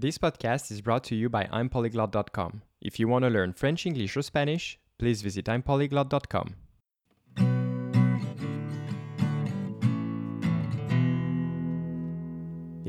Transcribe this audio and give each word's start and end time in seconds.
This 0.00 0.16
podcast 0.16 0.70
is 0.70 0.80
brought 0.80 1.04
to 1.04 1.14
you 1.14 1.28
by 1.28 1.44
I'mPolyglot.com. 1.52 2.62
If 2.80 2.98
you 2.98 3.06
want 3.06 3.24
to 3.24 3.28
learn 3.28 3.52
French, 3.52 3.84
English, 3.84 4.16
or 4.16 4.22
Spanish, 4.22 4.78
please 4.96 5.20
visit 5.20 5.44
I'mPolyglot.com. 5.44 6.54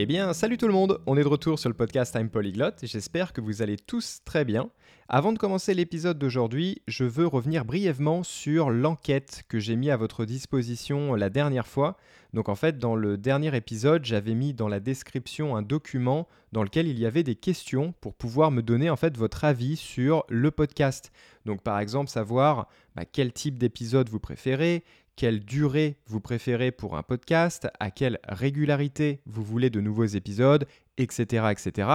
Eh 0.03 0.07
bien, 0.07 0.33
salut 0.33 0.57
tout 0.57 0.65
le 0.65 0.73
monde, 0.73 0.99
on 1.05 1.15
est 1.15 1.21
de 1.21 1.27
retour 1.27 1.59
sur 1.59 1.69
le 1.69 1.75
podcast 1.75 2.15
Time 2.15 2.31
Polyglot, 2.31 2.71
j'espère 2.81 3.33
que 3.33 3.39
vous 3.39 3.61
allez 3.61 3.77
tous 3.77 4.21
très 4.25 4.45
bien. 4.45 4.71
Avant 5.07 5.31
de 5.31 5.37
commencer 5.37 5.75
l'épisode 5.75 6.17
d'aujourd'hui, 6.17 6.81
je 6.87 7.03
veux 7.03 7.27
revenir 7.27 7.65
brièvement 7.65 8.23
sur 8.23 8.71
l'enquête 8.71 9.43
que 9.47 9.59
j'ai 9.59 9.75
mis 9.75 9.91
à 9.91 9.97
votre 9.97 10.25
disposition 10.25 11.13
la 11.13 11.29
dernière 11.29 11.67
fois. 11.67 11.97
Donc 12.33 12.49
en 12.49 12.55
fait, 12.55 12.79
dans 12.79 12.95
le 12.95 13.15
dernier 13.15 13.55
épisode, 13.55 14.03
j'avais 14.03 14.33
mis 14.33 14.55
dans 14.55 14.67
la 14.67 14.79
description 14.79 15.55
un 15.55 15.61
document 15.61 16.27
dans 16.51 16.63
lequel 16.63 16.87
il 16.87 16.97
y 16.97 17.05
avait 17.05 17.21
des 17.21 17.35
questions 17.35 17.93
pour 18.01 18.15
pouvoir 18.15 18.49
me 18.49 18.63
donner 18.63 18.89
en 18.89 18.95
fait 18.95 19.15
votre 19.17 19.43
avis 19.43 19.75
sur 19.75 20.23
le 20.29 20.49
podcast. 20.49 21.11
Donc 21.45 21.61
par 21.61 21.77
exemple, 21.79 22.09
savoir 22.09 22.69
bah, 22.95 23.03
quel 23.05 23.33
type 23.33 23.59
d'épisode 23.59 24.09
vous 24.09 24.19
préférez, 24.19 24.83
quelle 25.15 25.41
durée 25.41 25.97
vous 26.05 26.19
préférez 26.19 26.71
pour 26.71 26.97
un 26.97 27.03
podcast, 27.03 27.67
à 27.79 27.91
quelle 27.91 28.19
régularité 28.27 29.21
vous 29.25 29.43
voulez 29.43 29.69
de 29.69 29.81
nouveaux 29.81 30.05
épisodes, 30.05 30.65
etc. 30.97 31.47
etc. 31.51 31.89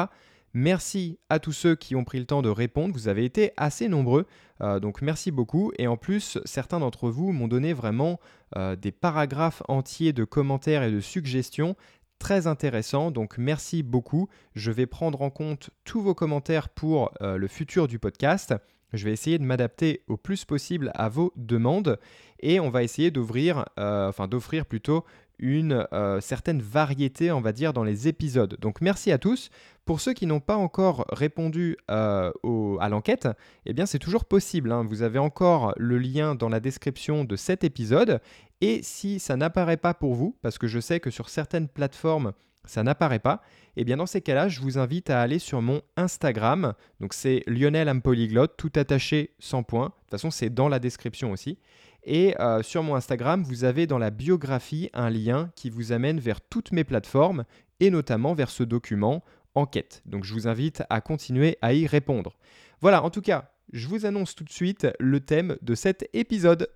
Merci 0.55 1.19
à 1.29 1.39
tous 1.39 1.53
ceux 1.53 1.75
qui 1.75 1.97
ont 1.97 2.05
pris 2.05 2.19
le 2.19 2.25
temps 2.25 2.41
de 2.41 2.49
répondre, 2.49 2.95
vous 2.95 3.09
avez 3.09 3.27
été 3.27 3.53
assez 3.59 3.89
nombreux, 3.89 4.27
euh, 4.63 4.81
donc 4.81 5.03
merci 5.03 5.31
beaucoup. 5.31 5.71
Et 5.79 5.87
en 5.87 5.99
plus, 5.99 6.39
certains 6.47 6.81
d'entre 6.81 7.11
vous 7.11 7.31
m'ont 7.33 7.49
donné 7.49 7.75
vraiment 7.75 8.19
euh, 8.57 8.75
des 8.75 8.93
paragraphes 8.93 9.63
entiers 9.69 10.15
de 10.15 10.25
commentaires 10.25 10.83
et 10.83 10.91
de 10.91 11.01
suggestions 11.01 11.77
très 12.19 12.47
intéressants, 12.47 13.11
donc 13.11 13.37
merci 13.39 13.83
beaucoup. 13.83 14.29
Je 14.55 14.71
vais 14.71 14.87
prendre 14.87 15.21
en 15.21 15.29
compte 15.29 15.71
tous 15.85 16.01
vos 16.01 16.15
commentaires 16.15 16.69
pour 16.69 17.13
euh, 17.21 17.37
le 17.37 17.49
futur 17.49 17.89
du 17.89 17.99
podcast. 17.99 18.55
Je 18.93 19.05
vais 19.05 19.13
essayer 19.13 19.39
de 19.39 19.45
m'adapter 19.45 20.03
au 20.09 20.17
plus 20.17 20.45
possible 20.45 20.91
à 20.95 21.09
vos 21.09 21.33
demandes 21.37 21.99
et 22.41 22.61
on 22.61 22.71
va 22.71 22.83
essayer 22.83 23.11
d'ouvrir, 23.11 23.65
euh, 23.79 24.09
enfin 24.09 24.29
d'offrir 24.29 24.67
plutôt 24.67 25.05
une 25.39 25.87
euh, 25.93 26.21
certaine 26.21 26.63
variété, 26.63 27.31
on 27.31 27.41
va 27.41 27.53
dire, 27.53 27.73
dans 27.73 27.85
les 27.85 28.09
épisodes. 28.09 28.57
Donc 28.61 28.81
merci 28.81 29.13
à 29.13 29.19
tous. 29.19 29.51
Pour 29.85 30.01
ceux 30.01 30.15
qui 30.15 30.27
n'ont 30.27 30.41
pas 30.41 30.57
encore 30.57 31.05
répondu 31.11 31.77
euh, 31.91 32.33
à 32.81 32.89
l'enquête, 32.89 33.29
eh 33.67 33.73
bien 33.73 33.87
c'est 33.87 33.99
toujours 33.99 34.25
possible. 34.25 34.73
Hein. 34.73 34.85
Vous 34.89 35.03
avez 35.03 35.19
encore 35.19 35.75
le 35.77 35.99
lien 35.99 36.35
dans 36.35 36.49
la 36.49 36.61
description 36.61 37.25
de 37.25 37.37
cet 37.37 37.65
épisode. 37.65 38.21
Et 38.61 38.83
si 38.83 39.21
ça 39.21 39.37
n'apparaît 39.37 39.77
pas 39.77 39.95
pour 39.95 40.15
vous, 40.15 40.37
parce 40.43 40.59
que 40.59 40.67
je 40.67 40.81
sais 40.81 41.01
que 41.01 41.11
sur 41.11 41.29
certaines 41.29 41.69
plateformes, 41.69 42.33
ça 42.67 42.83
n'apparaît 42.83 43.19
pas, 43.19 43.43
et 43.77 43.83
eh 43.83 43.85
bien 43.85 43.99
dans 43.99 44.07
ces 44.07 44.23
cas-là, 44.23 44.49
je 44.49 44.61
vous 44.61 44.79
invite 44.79 45.11
à 45.11 45.21
aller 45.21 45.39
sur 45.39 45.61
mon 45.61 45.83
Instagram. 45.97 46.73
Donc 47.01 47.13
c'est 47.13 47.43
Lionel 47.47 47.91
Ampolyglot, 47.91 48.47
tout 48.47 48.73
attaché 48.75 49.35
sans 49.39 49.63
point. 49.63 49.87
De 49.87 49.91
toute 49.91 50.11
façon, 50.13 50.31
c'est 50.31 50.49
dans 50.49 50.69
la 50.69 50.79
description 50.79 51.31
aussi. 51.31 51.59
Et 52.05 52.35
euh, 52.41 52.63
sur 52.63 52.83
mon 52.83 52.95
Instagram, 52.95 53.43
vous 53.43 53.65
avez 53.65 53.87
dans 53.87 53.99
la 53.99 54.11
biographie 54.11 54.89
un 54.95 55.11
lien 55.11 55.51
qui 55.57 55.69
vous 55.69 55.93
amène 55.93 56.21
vers 56.21 56.41
toutes 56.41 56.73
mes 56.73 56.85
plateformes 56.85 57.45
et 57.81 57.91
notamment 57.91 58.33
vers 58.33 58.49
ce 58.49 58.63
document 58.63 59.23
enquête. 59.55 60.03
Donc 60.07 60.25
je 60.25 60.33
vous 60.33 60.49
invite 60.49 60.85
à 60.89 61.01
continuer 61.01 61.59
à 61.61 61.75
y 61.75 61.87
répondre. 61.87 62.37
Voilà, 62.81 63.03
en 63.03 63.11
tout 63.11 63.23
cas, 63.23 63.51
je 63.73 63.89
vous 63.89 64.07
annonce 64.07 64.35
tout 64.35 64.45
de 64.45 64.51
suite 64.51 64.87
le 64.99 65.21
thème 65.21 65.57
de 65.63 65.75
cet 65.75 66.09
épisode. 66.13 66.69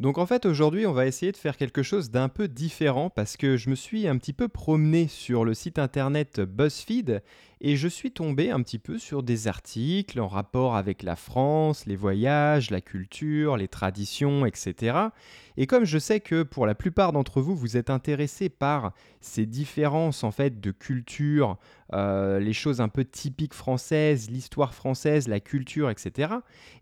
Donc 0.00 0.16
en 0.16 0.24
fait 0.24 0.46
aujourd'hui 0.46 0.86
on 0.86 0.94
va 0.94 1.06
essayer 1.06 1.30
de 1.30 1.36
faire 1.36 1.58
quelque 1.58 1.82
chose 1.82 2.10
d'un 2.10 2.30
peu 2.30 2.48
différent 2.48 3.10
parce 3.10 3.36
que 3.36 3.58
je 3.58 3.68
me 3.68 3.74
suis 3.74 4.08
un 4.08 4.16
petit 4.16 4.32
peu 4.32 4.48
promené 4.48 5.08
sur 5.08 5.44
le 5.44 5.52
site 5.52 5.78
internet 5.78 6.40
BuzzFeed 6.40 7.22
et 7.60 7.76
je 7.76 7.88
suis 7.88 8.10
tombé 8.10 8.50
un 8.50 8.62
petit 8.62 8.78
peu 8.78 8.98
sur 8.98 9.22
des 9.22 9.46
articles 9.46 10.18
en 10.18 10.28
rapport 10.28 10.76
avec 10.76 11.02
la 11.02 11.14
France, 11.14 11.84
les 11.86 11.96
voyages, 11.96 12.70
la 12.70 12.80
culture, 12.80 13.56
les 13.56 13.68
traditions, 13.68 14.46
etc. 14.46 14.96
Et 15.58 15.66
comme 15.66 15.84
je 15.84 15.98
sais 15.98 16.20
que 16.20 16.42
pour 16.42 16.66
la 16.66 16.74
plupart 16.74 17.12
d'entre 17.12 17.42
vous, 17.42 17.54
vous 17.54 17.76
êtes 17.76 17.90
intéressés 17.90 18.48
par 18.48 18.92
ces 19.20 19.44
différences 19.44 20.24
en 20.24 20.30
fait 20.30 20.58
de 20.58 20.70
culture, 20.70 21.58
euh, 21.92 22.38
les 22.38 22.54
choses 22.54 22.80
un 22.80 22.88
peu 22.88 23.04
typiques 23.04 23.52
françaises, 23.52 24.30
l'histoire 24.30 24.72
française, 24.72 25.28
la 25.28 25.40
culture, 25.40 25.90
etc. 25.90 26.32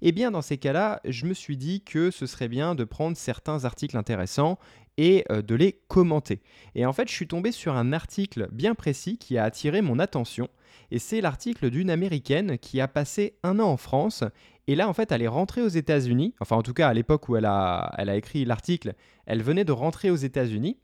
Eh 0.00 0.12
bien 0.12 0.30
dans 0.30 0.42
ces 0.42 0.58
cas-là, 0.58 1.00
je 1.04 1.26
me 1.26 1.34
suis 1.34 1.56
dit 1.56 1.82
que 1.82 2.12
ce 2.12 2.26
serait 2.26 2.48
bien 2.48 2.76
de 2.76 2.84
prendre 2.84 3.16
certains 3.16 3.64
articles 3.64 3.96
intéressants 3.96 4.58
et 4.98 5.24
euh, 5.30 5.40
de 5.40 5.54
les 5.54 5.80
commenter. 5.88 6.42
Et 6.74 6.84
en 6.84 6.92
fait, 6.92 7.08
je 7.08 7.14
suis 7.14 7.28
tombé 7.28 7.52
sur 7.52 7.74
un 7.74 7.94
article 7.94 8.48
bien 8.52 8.74
précis 8.74 9.16
qui 9.16 9.38
a 9.38 9.44
attiré 9.44 9.80
mon 9.80 9.98
attention 9.98 10.48
et 10.90 10.98
c'est 10.98 11.20
l'article 11.20 11.70
d'une 11.70 11.90
américaine 11.90 12.58
qui 12.58 12.80
a 12.80 12.88
passé 12.88 13.36
un 13.42 13.58
an 13.58 13.68
en 13.68 13.76
France. 13.76 14.24
Et 14.66 14.74
là, 14.74 14.88
en 14.88 14.92
fait, 14.92 15.12
elle 15.12 15.22
est 15.22 15.28
rentrée 15.28 15.62
aux 15.62 15.68
États-Unis. 15.68 16.34
Enfin, 16.40 16.56
en 16.56 16.62
tout 16.62 16.74
cas, 16.74 16.88
à 16.88 16.94
l'époque 16.94 17.28
où 17.28 17.36
elle 17.36 17.44
a, 17.44 17.94
elle 17.98 18.08
a 18.08 18.16
écrit 18.16 18.44
l'article, 18.44 18.94
elle 19.26 19.42
venait 19.42 19.64
de 19.64 19.72
rentrer 19.72 20.10
aux 20.10 20.16
États-Unis. 20.16 20.78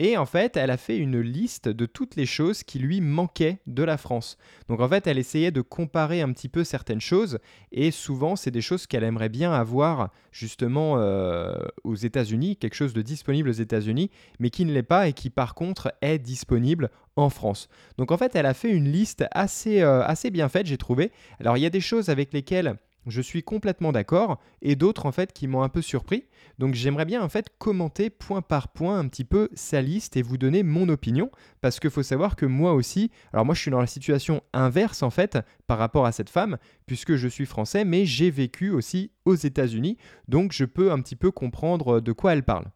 Et 0.00 0.16
en 0.16 0.26
fait, 0.26 0.56
elle 0.56 0.70
a 0.70 0.76
fait 0.76 0.98
une 0.98 1.20
liste 1.20 1.68
de 1.68 1.86
toutes 1.86 2.16
les 2.16 2.26
choses 2.26 2.64
qui 2.64 2.80
lui 2.80 3.00
manquaient 3.00 3.60
de 3.68 3.84
la 3.84 3.96
France. 3.96 4.38
Donc 4.68 4.80
en 4.80 4.88
fait, 4.88 5.06
elle 5.06 5.18
essayait 5.18 5.52
de 5.52 5.60
comparer 5.60 6.20
un 6.20 6.32
petit 6.32 6.48
peu 6.48 6.64
certaines 6.64 7.00
choses, 7.00 7.38
et 7.70 7.92
souvent, 7.92 8.34
c'est 8.34 8.50
des 8.50 8.60
choses 8.60 8.88
qu'elle 8.88 9.04
aimerait 9.04 9.28
bien 9.28 9.52
avoir 9.52 10.10
justement 10.32 10.96
euh, 10.98 11.56
aux 11.84 11.94
États-Unis, 11.94 12.56
quelque 12.56 12.74
chose 12.74 12.92
de 12.92 13.02
disponible 13.02 13.48
aux 13.48 13.52
États-Unis, 13.52 14.10
mais 14.40 14.50
qui 14.50 14.64
ne 14.64 14.72
l'est 14.72 14.82
pas 14.82 15.06
et 15.06 15.12
qui 15.12 15.30
par 15.30 15.54
contre 15.54 15.94
est 16.02 16.18
disponible 16.18 16.90
en 17.14 17.30
France. 17.30 17.68
Donc 17.96 18.10
en 18.10 18.16
fait, 18.16 18.34
elle 18.34 18.46
a 18.46 18.54
fait 18.54 18.70
une 18.70 18.90
liste 18.90 19.24
assez, 19.30 19.80
euh, 19.80 20.02
assez 20.02 20.30
bien 20.30 20.48
faite, 20.48 20.66
j'ai 20.66 20.78
trouvé. 20.78 21.12
Alors 21.38 21.56
il 21.56 21.60
y 21.60 21.66
a 21.66 21.70
des 21.70 21.80
choses 21.80 22.08
avec 22.08 22.32
lesquelles 22.32 22.76
je 23.06 23.20
suis 23.20 23.42
complètement 23.42 23.92
d'accord 23.92 24.40
et 24.62 24.76
d'autres 24.76 25.06
en 25.06 25.12
fait 25.12 25.32
qui 25.32 25.46
m'ont 25.46 25.62
un 25.62 25.68
peu 25.68 25.82
surpris. 25.82 26.24
Donc 26.58 26.74
j'aimerais 26.74 27.04
bien 27.04 27.22
en 27.22 27.28
fait 27.28 27.48
commenter 27.58 28.10
point 28.10 28.42
par 28.42 28.68
point 28.68 28.98
un 28.98 29.08
petit 29.08 29.24
peu 29.24 29.48
sa 29.54 29.82
liste 29.82 30.16
et 30.16 30.22
vous 30.22 30.38
donner 30.38 30.62
mon 30.62 30.88
opinion 30.88 31.30
parce 31.60 31.80
qu'il 31.80 31.90
faut 31.90 32.02
savoir 32.02 32.36
que 32.36 32.46
moi 32.46 32.72
aussi, 32.72 33.10
alors 33.32 33.44
moi 33.44 33.54
je 33.54 33.60
suis 33.60 33.70
dans 33.70 33.80
la 33.80 33.86
situation 33.86 34.42
inverse 34.52 35.02
en 35.02 35.10
fait 35.10 35.38
par 35.66 35.78
rapport 35.78 36.06
à 36.06 36.12
cette 36.12 36.30
femme 36.30 36.58
puisque 36.86 37.16
je 37.16 37.28
suis 37.28 37.46
français 37.46 37.84
mais 37.84 38.06
j'ai 38.06 38.30
vécu 38.30 38.70
aussi 38.70 39.10
aux 39.24 39.34
États-Unis 39.34 39.96
donc 40.28 40.52
je 40.52 40.64
peux 40.64 40.92
un 40.92 41.00
petit 41.00 41.16
peu 41.16 41.30
comprendre 41.30 42.00
de 42.00 42.12
quoi 42.12 42.32
elle 42.32 42.44
parle. 42.44 42.66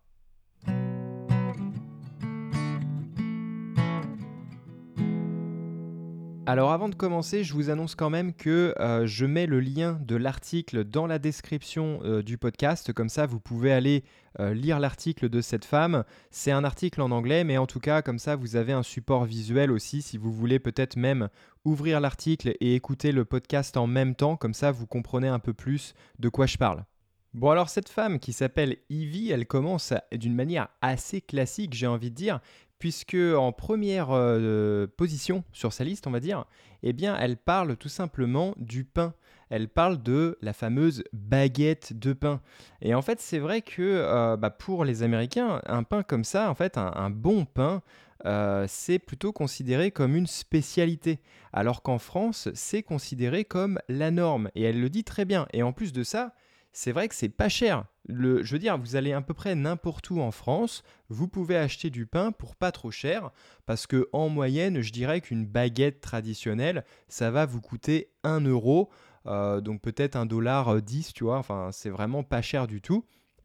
Alors 6.48 6.72
avant 6.72 6.88
de 6.88 6.94
commencer, 6.94 7.44
je 7.44 7.52
vous 7.52 7.68
annonce 7.68 7.94
quand 7.94 8.08
même 8.08 8.32
que 8.32 8.74
euh, 8.80 9.06
je 9.06 9.26
mets 9.26 9.44
le 9.44 9.60
lien 9.60 10.00
de 10.00 10.16
l'article 10.16 10.82
dans 10.82 11.06
la 11.06 11.18
description 11.18 12.00
euh, 12.04 12.22
du 12.22 12.38
podcast, 12.38 12.90
comme 12.94 13.10
ça 13.10 13.26
vous 13.26 13.38
pouvez 13.38 13.70
aller 13.70 14.02
euh, 14.40 14.54
lire 14.54 14.80
l'article 14.80 15.28
de 15.28 15.42
cette 15.42 15.66
femme. 15.66 16.04
C'est 16.30 16.50
un 16.50 16.64
article 16.64 17.02
en 17.02 17.10
anglais, 17.10 17.44
mais 17.44 17.58
en 17.58 17.66
tout 17.66 17.80
cas 17.80 18.00
comme 18.00 18.18
ça 18.18 18.34
vous 18.34 18.56
avez 18.56 18.72
un 18.72 18.82
support 18.82 19.26
visuel 19.26 19.70
aussi 19.70 20.00
si 20.00 20.16
vous 20.16 20.32
voulez 20.32 20.58
peut-être 20.58 20.96
même 20.96 21.28
ouvrir 21.66 22.00
l'article 22.00 22.54
et 22.60 22.74
écouter 22.74 23.12
le 23.12 23.26
podcast 23.26 23.76
en 23.76 23.86
même 23.86 24.14
temps, 24.14 24.38
comme 24.38 24.54
ça 24.54 24.70
vous 24.72 24.86
comprenez 24.86 25.28
un 25.28 25.40
peu 25.40 25.52
plus 25.52 25.92
de 26.18 26.30
quoi 26.30 26.46
je 26.46 26.56
parle. 26.56 26.86
Bon 27.34 27.50
alors 27.50 27.68
cette 27.68 27.90
femme 27.90 28.18
qui 28.18 28.32
s'appelle 28.32 28.78
Evie, 28.88 29.30
elle 29.30 29.46
commence 29.46 29.92
d'une 30.12 30.34
manière 30.34 30.68
assez 30.80 31.20
classique, 31.20 31.74
j'ai 31.74 31.86
envie 31.86 32.10
de 32.10 32.16
dire, 32.16 32.40
puisque 32.78 33.16
en 33.16 33.52
première 33.52 34.08
euh, 34.10 34.86
position 34.86 35.44
sur 35.52 35.72
sa 35.72 35.84
liste, 35.84 36.06
on 36.06 36.10
va 36.10 36.20
dire, 36.20 36.44
eh 36.82 36.92
bien, 36.92 37.16
elle 37.16 37.36
parle 37.36 37.76
tout 37.76 37.88
simplement 37.88 38.54
du 38.56 38.84
pain. 38.84 39.14
Elle 39.50 39.68
parle 39.68 40.02
de 40.02 40.36
la 40.42 40.52
fameuse 40.52 41.02
baguette 41.12 41.98
de 41.98 42.12
pain. 42.12 42.40
Et 42.82 42.94
en 42.94 43.02
fait, 43.02 43.20
c'est 43.20 43.38
vrai 43.38 43.62
que 43.62 43.82
euh, 43.82 44.36
bah, 44.36 44.50
pour 44.50 44.84
les 44.84 45.02
Américains, 45.02 45.62
un 45.66 45.82
pain 45.82 46.02
comme 46.02 46.24
ça, 46.24 46.50
en 46.50 46.54
fait, 46.54 46.76
un, 46.76 47.10
bon 47.10 47.46
pain, 47.46 47.82
euh, 48.26 48.66
c'est 48.68 48.98
plutôt 48.98 49.32
considéré 49.32 49.90
comme 49.90 50.16
une 50.16 50.26
spécialité, 50.26 51.20
alors 51.52 51.82
qu'en 51.82 51.98
France, 51.98 52.48
c'est 52.52 52.82
considéré 52.82 53.44
comme 53.44 53.78
la 53.88 54.10
norme. 54.10 54.50
Et 54.54 54.62
elle 54.62 54.80
le 54.80 54.90
dit 54.90 55.04
très 55.04 55.24
bien. 55.24 55.46
Et 55.52 55.62
en 55.62 55.72
plus 55.72 55.92
de 55.92 56.02
ça, 56.02 56.34
c'est 56.78 56.92
vrai 56.92 57.08
que 57.08 57.14
c'est 57.16 57.28
pas 57.28 57.48
cher. 57.48 57.86
Je 58.08 58.52
veux 58.52 58.58
dire, 58.60 58.78
vous 58.78 58.94
allez 58.94 59.12
à 59.12 59.20
peu 59.20 59.34
près 59.34 59.56
n'importe 59.56 60.10
où 60.10 60.20
en 60.20 60.30
France, 60.30 60.84
vous 61.08 61.26
pouvez 61.26 61.56
acheter 61.56 61.90
du 61.90 62.06
pain 62.06 62.30
pour 62.30 62.54
pas 62.54 62.70
trop 62.70 62.92
cher, 62.92 63.32
parce 63.66 63.88
que 63.88 64.08
en 64.12 64.28
moyenne, 64.28 64.80
je 64.80 64.92
dirais 64.92 65.20
qu'une 65.20 65.44
baguette 65.44 66.00
traditionnelle, 66.00 66.84
ça 67.08 67.32
va 67.32 67.46
vous 67.46 67.60
coûter 67.60 68.12
1 68.22 68.42
euro, 68.42 68.90
euh, 69.26 69.60
donc 69.60 69.82
peut-être 69.82 70.14
un 70.14 70.24
dollar 70.24 70.80
10, 70.80 71.14
tu 71.14 71.24
vois, 71.24 71.38
enfin 71.38 71.70
c'est 71.72 71.90
vraiment 71.90 72.22
pas 72.22 72.42
cher 72.42 72.68
du 72.68 72.80
tout. 72.80 73.04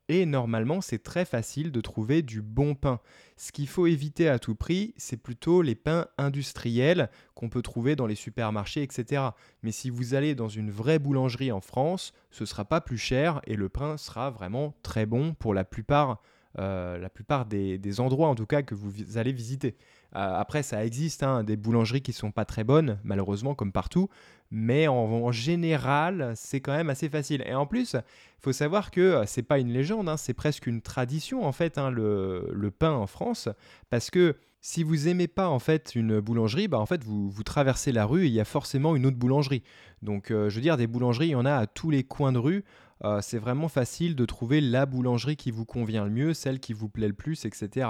Et 0.09 0.25
normalement, 0.25 0.81
c'est 0.81 1.01
très 1.01 1.23
facile 1.23 1.71
de 1.71 1.79
trouver 1.79 2.21
du 2.21 2.41
bon 2.41 2.75
pain. 2.75 2.99
Ce 3.37 3.53
qu'il 3.53 3.69
faut 3.69 3.87
éviter 3.87 4.27
à 4.27 4.37
tout 4.37 4.53
prix, 4.53 4.93
c'est 4.97 5.17
plutôt 5.17 5.61
les 5.61 5.75
pains 5.75 6.07
industriels 6.17 7.09
qu'on 7.35 7.49
peut 7.49 7.61
trouver 7.61 7.95
dans 7.95 8.05
les 8.05 8.15
supermarchés, 8.15 8.83
etc. 8.83 9.23
Mais 9.61 9.71
si 9.71 9.89
vous 9.89 10.13
allez 10.13 10.35
dans 10.35 10.49
une 10.49 10.71
vraie 10.71 10.99
boulangerie 10.99 11.53
en 11.53 11.61
France, 11.61 12.13
ce 12.31 12.43
ne 12.43 12.47
sera 12.47 12.65
pas 12.65 12.81
plus 12.81 12.97
cher 12.97 13.39
et 13.47 13.55
le 13.55 13.69
pain 13.69 13.95
sera 13.95 14.29
vraiment 14.29 14.75
très 14.83 15.05
bon 15.05 15.33
pour 15.35 15.53
la 15.53 15.63
plupart, 15.63 16.21
euh, 16.59 16.97
la 16.97 17.09
plupart 17.09 17.45
des, 17.45 17.99
endroits 18.01 18.27
en 18.27 18.35
tout 18.35 18.45
cas 18.45 18.61
que 18.61 18.75
vous 18.75 19.17
allez 19.17 19.31
visiter. 19.31 19.77
Après, 20.13 20.63
ça 20.63 20.85
existe, 20.85 21.23
hein, 21.23 21.43
des 21.43 21.55
boulangeries 21.55 22.01
qui 22.01 22.13
sont 22.13 22.31
pas 22.31 22.45
très 22.45 22.63
bonnes, 22.63 22.99
malheureusement, 23.03 23.55
comme 23.55 23.71
partout, 23.71 24.09
mais 24.51 24.87
en, 24.87 25.31
général, 25.31 26.33
c'est 26.35 26.61
quand 26.61 26.73
même 26.73 26.89
assez 26.89 27.09
facile. 27.09 27.43
Et 27.47 27.55
en 27.55 27.65
plus, 27.65 27.95
faut 28.39 28.53
savoir 28.53 28.91
que 28.91 29.23
c'est 29.25 29.43
pas 29.43 29.57
une 29.59 29.71
légende, 29.71 30.07
hein, 30.09 30.17
c'est 30.17 30.33
presque 30.33 30.67
une 30.67 30.81
tradition 30.81 31.45
en 31.45 31.51
fait, 31.51 31.77
hein, 31.77 31.89
le, 31.89 32.49
le, 32.53 32.69
pain 32.69 32.91
en 32.91 33.07
France, 33.07 33.49
parce 33.89 34.11
que 34.11 34.35
si 34.61 34.83
vous 34.83 35.07
aimez 35.07 35.27
pas 35.27 35.49
en 35.49 35.59
fait 35.59 35.95
une 35.95 36.19
boulangerie, 36.19 36.67
bah 36.67 36.79
en 36.79 36.85
fait 36.85 37.03
vous, 37.03 37.29
vous 37.29 37.43
traversez 37.43 37.91
la 37.91 38.05
rue 38.05 38.25
et 38.25 38.27
il 38.27 38.33
y 38.33 38.39
a 38.39 38.45
forcément 38.45 38.95
une 38.95 39.05
autre 39.05 39.17
boulangerie. 39.17 39.63
Donc 40.01 40.27
je 40.29 40.53
veux 40.53 40.61
dire, 40.61 40.77
des 40.77 40.87
boulangeries, 40.87 41.27
il 41.27 41.31
y 41.31 41.35
en 41.35 41.45
a 41.45 41.55
à 41.55 41.67
tous 41.67 41.89
les 41.89 42.03
coins 42.03 42.31
de 42.31 42.37
rue. 42.37 42.63
Euh, 43.03 43.19
c'est 43.21 43.37
vraiment 43.37 43.67
facile 43.67 44.15
de 44.15 44.25
trouver 44.25 44.61
la 44.61 44.85
boulangerie 44.85 45.35
qui 45.35 45.51
vous 45.51 45.65
convient 45.65 46.05
le 46.05 46.11
mieux, 46.11 46.33
celle 46.33 46.59
qui 46.59 46.73
vous 46.73 46.87
plaît 46.87 47.07
le 47.07 47.13
plus, 47.13 47.45
etc. 47.45 47.89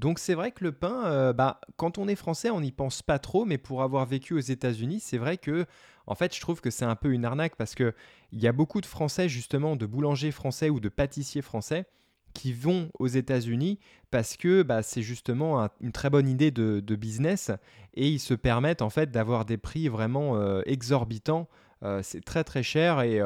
Donc 0.00 0.18
c'est 0.18 0.32
vrai 0.32 0.50
que 0.50 0.64
le 0.64 0.72
pain, 0.72 1.04
euh, 1.04 1.34
bah, 1.34 1.60
quand 1.76 1.98
on 1.98 2.08
est 2.08 2.16
français, 2.16 2.48
on 2.48 2.62
n'y 2.62 2.72
pense 2.72 3.02
pas 3.02 3.18
trop, 3.18 3.44
mais 3.44 3.58
pour 3.58 3.82
avoir 3.82 4.06
vécu 4.06 4.32
aux 4.32 4.38
États-Unis, 4.38 4.98
c'est 4.98 5.18
vrai 5.18 5.36
que, 5.36 5.66
en 6.06 6.14
fait, 6.14 6.34
je 6.34 6.40
trouve 6.40 6.62
que 6.62 6.70
c'est 6.70 6.86
un 6.86 6.96
peu 6.96 7.12
une 7.12 7.26
arnaque 7.26 7.54
parce 7.54 7.74
que 7.74 7.92
il 8.32 8.40
y 8.40 8.48
a 8.48 8.52
beaucoup 8.52 8.80
de 8.80 8.86
Français 8.86 9.28
justement, 9.28 9.76
de 9.76 9.84
boulangers 9.84 10.30
français 10.30 10.70
ou 10.70 10.80
de 10.80 10.88
pâtissiers 10.88 11.42
français 11.42 11.84
qui 12.32 12.54
vont 12.54 12.90
aux 12.98 13.08
États-Unis 13.08 13.78
parce 14.10 14.38
que 14.38 14.62
bah, 14.62 14.82
c'est 14.82 15.02
justement 15.02 15.68
une 15.82 15.92
très 15.92 16.08
bonne 16.08 16.28
idée 16.28 16.50
de, 16.50 16.96
business 16.96 17.50
et 17.92 18.08
ils 18.08 18.20
se 18.20 18.34
permettent 18.34 18.82
en 18.82 18.90
fait 18.90 19.10
d'avoir 19.10 19.44
des 19.44 19.58
prix 19.58 19.88
vraiment 19.88 20.36
euh, 20.36 20.62
exorbitants 20.64 21.48
euh, 21.82 22.00
c'est 22.02 22.22
très 22.22 22.44
très 22.44 22.62
cher 22.62 23.00
et, 23.00 23.20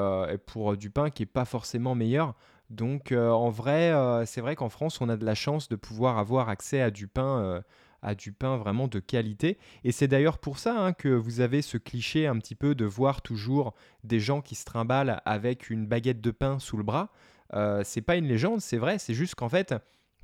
pour 0.47 0.77
du 0.77 0.88
pain 0.91 1.11
qui 1.11 1.23
n'est 1.23 1.27
pas 1.27 1.44
forcément 1.44 1.94
meilleur. 1.94 2.35
Donc 2.70 3.12
euh, 3.12 3.31
en 3.31 3.50
vrai, 3.50 3.93
c'est 4.26 4.40
vrai 4.40 4.56
qu'en 4.56 4.69
France, 4.69 5.00
on 5.00 5.08
a 5.08 5.16
de 5.16 5.25
la 5.25 5.34
chance 5.34 5.69
de 5.69 5.76
pouvoir 5.76 6.19
avoir 6.19 6.49
accès 6.49 6.81
à 6.81 6.90
du 6.90 7.08
pain 7.08 7.62
à 8.05 8.14
du 8.14 8.32
pain 8.32 8.56
vraiment 8.56 8.87
de 8.87 9.00
qualité. 9.00 9.58
Et 9.82 9.90
c'est 9.90 10.06
d'ailleurs 10.06 10.38
pour 10.38 10.58
ça 10.58 10.78
hein, 10.78 10.93
que 10.93 11.08
vous 11.08 11.40
avez 11.40 11.62
ce 11.62 11.78
cliché 11.78 12.26
un 12.26 12.38
petit 12.38 12.55
peu 12.55 12.75
de 12.75 12.84
voir 12.84 13.22
toujours 13.22 13.75
des 14.05 14.20
gens 14.20 14.43
qui 14.43 14.55
se 14.55 14.64
trimballent 14.64 15.22
avec 15.25 15.70
une 15.70 15.87
baguette 15.87 16.20
de 16.20 16.31
pain 16.31 16.58
sous 16.58 16.76
le 16.76 16.82
bras. 16.82 17.11
Euh, 17.55 17.82
c'est 17.84 18.02
pas 18.02 18.16
une 18.16 18.26
légende, 18.26 18.61
c'est 18.61 18.76
vrai, 18.76 18.99
c'est 18.99 19.14
juste 19.14 19.34
qu'en 19.34 19.49
fait, 19.49 19.75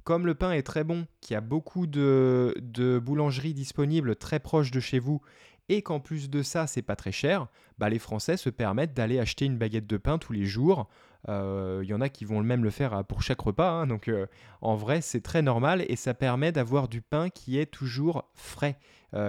comme 0.04 0.26
le 0.26 0.34
pain 0.34 0.52
est 0.52 0.62
très 0.62 0.84
bon, 0.84 1.06
qu'il 1.20 1.34
y 1.34 1.36
a 1.36 1.40
beaucoup 1.40 1.86
de, 1.86 2.54
de 2.60 2.98
boulangeries 2.98 3.54
disponibles 3.54 4.16
très 4.16 4.40
proches 4.40 4.70
de 4.70 4.81
chez 4.81 4.98
vous 4.98 5.22
et 5.70 5.82
qu'en 5.82 6.00
plus 6.00 6.28
de 6.28 6.43
ça, 6.43 6.67
c'est 6.67 6.82
pas 6.82 6.96
très 6.96 7.12
cher, 7.12 7.46
bah, 7.78 7.88
les 7.88 8.00
Français 8.00 8.37
se 8.37 8.50
permettent 8.50 8.93
d'aller 8.93 9.20
acheter 9.20 9.44
une 9.44 9.56
baguette 9.56 9.87
de 9.87 9.96
pain 9.96 10.19
tous 10.19 10.32
les 10.32 10.44
jours. 10.44 10.88
Il 11.28 11.31
euh, 11.31 11.84
y 11.84 11.94
en 11.94 12.00
a 12.00 12.08
qui 12.08 12.25
vont 12.25 12.43
même 12.43 12.64
le 12.64 12.70
faire 12.70 12.93
euh, 12.93 13.02
pour 13.05 13.22
chaque 13.22 13.40
repas, 13.40 13.70
hein, 13.70 13.87
donc 13.87 14.08
euh, 14.08 14.26
en 14.62 14.75
vrai, 14.75 15.00
c'est 15.00 15.20
très 15.20 15.43
normal 15.43 15.84
et 15.87 15.94
ça 15.94 16.12
permet 16.12 16.50
d'avoir 16.50 16.88
du 16.88 17.02
pain 17.02 17.31
qui 17.31 17.56
est 17.56 17.67
toujours 17.67 18.28
frais. 18.34 18.78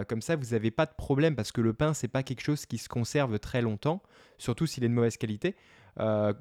comme 0.08 0.22
ça, 0.22 0.36
vous 0.36 0.54
n'avez 0.54 0.72
pas 0.72 0.88
de 0.88 0.94
problème 0.98 1.36
parce 1.36 1.52
que 1.52 1.62
le 1.62 1.74
pain, 1.74 1.94
c'est 1.94 2.08
pas 2.08 2.24
quelque 2.24 2.42
chose 2.42 2.66
qui 2.66 2.80
se 2.80 2.90
conserve 2.90 3.38
très 3.38 3.62
longtemps, 3.62 4.02
surtout 4.40 4.66
s'il 4.66 4.84
est 4.84 4.90
de 4.90 4.94
mauvaise 4.94 5.18
qualité. 5.18 5.56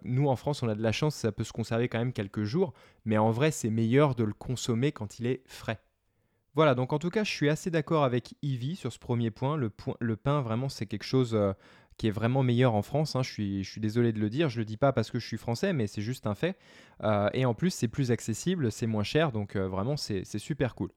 nous, 0.05 0.29
en 0.29 0.37
France, 0.37 0.63
on 0.63 0.69
a 0.69 0.75
de 0.75 0.83
la 0.83 0.93
chance, 0.93 1.15
ça 1.15 1.31
peut 1.31 1.45
se 1.45 1.53
conserver 1.53 1.89
quand 1.89 1.99
même 1.99 2.15
quelques 2.15 2.45
jours, 2.45 2.73
mais 3.05 3.19
en 3.19 3.31
vrai, 3.31 3.51
c'est 3.51 3.71
meilleur 3.71 4.15
de 4.15 4.25
le 4.25 4.33
consommer 4.33 4.93
quand 4.93 5.19
il 5.19 5.27
est 5.27 5.43
frais. 5.47 5.81
Voilà, 6.55 6.75
donc 6.75 6.93
en 6.93 6.99
tout 6.99 7.11
cas, 7.11 7.23
je 7.23 7.31
suis 7.31 7.49
assez 7.49 7.71
d'accord 7.71 8.05
avec 8.05 8.35
Ivy 8.43 8.75
sur 8.75 8.93
ce 8.93 8.99
premier 8.99 9.31
point. 9.31 9.57
Le, 9.57 10.17
pain, 10.17 10.41
vraiment, 10.41 10.69
c'est 10.69 10.87
quelque 10.87 11.05
chose 11.05 11.35
euh, 11.35 11.53
qui 11.97 12.09
est 12.09 12.11
vraiment 12.11 12.43
meilleur 12.43 12.75
en 12.75 12.83
France. 12.83 13.15
Hein. 13.15 13.23
Je, 13.23 13.63
suis, 13.63 13.81
désolé 13.81 14.13
de 14.13 14.19
le 14.19 14.29
dire, 14.29 14.49
je 14.49 14.57
ne 14.57 14.61
le 14.61 14.65
dis 14.65 14.77
pas 14.77 14.93
parce 14.93 15.11
que 15.11 15.21
je 15.21 15.27
suis 15.27 15.37
français, 15.37 15.73
mais 15.73 15.87
c'est 15.87 16.03
juste 16.03 16.27
un 16.27 16.35
fait. 16.35 16.57
Euh, 17.05 17.31
et 17.35 17.45
en 17.45 17.55
plus, 17.55 17.71
c'est 17.71 17.89
plus 17.89 18.11
accessible, 18.11 18.73
c'est 18.73 18.89
moins 18.89 19.05
cher, 19.05 19.31
donc 19.31 19.55
euh, 19.55 19.69
vraiment, 19.69 19.97
c'est 19.97 20.25
super 20.39 20.75
cool. 20.75 20.91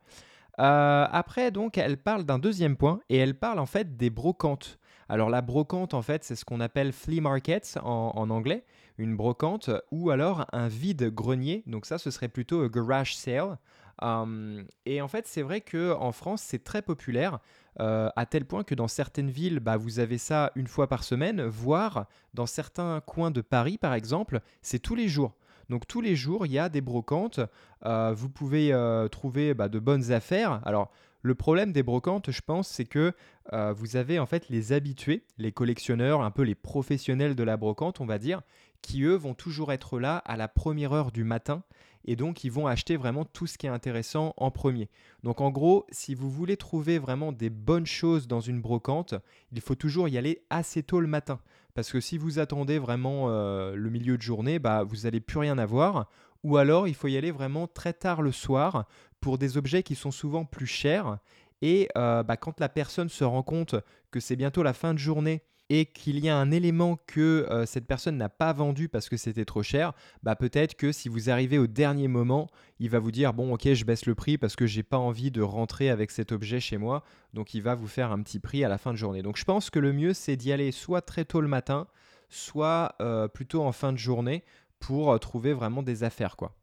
après, 0.58 1.52
donc, 1.52 1.78
elle 1.78 1.98
parle 1.98 2.24
d'un 2.24 2.40
deuxième 2.40 2.76
point, 2.76 3.00
et 3.10 3.18
elle 3.18 3.36
parle 3.36 3.60
en 3.60 3.68
fait 3.68 3.96
des 3.96 4.10
brocantes. 4.10 4.80
Alors 5.10 5.30
la 5.30 5.42
brocante, 5.42 5.94
en 5.94 6.02
fait, 6.02 6.24
c'est 6.24 6.36
ce 6.36 6.46
qu'on 6.46 6.62
appelle 6.62 6.94
flea 6.94 7.22
markets 7.22 7.78
en, 7.84 8.30
anglais, 8.32 8.66
une 8.98 9.16
brocante, 9.16 9.70
ou 9.92 10.10
alors 10.10 10.48
un 10.54 10.68
vide 10.68 11.14
grenier. 11.14 11.64
Donc 11.68 11.86
ça, 11.86 12.00
ce 12.00 12.10
serait 12.10 12.30
plutôt 12.30 12.62
un 12.62 12.68
garage 12.68 13.16
sale 13.16 13.58
et 14.02 15.02
en 15.02 15.08
fait, 15.08 15.28
c'est 15.28 15.42
vrai 15.42 15.62
que 15.62 15.94
en 15.94 16.12
France, 16.12 16.42
c'est 16.42 16.64
très 16.64 16.82
populaire. 16.82 17.40
À 17.80 18.26
tel 18.30 18.46
point 18.46 18.64
que 18.64 18.76
dans 18.76 18.88
certaines 18.88 19.30
villes, 19.30 19.60
bah, 19.60 19.78
vous 19.78 20.00
avez 20.00 20.18
ça 20.18 20.52
une 20.56 20.68
fois 20.68 20.88
par 20.88 21.04
semaine, 21.04 21.44
voire 21.44 22.08
dans 22.34 22.46
certains 22.46 23.02
coins 23.02 23.32
de 23.32 23.42
Paris, 23.42 23.78
par 23.78 23.94
exemple, 23.94 24.42
c'est 24.62 24.80
tous 24.80 24.96
les 24.96 25.08
jours. 25.08 25.34
Donc 25.70 25.88
tous 25.88 26.02
les 26.02 26.16
jours, 26.16 26.46
il 26.46 26.52
y 26.52 26.60
a 26.60 26.70
des 26.70 26.82
brocantes. 26.82 27.40
Vous 27.84 28.30
pouvez 28.30 28.76
trouver 29.12 29.54
bah, 29.54 29.70
de 29.70 29.80
bonnes 29.80 30.12
affaires. 30.12 30.62
Alors 30.66 30.92
le 31.22 31.36
problème 31.36 31.72
des 31.72 31.84
brocantes, 31.84 32.32
je 32.32 32.42
pense, 32.42 32.68
c'est 32.68 32.86
que 32.86 33.14
vous 33.52 33.96
avez 33.96 34.20
en 34.20 34.26
fait 34.26 34.50
les 34.50 34.74
habitués, 34.74 35.24
les 35.38 35.52
collectionneurs, 35.52 36.22
un 36.22 36.32
peu 36.32 36.44
les 36.44 36.56
professionnels 36.56 37.36
de 37.36 37.44
la 37.44 37.58
brocante, 37.58 38.02
on 38.02 38.06
va 38.06 38.20
dire, 38.20 38.42
qui 38.82 39.04
eux 39.04 39.16
vont 39.16 39.34
toujours 39.34 39.72
être 39.72 40.00
là 40.00 40.18
à 40.18 40.36
la 40.36 40.50
première 40.50 40.92
heure 40.92 41.12
du 41.12 41.24
matin 41.24 41.64
et 42.06 42.16
donc 42.16 42.44
ils 42.44 42.52
vont 42.52 42.68
acheter 42.68 42.98
vraiment 42.98 43.26
tout 43.26 43.48
ce 43.48 43.58
qui 43.58 43.66
est 43.66 43.70
intéressant 43.70 44.34
en 44.38 44.52
premier. 44.52 44.90
Donc 45.24 45.42
en 45.42 45.52
gros, 45.52 45.86
si 45.92 46.16
vous 46.16 46.30
voulez 46.30 46.58
trouver 46.58 47.00
vraiment 47.00 47.32
des 47.32 47.50
bonnes 47.50 47.86
choses 47.86 48.28
dans 48.28 48.42
une 48.42 48.62
brocante, 48.62 49.16
il 49.52 49.62
faut 49.62 49.76
toujours 49.76 50.08
y 50.10 50.18
aller 50.18 50.44
assez 50.50 50.84
tôt 50.84 51.00
le 51.00 51.08
matin. 51.08 51.40
Parce 51.74 51.92
que 51.92 52.00
si 52.00 52.18
vous 52.18 52.40
attendez 52.40 52.78
vraiment 52.78 53.26
euh, 53.28 53.76
le 53.76 53.90
milieu 53.90 54.18
de 54.18 54.22
journée, 54.22 54.60
bah, 54.60 54.84
vous 54.84 55.04
n'allez 55.04 55.20
plus 55.20 55.40
rien 55.40 55.58
avoir. 55.58 56.10
Ou 56.44 56.58
alors 56.58 56.88
il 56.88 56.94
faut 56.94 57.08
y 57.08 57.18
aller 57.18 57.32
vraiment 57.32 57.68
très 57.68 57.94
tard 57.94 58.22
le 58.22 58.32
soir 58.32 58.86
pour 59.22 59.38
des 59.38 59.58
objets 59.58 59.84
qui 59.84 59.96
sont 59.96 60.12
souvent 60.12 60.46
plus 60.46 60.68
chers. 60.68 61.18
Et 61.62 61.88
euh, 61.98 62.24
bah, 62.24 62.38
quand 62.38 62.60
la 62.60 62.70
personne 62.70 63.10
se 63.10 63.24
rend 63.24 63.44
compte 63.44 63.76
que 64.12 64.20
c'est 64.20 64.36
bientôt 64.36 64.64
la 64.64 64.74
fin 64.74 64.94
de 64.94 65.00
journée 65.00 65.42
et 65.74 65.88
qu'il 65.88 66.20
y 66.20 66.30
a 66.30 66.38
un 66.38 66.52
élément 66.52 67.00
que 67.08 67.48
euh, 67.50 67.66
cette 67.66 67.88
personne 67.88 68.16
n'a 68.16 68.30
pas 68.30 68.54
vendu 68.54 68.90
parce 68.90 69.10
que 69.10 69.18
c'était 69.18 69.44
trop 69.44 69.64
cher, 69.64 69.94
bah 70.22 70.36
peut-être 70.36 70.76
que 70.76 70.92
si 70.92 71.10
vous 71.10 71.32
arrivez 71.32 71.58
au 71.58 71.66
dernier 71.66 72.08
moment, 72.08 72.48
il 72.78 72.92
va 72.92 73.00
vous 73.00 73.10
dire 73.10 73.34
bon 73.34 73.52
ok 73.52 73.74
je 73.74 73.84
baisse 73.84 74.06
le 74.06 74.14
prix 74.14 74.38
parce 74.38 74.56
que 74.56 74.68
j'ai 74.68 74.84
pas 74.84 75.00
envie 75.00 75.32
de 75.32 75.42
rentrer 75.42 75.90
avec 75.90 76.12
cet 76.12 76.32
objet 76.32 76.60
chez 76.60 76.78
moi, 76.78 77.04
donc 77.34 77.56
il 77.56 77.64
va 77.64 77.74
vous 77.74 77.88
faire 77.88 78.12
un 78.12 78.22
petit 78.22 78.40
prix 78.40 78.64
à 78.64 78.70
la 78.70 78.78
fin 78.78 78.92
de 78.92 78.98
journée. 78.98 79.24
Donc 79.24 79.36
je 79.36 79.46
pense 79.46 79.72
que 79.72 79.80
le 79.80 79.94
mieux 79.94 80.14
c'est 80.14 80.36
d'y 80.36 80.52
aller 80.52 80.72
soit 80.72 81.02
très 81.02 81.26
tôt 81.26 81.42
le 81.42 81.48
matin, 81.48 81.88
soit 82.30 82.94
euh, 83.02 83.28
plutôt 83.28 83.64
en 83.64 83.72
fin 83.72 83.92
de 83.94 83.98
journée 83.98 84.44
pour 84.80 85.12
euh, 85.12 85.18
trouver 85.18 85.54
vraiment 85.54 85.82
des 85.82 86.04
affaires 86.04 86.36
quoi. 86.36 86.54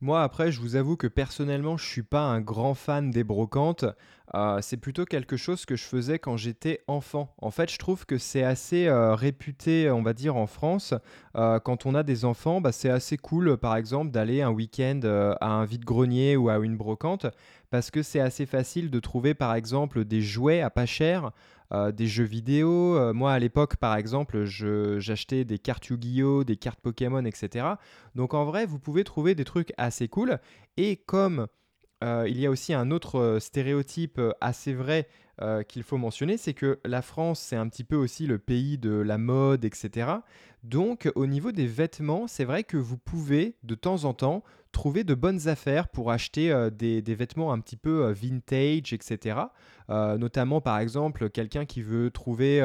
Moi, 0.00 0.22
après, 0.22 0.52
je 0.52 0.60
vous 0.60 0.76
avoue 0.76 0.96
que 0.96 1.08
personnellement, 1.08 1.76
je 1.76 1.84
suis 1.84 2.04
pas 2.04 2.20
un 2.20 2.40
grand 2.40 2.74
fan 2.74 3.10
des 3.10 3.24
brocantes. 3.24 3.84
Euh, 4.32 4.60
c'est 4.62 4.76
plutôt 4.76 5.04
quelque 5.04 5.36
chose 5.36 5.66
que 5.66 5.74
je 5.74 5.82
faisais 5.82 6.20
quand 6.20 6.36
j'étais 6.36 6.84
enfant. 6.86 7.34
En 7.38 7.50
fait, 7.50 7.68
je 7.68 7.78
trouve 7.78 8.06
que 8.06 8.16
c'est 8.16 8.44
assez 8.44 8.86
euh, 8.86 9.16
réputé, 9.16 9.90
on 9.90 10.02
va 10.02 10.12
dire, 10.12 10.36
en 10.36 10.46
France. 10.46 10.94
Euh, 11.34 11.58
quand 11.58 11.84
on 11.84 11.96
a 11.96 12.04
des 12.04 12.24
enfants, 12.24 12.60
bah, 12.60 12.70
c'est 12.70 12.90
assez 12.90 13.16
cool, 13.16 13.56
par 13.56 13.74
exemple, 13.74 14.12
d'aller 14.12 14.40
un 14.40 14.50
week-end 14.50 15.00
à 15.40 15.50
un 15.50 15.64
vide-grenier 15.64 16.36
ou 16.36 16.48
à 16.48 16.58
une 16.58 16.76
brocante, 16.76 17.26
parce 17.70 17.90
que 17.90 18.04
c'est 18.04 18.20
assez 18.20 18.46
facile 18.46 18.90
de 18.90 19.00
trouver, 19.00 19.34
par 19.34 19.54
exemple, 19.56 20.04
des 20.04 20.22
jouets 20.22 20.60
à 20.60 20.70
pas 20.70 20.86
cher. 20.86 21.32
Euh, 21.74 21.92
des 21.92 22.06
jeux 22.06 22.24
vidéo. 22.24 22.96
Euh, 22.96 23.12
moi, 23.12 23.32
à 23.32 23.38
l'époque, 23.38 23.76
par 23.76 23.94
exemple, 23.96 24.44
j'achetais 24.44 25.44
des 25.44 25.58
cartes 25.58 25.88
Yu-Gi-Oh, 25.88 26.42
des 26.42 26.56
cartes 26.56 26.80
Pokémon, 26.80 27.24
etc. 27.26 27.66
Donc 28.14 28.32
en 28.32 28.46
vrai, 28.46 28.64
vous 28.64 28.78
pouvez 28.78 29.04
trouver 29.04 29.34
des 29.34 29.44
trucs 29.44 29.74
assez 29.76 30.08
cool. 30.08 30.38
Et 30.78 30.96
comme 30.96 31.46
euh, 32.02 32.24
il 32.26 32.40
y 32.40 32.46
a 32.46 32.50
aussi 32.50 32.72
un 32.72 32.90
autre 32.90 33.36
stéréotype 33.38 34.18
assez 34.40 34.72
vrai 34.72 35.08
qu'il 35.68 35.82
faut 35.82 35.98
mentionner, 35.98 36.36
c'est 36.36 36.54
que 36.54 36.80
la 36.84 37.02
France, 37.02 37.40
c'est 37.40 37.56
un 37.56 37.68
petit 37.68 37.84
peu 37.84 37.96
aussi 37.96 38.26
le 38.26 38.38
pays 38.38 38.78
de 38.78 38.90
la 38.90 39.18
mode, 39.18 39.64
etc. 39.64 40.10
Donc 40.64 41.10
au 41.14 41.26
niveau 41.26 41.52
des 41.52 41.66
vêtements, 41.66 42.26
c'est 42.26 42.44
vrai 42.44 42.64
que 42.64 42.76
vous 42.76 42.98
pouvez 42.98 43.56
de 43.62 43.74
temps 43.74 44.04
en 44.04 44.14
temps 44.14 44.42
trouver 44.72 45.04
de 45.04 45.14
bonnes 45.14 45.48
affaires 45.48 45.88
pour 45.88 46.10
acheter 46.10 46.50
euh, 46.50 46.70
des, 46.70 47.00
vêtements 47.14 47.52
un 47.52 47.60
petit 47.60 47.76
peu 47.76 48.06
euh, 48.06 48.12
vintage, 48.12 48.92
etc. 48.92 49.40
Euh, 49.90 50.18
notamment 50.18 50.60
par 50.60 50.78
exemple 50.78 51.30
quelqu'un 51.30 51.64
qui 51.64 51.82
veut 51.82 52.10
trouver 52.10 52.62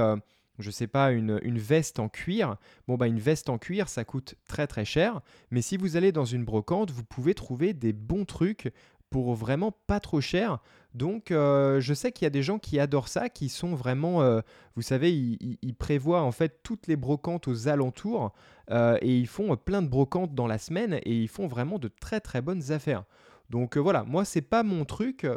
je 0.59 0.69
sais 0.69 0.85
pas, 0.85 1.11
une, 1.11 1.39
veste 1.57 1.99
en 1.99 2.09
cuir. 2.09 2.57
Bon, 2.87 2.95
bah, 2.95 3.07
une 3.07 3.19
veste 3.19 3.49
en 3.49 3.57
cuir, 3.57 3.89
ça 3.89 4.05
coûte 4.05 4.35
très 4.47 4.67
très 4.67 4.85
cher. 4.85 5.21
Mais 5.49 5.63
si 5.63 5.77
vous 5.77 5.97
allez 5.97 6.11
dans 6.11 6.25
une 6.25 6.45
brocante, 6.45 6.91
vous 6.91 7.03
pouvez 7.03 7.33
trouver 7.33 7.73
des 7.73 7.91
bons 7.91 8.23
trucs 8.23 8.71
pour 9.13 9.35
vraiment 9.35 9.71
pas 9.85 9.99
trop 9.99 10.21
cher. 10.21 10.57
Donc, 10.95 11.29
euh, 11.29 11.79
je 11.79 11.93
sais 11.93 12.11
qu'il 12.11 12.25
y 12.25 12.27
a 12.27 12.31
des 12.31 12.41
gens 12.41 12.57
qui 12.57 12.79
adorent 12.79 13.07
ça, 13.07 13.29
qui 13.29 13.47
sont 13.47 13.75
vraiment, 13.75 14.23
euh, 14.23 14.41
vous 14.75 14.81
savez, 14.81 15.13
ils, 15.13 15.75
prévoient 15.75 16.23
en 16.23 16.31
fait 16.31 16.61
toutes 16.63 16.87
les 16.87 16.95
brocantes 16.95 17.47
aux 17.47 17.67
alentours 17.67 18.33
euh, 18.71 18.97
et 19.03 19.15
ils 19.15 19.27
font 19.27 19.55
plein 19.55 19.83
de 19.83 19.87
brocantes 19.87 20.33
dans 20.33 20.47
la 20.47 20.57
semaine 20.57 20.99
et 21.03 21.13
ils 21.13 21.27
font 21.27 21.45
vraiment 21.45 21.77
de 21.77 21.89
très 21.89 22.21
très 22.21 22.41
bonnes 22.41 22.71
affaires. 22.71 23.03
Donc 23.51 23.77
voilà, 23.77 24.03
moi 24.03 24.25
c'est 24.25 24.41
pas 24.41 24.63
mon 24.63 24.83
truc, 24.83 25.27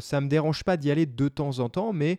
ça 0.00 0.20
me 0.22 0.28
dérange 0.28 0.64
pas 0.64 0.78
d'y 0.78 0.90
aller 0.90 1.04
de 1.04 1.28
temps 1.28 1.58
en 1.58 1.68
temps, 1.68 1.92
mais 1.92 2.18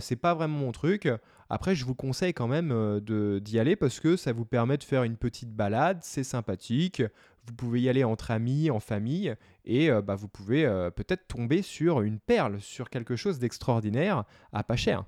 c'est 0.00 0.16
pas 0.16 0.34
vraiment 0.34 0.58
mon 0.58 0.72
truc. 0.72 1.08
Après, 1.48 1.76
je 1.76 1.84
vous 1.84 1.94
conseille 1.94 2.32
quand 2.32 2.48
même 2.48 3.00
d'y 3.40 3.58
aller 3.60 3.76
parce 3.76 4.00
que 4.00 4.16
ça 4.16 4.32
vous 4.32 4.46
permet 4.46 4.78
de 4.78 4.82
faire 4.82 5.04
une 5.04 5.16
petite 5.16 5.52
balade, 5.54 5.98
c'est 6.02 6.24
sympathique. 6.24 7.02
Vous 7.46 7.54
pouvez 7.54 7.80
y 7.80 7.88
aller 7.88 8.04
entre 8.04 8.30
amis, 8.30 8.70
en 8.70 8.80
famille, 8.80 9.34
et 9.64 9.90
bah, 10.02 10.14
vous 10.14 10.28
pouvez 10.28 10.64
peut-être 10.96 11.28
tomber 11.28 11.62
sur 11.62 12.00
une 12.00 12.18
perle, 12.18 12.60
sur 12.60 12.88
quelque 12.88 13.16
chose 13.16 13.38
d'extraordinaire 13.38 14.24
à 14.52 14.64
pas 14.64 14.76
cher. 14.76 15.04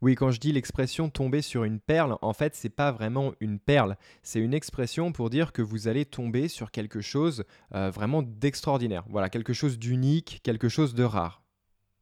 Oui, 0.00 0.14
quand 0.14 0.30
je 0.30 0.38
dis 0.38 0.52
l'expression 0.52 1.10
tomber 1.10 1.42
sur 1.42 1.64
une 1.64 1.80
perle, 1.80 2.18
en 2.22 2.32
fait, 2.32 2.54
c'est 2.54 2.68
pas 2.68 2.92
vraiment 2.92 3.32
une 3.40 3.58
perle. 3.58 3.96
C'est 4.22 4.38
une 4.38 4.54
expression 4.54 5.10
pour 5.10 5.28
dire 5.28 5.52
que 5.52 5.60
vous 5.60 5.88
allez 5.88 6.04
tomber 6.04 6.46
sur 6.46 6.70
quelque 6.70 7.00
chose 7.00 7.44
euh, 7.74 7.90
vraiment 7.90 8.22
d'extraordinaire. 8.22 9.04
Voilà, 9.08 9.28
quelque 9.28 9.52
chose 9.52 9.76
d'unique, 9.76 10.40
quelque 10.44 10.68
chose 10.68 10.94
de 10.94 11.02
rare. 11.02 11.42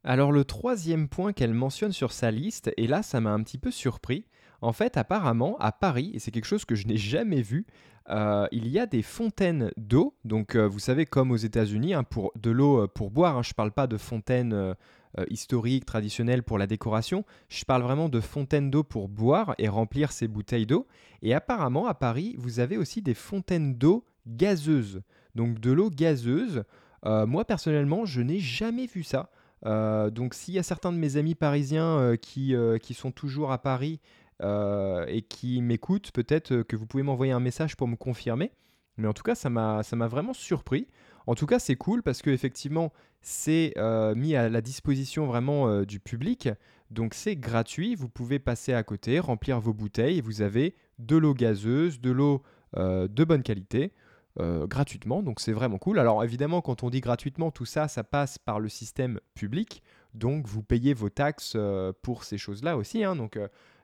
Alors 0.04 0.30
le 0.30 0.44
troisième 0.44 1.08
point 1.08 1.32
qu'elle 1.32 1.54
mentionne 1.54 1.90
sur 1.90 2.12
sa 2.12 2.30
liste, 2.30 2.70
et 2.76 2.86
là 2.86 3.02
ça 3.02 3.20
m'a 3.20 3.32
un 3.32 3.42
petit 3.42 3.58
peu 3.58 3.72
surpris, 3.72 4.26
en 4.66 4.72
fait 4.72 4.96
apparemment 4.96 5.56
à 5.58 5.72
Paris, 5.72 6.10
et 6.14 6.18
c'est 6.18 6.30
quelque 6.30 6.46
chose 6.46 6.64
que 6.64 6.74
je 6.74 6.86
n'ai 6.86 6.96
jamais 6.96 7.42
vu, 7.42 7.66
euh, 8.08 8.46
il 8.52 8.68
y 8.68 8.78
a 8.78 8.86
des 8.86 9.02
fontaines 9.02 9.70
d'eau, 9.76 10.14
donc 10.24 10.54
euh, 10.54 10.66
vous 10.68 10.78
savez 10.78 11.06
comme 11.06 11.30
aux 11.30 11.36
États-Unis, 11.36 11.94
hein, 11.94 12.04
pour 12.04 12.32
de 12.40 12.50
l'eau 12.50 12.86
pour 12.88 13.10
boire, 13.10 13.36
hein, 13.36 13.42
je 13.42 13.50
ne 13.50 13.54
parle 13.54 13.72
pas 13.72 13.86
de 13.86 13.96
fontaines 13.96 14.74
euh, 15.18 15.24
historique, 15.30 15.86
traditionnelle 15.86 16.42
pour 16.42 16.58
la 16.58 16.66
décoration. 16.66 17.24
Je 17.48 17.64
parle 17.64 17.82
vraiment 17.82 18.10
de 18.10 18.20
fontaines 18.20 18.70
d'eau 18.70 18.82
pour 18.82 19.08
boire 19.08 19.54
et 19.56 19.66
remplir 19.66 20.12
ces 20.12 20.28
bouteilles 20.28 20.66
d'eau. 20.66 20.86
Et 21.22 21.32
apparemment, 21.32 21.86
à 21.86 21.94
Paris, 21.94 22.34
vous 22.36 22.60
avez 22.60 22.76
aussi 22.76 23.00
des 23.00 23.14
fontaines 23.14 23.76
d'eau 23.76 24.04
gazeuses. 24.26 25.00
Donc 25.34 25.58
de 25.58 25.72
l'eau 25.72 25.88
gazeuse. 25.88 26.64
Euh, 27.06 27.24
moi, 27.24 27.46
personnellement, 27.46 28.04
je 28.04 28.20
n'ai 28.20 28.40
jamais 28.40 28.86
vu 28.86 29.04
ça. 29.04 29.30
Euh, 29.64 30.10
donc 30.10 30.34
s'il 30.34 30.52
y 30.52 30.58
a 30.58 30.62
certains 30.62 30.92
de 30.92 30.98
mes 30.98 31.16
amis 31.16 31.34
parisiens 31.34 32.14
qui, 32.20 32.54
sont 32.92 33.10
toujours 33.10 33.52
à 33.52 33.58
Paris 33.58 34.00
et 34.42 35.22
qui 35.28 35.62
m'écoutent, 35.62 36.10
peut-être 36.12 36.62
que 36.62 36.76
vous 36.76 36.86
pouvez 36.86 37.02
m'envoyer 37.02 37.32
un 37.32 37.40
message 37.40 37.76
pour 37.76 37.88
me 37.88 37.96
confirmer. 37.96 38.52
Mais 38.96 39.08
en 39.08 39.12
tout 39.12 39.22
cas, 39.22 39.34
ça 39.34 39.50
m'a 39.50 39.82
vraiment 40.08 40.32
surpris. 40.32 40.88
En 41.26 41.34
tout 41.34 41.46
cas, 41.46 41.58
c'est 41.58 41.76
cool 41.76 42.02
parce 42.02 42.22
que 42.22 42.30
effectivement, 42.30 42.92
c'est 43.20 43.74
euh, 43.76 44.14
mis 44.14 44.36
à 44.36 44.48
la 44.48 44.60
disposition 44.60 45.26
vraiment 45.26 45.68
euh, 45.68 45.84
du 45.84 46.00
public. 46.00 46.48
Donc 46.90 47.14
c'est 47.14 47.34
gratuit, 47.34 47.96
vous 47.96 48.08
pouvez 48.08 48.38
passer 48.38 48.72
à 48.72 48.82
côté, 48.84 49.18
remplir 49.18 49.60
vos 49.60 49.74
bouteilles 49.74 50.18
et 50.18 50.20
vous 50.20 50.40
avez 50.40 50.76
de 51.00 51.16
l'eau 51.16 51.34
gazeuse, 51.34 52.00
de 52.00 52.10
l'eau 52.10 52.42
euh, 52.76 53.08
de 53.08 53.24
bonne 53.24 53.42
qualité. 53.42 53.92
gratuitement, 54.38 55.22
donc 55.22 55.40
c'est 55.40 55.54
vraiment 55.54 55.78
cool. 55.78 55.98
Alors 55.98 56.22
évidemment, 56.22 56.60
quand 56.60 56.82
on 56.82 56.90
dit 56.90 57.00
gratuitement, 57.00 57.50
tout 57.50 57.64
ça, 57.64 57.88
ça 57.88 58.04
passe 58.04 58.38
par 58.38 58.60
le 58.60 58.68
système 58.68 59.18
public, 59.34 59.82
donc 60.14 60.46
vous 60.46 60.62
payez 60.62 60.92
vos 60.94 61.08
taxes 61.08 61.56
pour 62.02 62.22
ces 62.22 62.36
choses-là 62.36 62.76
aussi. 62.76 63.02
Hein, 63.02 63.16
donc, 63.16 63.38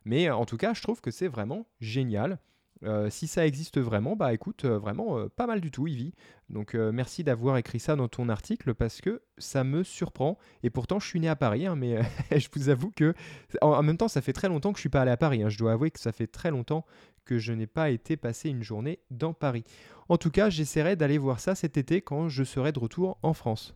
mais 0.05 0.31
en 0.31 0.45
tout 0.45 0.57
cas, 0.57 0.75
je 0.75 0.83
trouve 0.83 1.01
que 1.01 1.11
c'est 1.11 1.29
vraiment 1.29 1.67
génial. 1.81 2.39
Euh, 2.85 3.11
si 3.11 3.29
ça 3.29 3.47
existe 3.47 3.79
vraiment, 3.79 4.17
bah 4.17 4.33
écoute, 4.33 4.65
euh, 4.65 4.77
vraiment 4.79 5.19
euh, 5.19 5.29
pas 5.29 5.47
mal 5.47 5.61
du 5.61 5.71
tout, 5.71 5.87
Ivy. 5.87 6.15
Donc 6.51 6.75
merci 6.75 7.25
d'avoir 7.25 7.57
écrit 7.57 7.81
ça 7.81 7.97
dans 7.97 8.09
ton 8.09 8.29
article 8.29 8.75
parce 8.75 9.01
que 9.01 9.23
ça 9.39 9.65
me 9.65 9.83
surprend. 9.83 10.37
Et 10.63 10.69
pourtant, 10.69 11.01
je 11.01 11.07
suis 11.07 11.19
né 11.19 11.29
à 11.29 11.37
Paris, 11.37 11.67
hein, 11.67 11.77
mais 11.77 11.99
je 12.31 12.49
vous 12.55 12.69
avoue 12.69 12.91
que 12.91 13.15
en, 13.63 13.83
même 13.83 13.97
temps, 13.97 14.09
ça 14.09 14.21
fait 14.21 14.35
très 14.35 14.49
longtemps 14.49 14.73
que 14.73 14.77
je 14.77 14.83
suis 14.83 14.91
pas 14.91 15.01
allé 15.01 15.11
à 15.11 15.17
Paris. 15.17 15.43
Hein. 15.43 15.49
Je 15.49 15.57
dois 15.57 15.73
avouer 15.73 15.91
que 15.91 16.01
ça 16.01 16.13
fait 16.13 16.27
très 16.27 16.51
longtemps 16.51 16.85
que 17.25 17.39
je 17.39 17.55
n'ai 17.55 17.67
pas 17.67 17.89
été 17.89 18.19
passer 18.19 18.51
une 18.51 18.63
journée 18.63 18.99
dans 19.11 19.33
Paris. 19.33 19.65
En 20.11 20.19
tout 20.19 20.31
cas, 20.31 20.51
j'essaierai 20.51 20.95
d'aller 20.95 21.17
voir 21.17 21.41
ça 21.41 21.55
cet 21.55 21.79
été 21.79 22.03
quand 22.03 22.29
je 22.29 22.45
serai 22.45 22.73
de 22.73 22.79
retour 22.79 23.19
en 23.23 23.33
France. 23.33 23.75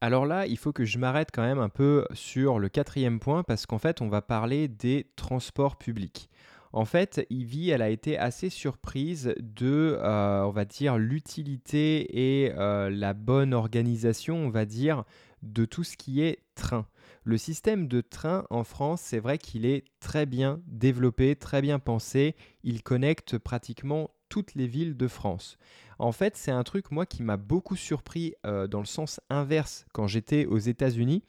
Alors 0.00 0.26
là, 0.26 0.46
il 0.46 0.58
faut 0.58 0.72
que 0.72 0.84
je 0.84 0.98
m'arrête 0.98 1.30
quand 1.32 1.42
même 1.42 1.58
un 1.58 1.70
peu 1.70 2.06
sur 2.12 2.58
le 2.58 2.68
quatrième 2.68 3.18
point 3.18 3.42
parce 3.42 3.64
qu'en 3.64 3.78
fait, 3.78 4.02
on 4.02 4.08
va 4.08 4.20
parler 4.20 4.68
des 4.68 5.06
transports 5.16 5.76
publics. 5.76 6.28
En 6.72 6.84
fait, 6.84 7.26
Ivy, 7.30 7.70
elle 7.70 7.80
a 7.80 7.88
été 7.88 8.18
assez 8.18 8.50
surprise 8.50 9.34
de, 9.40 9.98
euh, 9.98 10.42
on 10.42 10.50
va 10.50 10.66
dire, 10.66 10.98
l'utilité 10.98 12.42
et 12.44 12.52
euh, 12.58 12.90
la 12.90 13.14
bonne 13.14 13.54
organisation, 13.54 14.36
on 14.36 14.50
va 14.50 14.66
dire, 14.66 15.04
de 15.42 15.64
tout 15.64 15.84
ce 15.84 15.96
qui 15.96 16.20
est 16.20 16.40
train. 16.54 16.86
Le 17.28 17.38
système 17.38 17.88
de 17.88 18.02
train 18.02 18.46
en 18.50 18.62
France, 18.62 19.00
c'est 19.00 19.18
vrai 19.18 19.36
qu'il 19.36 19.66
est 19.66 19.82
très 19.98 20.26
bien 20.26 20.60
développé, 20.68 21.34
très 21.34 21.60
bien 21.60 21.80
pensé. 21.80 22.36
Il 22.62 22.84
connecte 22.84 23.36
pratiquement 23.36 24.12
toutes 24.28 24.54
les 24.54 24.68
villes 24.68 24.96
de 24.96 25.08
France. 25.08 25.58
En 25.98 26.12
fait, 26.12 26.36
c'est 26.36 26.52
un 26.52 26.62
truc, 26.62 26.92
moi, 26.92 27.04
qui 27.04 27.24
m'a 27.24 27.36
beaucoup 27.36 27.74
surpris 27.74 28.34
euh, 28.46 28.68
dans 28.68 28.78
le 28.78 28.86
sens 28.86 29.18
inverse 29.28 29.86
quand 29.92 30.06
j'étais 30.06 30.46
aux 30.46 30.58
États-Unis 30.58 31.24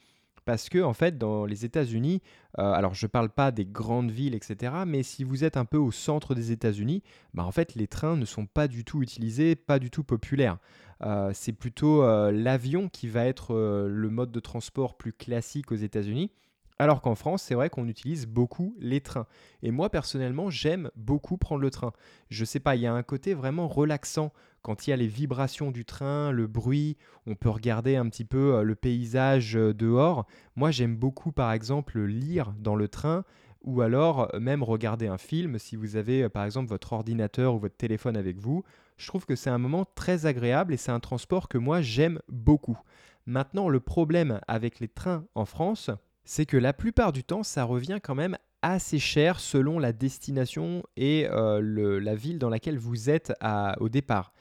parce 0.47 0.69
que 0.69 0.81
en 0.81 0.93
fait 0.93 1.17
dans 1.17 1.45
les 1.45 1.65
États-Unis, 1.65 2.21
euh, 2.57 2.71
alors 2.71 2.93
je 2.93 3.05
ne 3.05 3.09
parle 3.09 3.27
pas 3.27 3.51
des 3.51 3.65
grandes 3.65 4.11
villes, 4.11 4.33
etc., 4.33 4.73
mais 4.87 5.03
si 5.03 5.25
vous 5.25 5.43
êtes 5.43 5.57
un 5.57 5.65
peu 5.65 5.75
au 5.75 5.91
centre 5.91 6.35
des 6.35 6.53
États-Unis, 6.53 7.03
bah, 7.33 7.43
en 7.43 7.51
fait 7.51 7.75
les 7.75 7.87
trains 7.87 8.15
ne 8.15 8.23
sont 8.23 8.45
pas 8.45 8.69
du 8.69 8.85
tout 8.85 9.03
utilisés, 9.03 9.57
pas 9.57 9.77
du 9.77 9.91
tout 9.91 10.05
populaires. 10.05 10.57
Euh, 11.03 11.31
c'est 11.33 11.51
plutôt 11.51 12.01
euh, 12.01 12.31
l'avion 12.31 12.87
qui 12.87 13.09
va 13.09 13.25
être 13.25 13.53
le 13.55 14.09
mode 14.09 14.31
de 14.31 14.39
transport 14.39 14.95
plus 14.95 15.11
classique 15.11 15.69
aux 15.73 15.75
États-Unis. 15.75 16.31
Alors 16.79 17.01
qu'en 17.01 17.15
France, 17.15 17.41
c'est 17.41 17.55
vrai 17.55 17.69
qu'on 17.69 17.87
utilise 17.87 18.27
beaucoup 18.27 18.75
les 18.79 19.01
trains. 19.01 19.25
Et 19.63 19.71
moi, 19.71 19.89
personnellement, 19.89 20.51
j'aime 20.51 20.91
beaucoup 20.95 21.37
prendre 21.37 21.61
le 21.61 21.71
train. 21.71 21.91
Je 22.29 22.45
sais 22.45 22.59
pas, 22.59 22.75
il 22.75 22.83
y 22.83 22.87
a 22.87 22.93
un 22.93 23.03
côté 23.03 23.33
vraiment 23.33 23.67
relaxant 23.67 24.31
quand 24.61 24.85
il 24.85 24.89
y 24.91 24.93
a 24.93 24.97
les 24.97 25.07
vibrations 25.07 25.71
du 25.71 25.85
train, 25.85 26.31
le 26.31 26.45
bruit, 26.45 26.97
on 27.25 27.35
peut 27.35 27.49
regarder 27.49 27.95
un 27.95 28.07
petit 28.09 28.25
peu 28.25 28.55
euh, 28.55 28.63
le 28.63 28.75
paysage 28.75 29.55
euh, 29.55 29.73
dehors. 29.73 30.27
Moi, 30.55 30.71
j'aime 30.71 30.97
beaucoup, 30.97 31.31
par 31.31 31.51
exemple, 31.53 31.99
lire 32.01 32.53
dans 32.59 32.75
le 32.75 32.89
train 32.89 33.23
ou 33.61 33.81
alors 33.81 34.33
euh, 34.35 34.39
même 34.39 34.63
regarder 34.63 35.07
un 35.07 35.17
film 35.17 35.57
si 35.57 35.75
vous 35.77 35.95
avez, 35.95 36.27
par 36.29 36.43
exemple, 36.43 36.69
votre 36.69 36.93
ordinateur 36.93 37.55
ou 37.55 37.59
votre 37.59 37.77
téléphone 37.77 38.17
avec 38.17 38.39
vous. 38.39 38.63
Je 38.97 39.07
trouve 39.07 39.25
que 39.25 39.35
c'est 39.35 39.49
un 39.49 39.57
moment 39.57 39.85
très 39.95 40.25
agréable 40.25 40.73
et 40.73 40.77
c'est 40.77 40.91
un 40.91 40.99
transport 40.99 41.47
que 41.47 41.57
moi, 41.57 41.81
j'aime 41.81 42.19
beaucoup. 42.27 42.77
Maintenant, 43.25 43.69
le 43.69 43.79
problème 43.79 44.41
avec 44.47 44.79
les 44.79 44.87
trains 44.87 45.25
en 45.33 45.45
France, 45.45 45.91
c'est 46.27 46.45
que 46.45 46.57
la 46.57 46.73
plupart 46.73 47.13
du 47.13 47.23
temps, 47.23 47.41
ça 47.41 47.63
revient 47.63 47.99
quand 48.03 48.13
même 48.13 48.37
assez 48.61 48.99
cher 48.99 49.39
selon 49.39 49.79
la 49.79 49.93
destination 49.93 50.83
et 50.97 51.25
euh, 51.31 52.01
la 52.01 52.15
ville 52.15 52.37
dans 52.37 52.49
laquelle 52.49 52.77
vous 52.77 53.09
êtes 53.09 53.33
au 53.79 53.87
départ. 53.87 54.33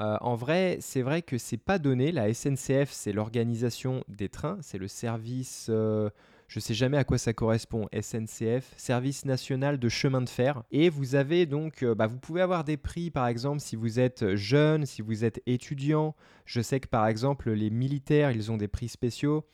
Euh, 0.00 0.16
en 0.20 0.36
vrai, 0.36 0.78
c'est 0.80 1.02
vrai 1.02 1.20
que 1.20 1.38
c'est 1.38 1.58
pas 1.58 1.80
donné. 1.80 2.12
La 2.12 2.32
SNCF, 2.32 2.92
c'est 2.92 3.12
l'organisation 3.12 4.04
des 4.06 4.28
trains, 4.28 4.58
c'est 4.62 4.78
le 4.78 4.86
service. 4.86 5.66
Euh, 5.68 6.10
je 6.46 6.60
sais 6.60 6.74
jamais 6.74 6.96
à 6.96 7.02
quoi 7.02 7.18
ça 7.18 7.32
correspond. 7.32 7.88
SNCF, 7.92 8.72
Service 8.76 9.24
national 9.24 9.78
de 9.78 9.88
chemin 9.88 10.20
de 10.20 10.28
fer. 10.28 10.62
Et 10.70 10.90
vous 10.90 11.16
avez 11.16 11.46
donc, 11.46 11.84
bah, 11.84 12.06
vous 12.06 12.18
pouvez 12.18 12.40
avoir 12.40 12.62
des 12.62 12.76
prix, 12.76 13.10
par 13.10 13.26
exemple, 13.26 13.58
si 13.58 13.74
vous 13.74 13.98
êtes 13.98 14.36
jeune, 14.36 14.86
si 14.86 15.02
vous 15.02 15.24
êtes 15.24 15.42
étudiant. 15.46 16.14
Je 16.44 16.60
sais 16.60 16.78
que 16.78 16.88
par 16.88 17.08
exemple, 17.08 17.50
les 17.50 17.70
militaires, 17.70 18.30
ils 18.30 18.52
ont 18.52 18.56
des 18.56 18.68
prix 18.68 18.88
spéciaux. 18.88 19.44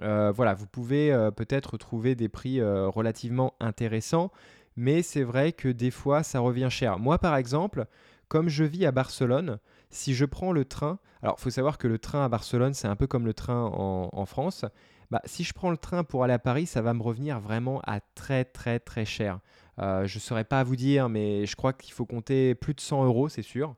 Euh, 0.00 0.32
voilà, 0.34 0.54
vous 0.54 0.66
pouvez 0.66 1.12
euh, 1.12 1.30
peut-être 1.30 1.76
trouver 1.76 2.14
des 2.14 2.28
prix 2.28 2.60
euh, 2.60 2.88
relativement 2.88 3.54
intéressants, 3.60 4.30
mais 4.76 5.02
c'est 5.02 5.22
vrai 5.22 5.52
que 5.52 5.68
des 5.68 5.90
fois 5.90 6.22
ça 6.22 6.40
revient 6.40 6.68
cher. 6.70 6.98
Moi 6.98 7.18
par 7.18 7.36
exemple, 7.36 7.86
comme 8.28 8.48
je 8.48 8.64
vis 8.64 8.86
à 8.86 8.92
Barcelone, 8.92 9.58
si 9.90 10.14
je 10.14 10.24
prends 10.24 10.52
le 10.52 10.64
train, 10.64 10.98
alors 11.22 11.36
il 11.38 11.42
faut 11.42 11.50
savoir 11.50 11.78
que 11.78 11.86
le 11.86 11.98
train 11.98 12.24
à 12.24 12.28
Barcelone 12.28 12.74
c'est 12.74 12.88
un 12.88 12.96
peu 12.96 13.06
comme 13.06 13.26
le 13.26 13.34
train 13.34 13.64
en, 13.64 14.26
France, 14.26 14.64
bah, 15.10 15.20
si 15.26 15.44
je 15.44 15.52
prends 15.52 15.70
le 15.70 15.76
train 15.76 16.04
pour 16.04 16.24
aller 16.24 16.32
à 16.32 16.38
Paris, 16.38 16.66
ça 16.66 16.80
va 16.80 16.94
me 16.94 17.02
revenir 17.02 17.38
vraiment 17.40 17.80
à 17.86 18.00
très 18.14 18.44
très 18.44 18.78
très 18.80 19.04
cher. 19.04 19.40
je 19.78 20.02
ne 20.02 20.20
saurais 20.20 20.44
pas 20.44 20.64
vous 20.64 20.76
dire, 20.76 21.08
mais 21.10 21.44
je 21.44 21.54
crois 21.56 21.74
qu'il 21.74 21.92
faut 21.92 22.06
compter 22.06 22.54
plus 22.54 22.74
de 22.74 22.80
100 22.80 23.04
euros, 23.04 23.28
c'est 23.28 23.42
sûr. 23.42 23.74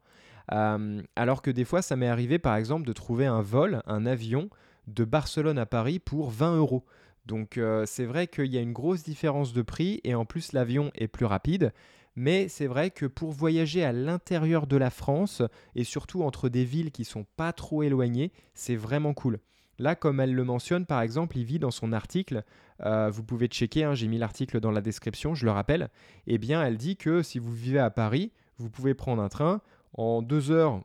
alors 0.49 1.43
que 1.43 1.51
des 1.51 1.65
fois, 1.65 1.83
ça 1.83 1.97
m'est 1.97 2.09
arrivé 2.09 2.39
par 2.39 2.55
exemple 2.55 2.87
de 2.87 2.93
trouver 2.93 3.27
un 3.27 3.43
vol, 3.43 3.83
un 3.87 4.07
avion 4.07 4.49
de 4.87 5.05
Barcelone 5.05 5.59
à 5.59 5.67
Paris 5.67 5.99
pour 5.99 6.31
20 6.31 6.57
euros. 6.57 6.85
Donc 7.27 7.57
euh, 7.57 7.85
c'est 7.87 8.05
vrai 8.05 8.27
qu'il 8.27 8.53
y 8.53 8.59
a 8.59 8.61
une 8.61 8.73
grosse 8.73 9.03
différence 9.03 9.53
de 9.53 9.63
prix 9.63 10.01
et 10.05 10.15
en 10.15 10.25
plus 10.25 10.53
l'avion 10.53 10.91
est 10.95 11.09
plus 11.09 11.27
rapide. 11.27 11.73
Mais 12.17 12.49
c'est 12.49 12.67
vrai 12.67 12.91
que 12.91 13.07
pour 13.07 13.33
voyager 13.33 13.85
à 13.85 13.93
l'intérieur 13.93 14.67
de 14.67 14.77
la 14.77 14.91
France 14.91 15.43
et 15.75 15.85
surtout 15.85 16.23
entre 16.23 16.49
des 16.49 16.65
villes 16.65 16.93
qui 16.93 17.05
sont 17.05 17.27
pas 17.37 17.53
trop 17.53 17.83
éloignées, 17.83 18.33
c'est 18.55 18.77
vraiment 18.77 19.15
cool. 19.15 19.41
Là, 19.79 19.97
comme 19.97 20.21
elle 20.21 20.33
le 20.33 20.45
mentionne, 20.45 20.87
par 20.87 21.01
exemple, 21.01 21.37
il 21.37 21.45
vit 21.45 21.59
dans 21.59 21.73
son 21.73 21.93
article, 21.93 22.45
euh, 22.85 23.11
vous 23.11 23.25
pouvez 23.25 23.49
checker, 23.49 23.83
hein, 23.83 23.95
j'ai 23.95 24.07
mis 24.07 24.19
l'article 24.19 24.61
dans 24.61 24.71
la 24.71 24.81
description, 24.81 25.35
je 25.35 25.45
le 25.45 25.51
rappelle, 25.51 25.91
eh 26.29 26.39
bien, 26.39 26.63
elle 26.63 26.77
dit 26.77 26.97
que 26.97 27.23
si 27.23 27.41
vous 27.41 27.53
vivez 27.53 27.81
à 27.81 27.91
Paris, 27.91 28.31
vous 28.59 28.71
pouvez 28.71 28.95
prendre 28.95 29.21
un 29.21 29.29
train, 29.29 29.61
en 29.95 30.23
deux 30.23 30.53
heures, 30.53 30.81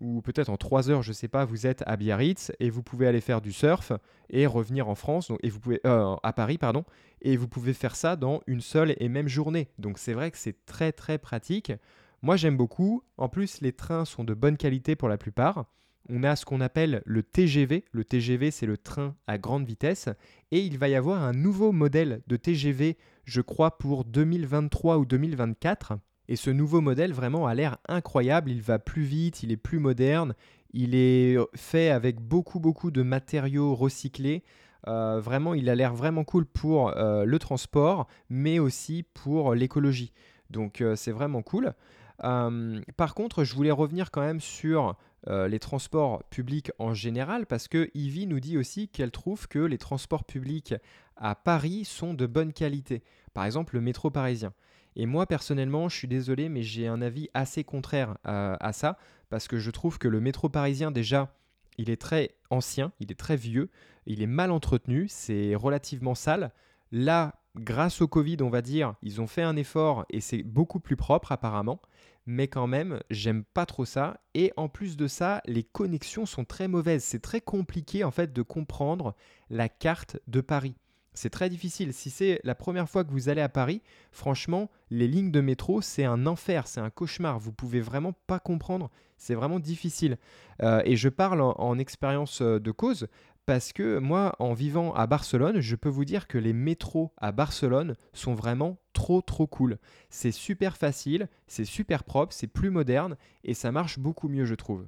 ou 0.00 0.22
peut-être 0.22 0.48
en 0.48 0.56
trois 0.56 0.90
heures, 0.90 1.02
je 1.02 1.10
ne 1.10 1.14
sais 1.14 1.28
pas, 1.28 1.44
vous 1.44 1.66
êtes 1.66 1.82
à 1.86 1.96
Biarritz 1.96 2.52
et 2.60 2.70
vous 2.70 2.82
pouvez 2.82 3.06
aller 3.06 3.20
faire 3.20 3.40
du 3.40 3.52
surf 3.52 3.92
et 4.30 4.46
revenir 4.46 4.88
en 4.88 4.94
France, 4.94 5.30
et 5.42 5.48
vous 5.48 5.60
pouvez, 5.60 5.80
euh, 5.86 6.16
à 6.22 6.32
Paris, 6.32 6.58
pardon, 6.58 6.84
et 7.22 7.36
vous 7.36 7.48
pouvez 7.48 7.72
faire 7.72 7.96
ça 7.96 8.16
dans 8.16 8.40
une 8.46 8.60
seule 8.60 8.94
et 8.98 9.08
même 9.08 9.28
journée. 9.28 9.68
Donc 9.78 9.98
c'est 9.98 10.12
vrai 10.12 10.30
que 10.30 10.38
c'est 10.38 10.64
très 10.66 10.92
très 10.92 11.18
pratique. 11.18 11.72
Moi 12.22 12.36
j'aime 12.36 12.56
beaucoup. 12.56 13.02
En 13.16 13.28
plus, 13.28 13.60
les 13.60 13.72
trains 13.72 14.04
sont 14.04 14.24
de 14.24 14.34
bonne 14.34 14.56
qualité 14.56 14.96
pour 14.96 15.08
la 15.08 15.18
plupart. 15.18 15.66
on 16.08 16.22
a 16.22 16.36
ce 16.36 16.44
qu'on 16.44 16.60
appelle 16.60 17.02
le 17.06 17.22
TGV. 17.22 17.84
Le 17.92 18.04
TGV, 18.04 18.50
c'est 18.50 18.66
le 18.66 18.76
train 18.76 19.14
à 19.26 19.38
grande 19.38 19.66
vitesse. 19.66 20.08
Et 20.50 20.60
il 20.60 20.78
va 20.78 20.88
y 20.88 20.94
avoir 20.94 21.22
un 21.22 21.32
nouveau 21.32 21.72
modèle 21.72 22.22
de 22.26 22.36
TGV, 22.36 22.98
je 23.24 23.40
crois, 23.40 23.78
pour 23.78 24.04
2023 24.04 24.98
ou 24.98 25.06
2024. 25.06 25.94
Et 26.28 26.36
ce 26.36 26.50
nouveau 26.50 26.80
modèle 26.80 27.12
vraiment 27.12 27.46
a 27.46 27.54
l'air 27.54 27.78
incroyable. 27.88 28.50
Il 28.50 28.62
va 28.62 28.78
plus 28.78 29.02
vite, 29.02 29.42
il 29.42 29.52
est 29.52 29.56
plus 29.56 29.78
moderne, 29.78 30.34
il 30.72 30.94
est 30.94 31.36
fait 31.54 31.90
avec 31.90 32.20
beaucoup, 32.20 32.60
beaucoup 32.60 32.90
de 32.90 33.02
matériaux 33.02 33.74
recyclés. 33.74 34.42
Euh, 34.86 35.20
vraiment, 35.20 35.54
il 35.54 35.68
a 35.70 35.74
l'air 35.74 35.94
vraiment 35.94 36.24
cool 36.24 36.44
pour 36.46 36.96
euh, 36.96 37.24
le 37.24 37.38
transport, 37.38 38.06
mais 38.28 38.58
aussi 38.58 39.04
pour 39.14 39.54
l'écologie. 39.54 40.12
Donc, 40.50 40.80
euh, 40.80 40.96
c'est 40.96 41.12
vraiment 41.12 41.42
cool. 41.42 41.72
par 42.18 43.14
contre, 43.14 43.44
je 43.44 43.54
voulais 43.54 43.70
revenir 43.70 44.10
quand 44.10 44.20
même 44.20 44.40
sur 44.40 44.96
les 45.26 45.58
transports 45.58 46.22
publics 46.24 46.70
en 46.78 46.92
général, 46.92 47.46
parce 47.46 47.66
que 47.66 47.90
Ivy 47.94 48.26
nous 48.26 48.40
dit 48.40 48.58
aussi 48.58 48.88
qu'elle 48.88 49.10
trouve 49.10 49.48
que 49.48 49.58
les 49.58 49.78
transports 49.78 50.24
publics 50.24 50.74
à 51.16 51.34
Paris 51.34 51.86
sont 51.86 52.12
de 52.12 52.26
bonne 52.26 52.52
qualité. 52.52 53.02
Par 53.32 53.46
exemple, 53.46 53.74
le 53.74 53.80
métro 53.80 54.10
parisien. 54.10 54.52
Et 54.96 55.06
moi, 55.06 55.26
personnellement, 55.26 55.88
je 55.88 55.96
suis 55.96 56.08
désolé, 56.08 56.48
mais 56.48 56.62
j'ai 56.62 56.86
un 56.86 57.02
avis 57.02 57.28
assez 57.34 57.64
contraire 57.64 58.16
à 58.24 58.72
ça, 58.72 58.96
parce 59.28 59.48
que 59.48 59.58
je 59.58 59.70
trouve 59.70 59.98
que 59.98 60.08
le 60.08 60.20
métro 60.20 60.48
parisien, 60.48 60.90
déjà, 60.90 61.34
il 61.78 61.90
est 61.90 62.00
très 62.00 62.36
ancien, 62.50 62.92
il 63.00 63.10
est 63.10 63.18
très 63.18 63.36
vieux, 63.36 63.70
il 64.06 64.22
est 64.22 64.28
mal 64.28 64.50
entretenu, 64.50 65.06
c'est 65.08 65.54
relativement 65.54 66.14
sale. 66.14 66.52
Là, 66.92 67.40
grâce 67.56 68.00
au 68.00 68.08
Covid, 68.08 68.36
on 68.42 68.50
va 68.50 68.62
dire, 68.62 68.94
ils 69.02 69.20
ont 69.20 69.26
fait 69.26 69.42
un 69.42 69.56
effort 69.56 70.04
et 70.10 70.20
c'est 70.20 70.42
beaucoup 70.42 70.78
plus 70.78 70.96
propre 70.96 71.32
apparemment. 71.32 71.80
Mais 72.26 72.48
quand 72.48 72.66
même, 72.66 73.00
j'aime 73.10 73.44
pas 73.44 73.66
trop 73.66 73.84
ça. 73.84 74.20
Et 74.34 74.52
en 74.56 74.68
plus 74.68 74.96
de 74.96 75.08
ça, 75.08 75.42
les 75.46 75.62
connexions 75.62 76.24
sont 76.24 76.44
très 76.44 76.68
mauvaises. 76.68 77.04
C'est 77.04 77.20
très 77.20 77.40
compliqué 77.40 78.02
en 78.02 78.10
fait 78.10 78.32
de 78.32 78.42
comprendre 78.42 79.14
la 79.50 79.68
carte 79.68 80.18
de 80.26 80.40
Paris. 80.40 80.74
C'est 81.14 81.30
très 81.30 81.48
difficile. 81.48 81.92
Si 81.92 82.10
c'est 82.10 82.40
la 82.42 82.56
première 82.56 82.88
fois 82.88 83.04
que 83.04 83.12
vous 83.12 83.28
allez 83.28 83.40
à 83.40 83.48
Paris, 83.48 83.82
franchement, 84.10 84.68
les 84.90 85.06
lignes 85.06 85.30
de 85.30 85.40
métro, 85.40 85.80
c'est 85.80 86.04
un 86.04 86.26
enfer, 86.26 86.66
c'est 86.66 86.80
un 86.80 86.90
cauchemar. 86.90 87.38
Vous 87.38 87.52
pouvez 87.52 87.80
vraiment 87.80 88.12
pas 88.26 88.40
comprendre. 88.40 88.90
C'est 89.16 89.36
vraiment 89.36 89.60
difficile. 89.60 90.18
Euh, 90.62 90.82
et 90.84 90.96
je 90.96 91.08
parle 91.08 91.40
en, 91.40 91.78
expérience 91.78 92.42
euh, 92.42 92.58
de 92.58 92.70
cause 92.72 93.06
parce 93.46 93.72
que 93.72 93.98
moi, 93.98 94.34
en 94.38 94.54
vivant 94.54 94.92
à 94.94 95.06
Barcelone, 95.06 95.60
je 95.60 95.76
peux 95.76 95.88
vous 95.88 96.04
dire 96.04 96.26
que 96.26 96.38
les 96.38 96.52
métros 96.52 97.12
à 97.18 97.30
Barcelone 97.30 97.94
sont 98.12 98.34
vraiment 98.34 98.78
trop 98.92 99.20
trop 99.20 99.46
cool. 99.46 99.78
C'est 100.08 100.32
super 100.32 100.76
facile, 100.76 101.28
c'est 101.46 101.64
super 101.64 102.04
propre, 102.04 102.32
c'est 102.32 102.46
plus 102.46 102.70
moderne 102.70 103.16
et 103.44 103.54
ça 103.54 103.70
marche 103.70 103.98
beaucoup 103.98 104.28
mieux, 104.28 104.46
je 104.46 104.54
trouve. 104.54 104.86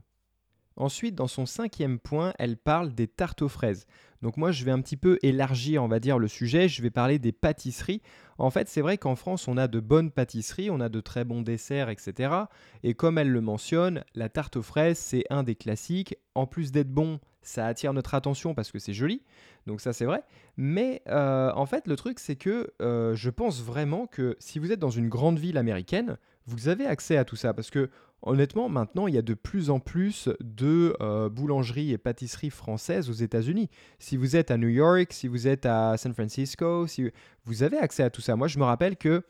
Ensuite, 0.77 1.15
dans 1.15 1.27
son 1.27 1.47
cinquième 1.47 1.99
point, 1.99 2.35
elle 2.39 2.57
parle 2.57 2.95
des 2.95 3.09
tartes 3.09 3.43
aux 3.43 3.49
fraises. 3.49 3.87
Donc 4.23 4.37
moi, 4.37 4.51
je 4.51 4.65
vais 4.65 4.71
un 4.71 4.81
petit 4.81 4.97
peu 4.97 5.19
élargir, 5.23 5.83
on 5.83 5.89
va 5.89 6.01
dire, 6.01 6.19
le 6.19 6.29
sujet. 6.29 6.69
Je 6.69 6.83
vais 6.83 6.91
parler 6.91 7.19
des 7.19 7.33
pâtisseries. 7.33 8.03
En 8.39 8.51
fait, 8.51 8.69
c'est 8.69 8.81
vrai 8.81 8.99
qu'en 8.99 9.17
France, 9.17 9.49
on 9.49 9.57
a 9.57 9.69
de 9.69 9.81
bonnes 9.81 10.11
pâtisseries, 10.11 10.71
on 10.71 10.81
a 10.81 10.89
de 10.89 11.01
très 11.01 11.25
bons 11.25 11.43
desserts, 11.43 11.89
etc. 11.89 12.33
Et 12.83 12.95
comme 12.95 13.19
elle 13.19 13.31
le 13.31 13.41
mentionne, 13.41 14.05
la 14.15 14.29
tarte 14.29 14.57
aux 14.57 14.63
fraises, 14.63 14.99
c'est 14.99 15.25
un 15.31 15.43
des 15.43 15.55
classiques. 15.55 16.17
En 16.35 16.47
plus 16.47 16.73
d'être 16.73 16.91
bon, 16.91 17.21
ça 17.43 17.67
attire 17.67 17.93
notre 17.93 18.15
attention 18.15 18.55
parce 18.55 18.71
que 18.71 18.79
c'est 18.79 18.93
joli. 18.93 19.23
Donc 19.67 19.81
ça, 19.81 19.93
c'est 19.93 20.05
vrai. 20.05 20.23
Mais 20.57 21.03
euh, 21.09 21.51
en 21.55 21.67
fait, 21.67 21.87
le 21.87 21.97
truc, 21.97 22.19
c'est 22.19 22.37
que 22.37 22.73
euh, 22.83 23.15
je 23.15 23.31
pense 23.31 23.63
vraiment 23.63 24.07
que 24.07 24.37
si 24.39 24.59
vous 24.59 24.73
êtes 24.73 24.79
dans 24.79 24.91
une 24.91 25.09
grande 25.09 25.39
ville 25.39 25.57
américaine, 25.57 26.19
vous 26.47 26.69
avez 26.69 26.87
accès 26.87 27.17
à 27.17 27.25
tout 27.25 27.37
ça 27.37 27.53
parce 27.55 27.71
que 27.71 27.91
honnêtement, 28.23 28.69
maintenant, 28.69 29.07
il 29.07 29.15
y 29.15 29.19
a 29.19 29.23
de 29.23 29.35
plus 29.35 29.71
en 29.71 29.81
plus 29.81 30.29
de 30.41 30.97
euh, 31.01 31.29
boulangeries 31.29 31.93
et 31.93 31.99
pâtisseries 31.99 32.51
françaises 32.51 33.11
aux 33.11 33.15
États-Unis. 33.15 33.69
Si 33.99 34.17
vous 34.17 34.37
êtes 34.37 34.51
à 34.51 34.57
New 34.57 34.69
York, 34.69 35.13
si 35.13 35.29
vous 35.29 35.49
êtes 35.49 35.67
à 35.67 35.97
San 35.97 36.13
Francisco, 36.15 36.87
si 36.87 37.11
vous 37.45 37.63
avez 37.63 37.79
accès 37.79 38.03
à 38.03 38.11
tout 38.11 38.21
ça. 38.21 38.37
Moi, 38.37 38.49
je 38.49 38.59
me 38.59 38.65
rappelle 38.65 38.97
que 38.97 39.23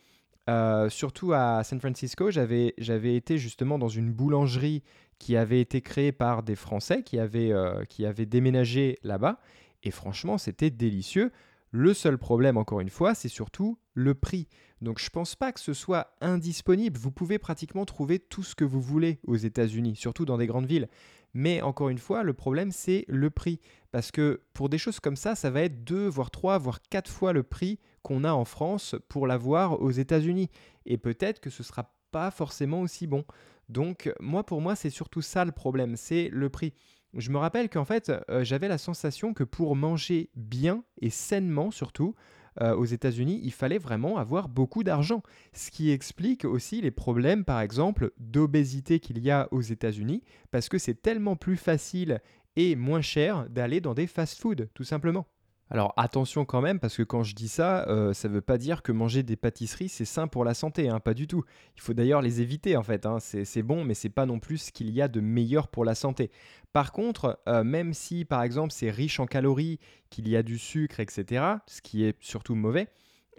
euh, 0.48 0.88
surtout 0.88 1.32
à 1.32 1.64
San 1.64 1.80
Francisco, 1.80 2.30
j'avais 2.30 3.16
été 3.16 3.38
justement 3.38 3.78
dans 3.78 3.88
une 3.88 4.12
boulangerie 4.12 4.82
qui 5.18 5.36
avait 5.36 5.60
été 5.60 5.80
créée 5.80 6.12
par 6.12 6.42
des 6.42 6.54
Français 6.54 7.02
euh, 7.14 7.84
qui 7.84 8.06
avaient 8.06 8.26
déménagé 8.26 8.98
là-bas. 9.02 9.40
Et 9.82 9.90
franchement, 9.90 10.38
c'était 10.38 10.70
délicieux. 10.70 11.32
Le 11.70 11.94
seul 11.94 12.18
problème, 12.18 12.56
encore 12.56 12.80
une 12.80 12.90
fois, 12.90 13.14
c'est 13.14 13.28
surtout 13.28 13.78
le 13.96 14.14
prix. 14.14 14.46
Donc 14.82 15.00
je 15.00 15.10
pense 15.10 15.34
pas 15.34 15.50
que 15.50 15.58
ce 15.58 15.72
soit 15.72 16.14
indisponible. 16.20 16.98
Vous 16.98 17.10
pouvez 17.10 17.38
pratiquement 17.38 17.84
trouver 17.84 18.20
tout 18.20 18.42
ce 18.42 18.54
que 18.54 18.64
vous 18.64 18.80
voulez 18.80 19.18
aux 19.26 19.36
États-Unis, 19.36 19.96
surtout 19.96 20.26
dans 20.26 20.38
des 20.38 20.46
grandes 20.46 20.66
villes. 20.66 20.88
Mais 21.34 21.60
encore 21.62 21.88
une 21.88 21.98
fois, 21.98 22.22
le 22.22 22.34
problème, 22.34 22.70
c'est 22.70 23.04
le 23.08 23.30
prix. 23.30 23.60
Parce 23.90 24.10
que 24.10 24.42
pour 24.52 24.68
des 24.68 24.78
choses 24.78 25.00
comme 25.00 25.16
ça, 25.16 25.34
ça 25.34 25.50
va 25.50 25.62
être 25.62 25.82
deux, 25.82 26.06
voire 26.06 26.30
trois, 26.30 26.58
voire 26.58 26.80
quatre 26.82 27.10
fois 27.10 27.32
le 27.32 27.42
prix 27.42 27.78
qu'on 28.02 28.22
a 28.22 28.32
en 28.32 28.44
France 28.44 28.94
pour 29.08 29.26
l'avoir 29.26 29.80
aux 29.82 29.90
États-Unis. 29.90 30.50
Et 30.84 30.98
peut-être 30.98 31.40
que 31.40 31.50
ce 31.50 31.62
ne 31.62 31.66
sera 31.66 31.94
pas 32.12 32.30
forcément 32.30 32.82
aussi 32.82 33.06
bon. 33.06 33.24
Donc 33.68 34.12
moi, 34.20 34.44
pour 34.44 34.60
moi, 34.60 34.76
c'est 34.76 34.90
surtout 34.90 35.22
ça 35.22 35.44
le 35.44 35.52
problème, 35.52 35.96
c'est 35.96 36.28
le 36.32 36.48
prix. 36.48 36.74
Je 37.14 37.30
me 37.30 37.38
rappelle 37.38 37.70
qu'en 37.70 37.84
fait, 37.84 38.12
euh, 38.30 38.44
j'avais 38.44 38.68
la 38.68 38.78
sensation 38.78 39.32
que 39.32 39.44
pour 39.44 39.74
manger 39.74 40.30
bien 40.36 40.84
et 41.00 41.10
sainement 41.10 41.70
surtout, 41.70 42.14
euh, 42.60 42.74
aux 42.74 42.84
États-Unis, 42.84 43.40
il 43.42 43.52
fallait 43.52 43.78
vraiment 43.78 44.16
avoir 44.18 44.48
beaucoup 44.48 44.82
d'argent. 44.82 45.22
Ce 45.52 45.70
qui 45.70 45.90
explique 45.90 46.44
aussi 46.44 46.80
les 46.80 46.90
problèmes, 46.90 47.44
par 47.44 47.60
exemple, 47.60 48.12
d'obésité 48.18 49.00
qu'il 49.00 49.18
y 49.18 49.30
a 49.30 49.48
aux 49.50 49.60
États-Unis, 49.60 50.22
parce 50.50 50.68
que 50.68 50.78
c'est 50.78 51.00
tellement 51.02 51.36
plus 51.36 51.56
facile 51.56 52.20
et 52.56 52.74
moins 52.74 53.02
cher 53.02 53.48
d'aller 53.50 53.80
dans 53.80 53.94
des 53.94 54.06
fast-foods, 54.06 54.68
tout 54.74 54.84
simplement. 54.84 55.26
Alors 55.68 55.92
attention 55.96 56.44
quand 56.44 56.60
même, 56.60 56.78
parce 56.78 56.96
que 56.96 57.02
quand 57.02 57.24
je 57.24 57.34
dis 57.34 57.48
ça, 57.48 57.88
euh, 57.88 58.12
ça 58.12 58.28
ne 58.28 58.34
veut 58.34 58.40
pas 58.40 58.56
dire 58.56 58.82
que 58.82 58.92
manger 58.92 59.24
des 59.24 59.34
pâtisseries 59.34 59.88
c'est 59.88 60.04
sain 60.04 60.28
pour 60.28 60.44
la 60.44 60.54
santé, 60.54 60.88
hein, 60.88 61.00
pas 61.00 61.14
du 61.14 61.26
tout. 61.26 61.44
Il 61.74 61.80
faut 61.80 61.92
d'ailleurs 61.92 62.22
les 62.22 62.40
éviter 62.40 62.76
en 62.76 62.84
fait, 62.84 63.04
hein. 63.04 63.18
c'est 63.20 63.62
bon, 63.62 63.84
mais 63.84 63.94
c'est 63.94 64.08
pas 64.08 64.26
non 64.26 64.38
plus 64.38 64.58
ce 64.58 64.72
qu'il 64.72 64.90
y 64.90 65.02
a 65.02 65.08
de 65.08 65.20
meilleur 65.20 65.66
pour 65.66 65.84
la 65.84 65.96
santé. 65.96 66.30
Par 66.72 66.92
contre, 66.92 67.40
euh, 67.48 67.64
même 67.64 67.94
si 67.94 68.24
par 68.24 68.42
exemple 68.44 68.72
c'est 68.72 68.90
riche 68.90 69.18
en 69.18 69.26
calories, 69.26 69.80
qu'il 70.08 70.28
y 70.28 70.36
a 70.36 70.44
du 70.44 70.56
sucre, 70.56 71.00
etc., 71.00 71.44
ce 71.66 71.82
qui 71.82 72.04
est 72.04 72.16
surtout 72.20 72.54
mauvais, 72.54 72.88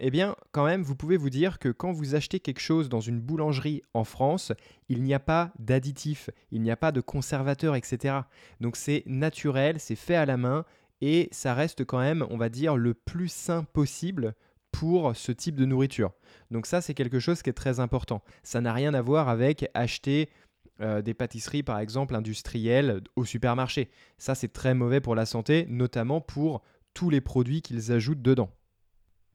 eh 0.00 0.10
bien, 0.10 0.36
quand 0.52 0.64
même, 0.64 0.82
vous 0.82 0.94
pouvez 0.94 1.16
vous 1.16 1.30
dire 1.30 1.58
que 1.58 1.70
quand 1.70 1.90
vous 1.90 2.14
achetez 2.14 2.38
quelque 2.38 2.60
chose 2.60 2.88
dans 2.88 3.00
une 3.00 3.20
boulangerie 3.20 3.82
en 3.94 4.04
France, 4.04 4.52
il 4.88 5.02
n'y 5.02 5.12
a 5.12 5.18
pas 5.18 5.50
d'additifs, 5.58 6.30
il 6.52 6.62
n'y 6.62 6.70
a 6.70 6.76
pas 6.76 6.92
de 6.92 7.00
conservateurs, 7.00 7.74
etc. 7.74 8.20
Donc 8.60 8.76
c'est 8.76 9.02
naturel, 9.06 9.80
c'est 9.80 9.96
fait 9.96 10.14
à 10.14 10.24
la 10.24 10.36
main 10.36 10.64
et 11.00 11.28
ça 11.32 11.54
reste 11.54 11.84
quand 11.84 11.98
même, 11.98 12.26
on 12.30 12.36
va 12.36 12.48
dire, 12.48 12.76
le 12.76 12.94
plus 12.94 13.28
sain 13.28 13.64
possible 13.64 14.34
pour 14.72 15.16
ce 15.16 15.32
type 15.32 15.56
de 15.56 15.64
nourriture. 15.64 16.12
Donc 16.50 16.66
ça, 16.66 16.80
c'est 16.80 16.94
quelque 16.94 17.20
chose 17.20 17.42
qui 17.42 17.50
est 17.50 17.54
très 17.54 17.80
important. 17.80 18.22
Ça 18.42 18.60
n'a 18.60 18.72
rien 18.72 18.94
à 18.94 19.02
voir 19.02 19.28
avec 19.28 19.70
acheter 19.74 20.28
euh, 20.80 21.02
des 21.02 21.14
pâtisseries, 21.14 21.62
par 21.62 21.78
exemple, 21.78 22.14
industrielles 22.14 23.00
au 23.16 23.24
supermarché. 23.24 23.90
Ça, 24.18 24.34
c'est 24.34 24.52
très 24.52 24.74
mauvais 24.74 25.00
pour 25.00 25.14
la 25.14 25.26
santé, 25.26 25.66
notamment 25.68 26.20
pour 26.20 26.62
tous 26.94 27.10
les 27.10 27.20
produits 27.20 27.62
qu'ils 27.62 27.92
ajoutent 27.92 28.22
dedans. 28.22 28.50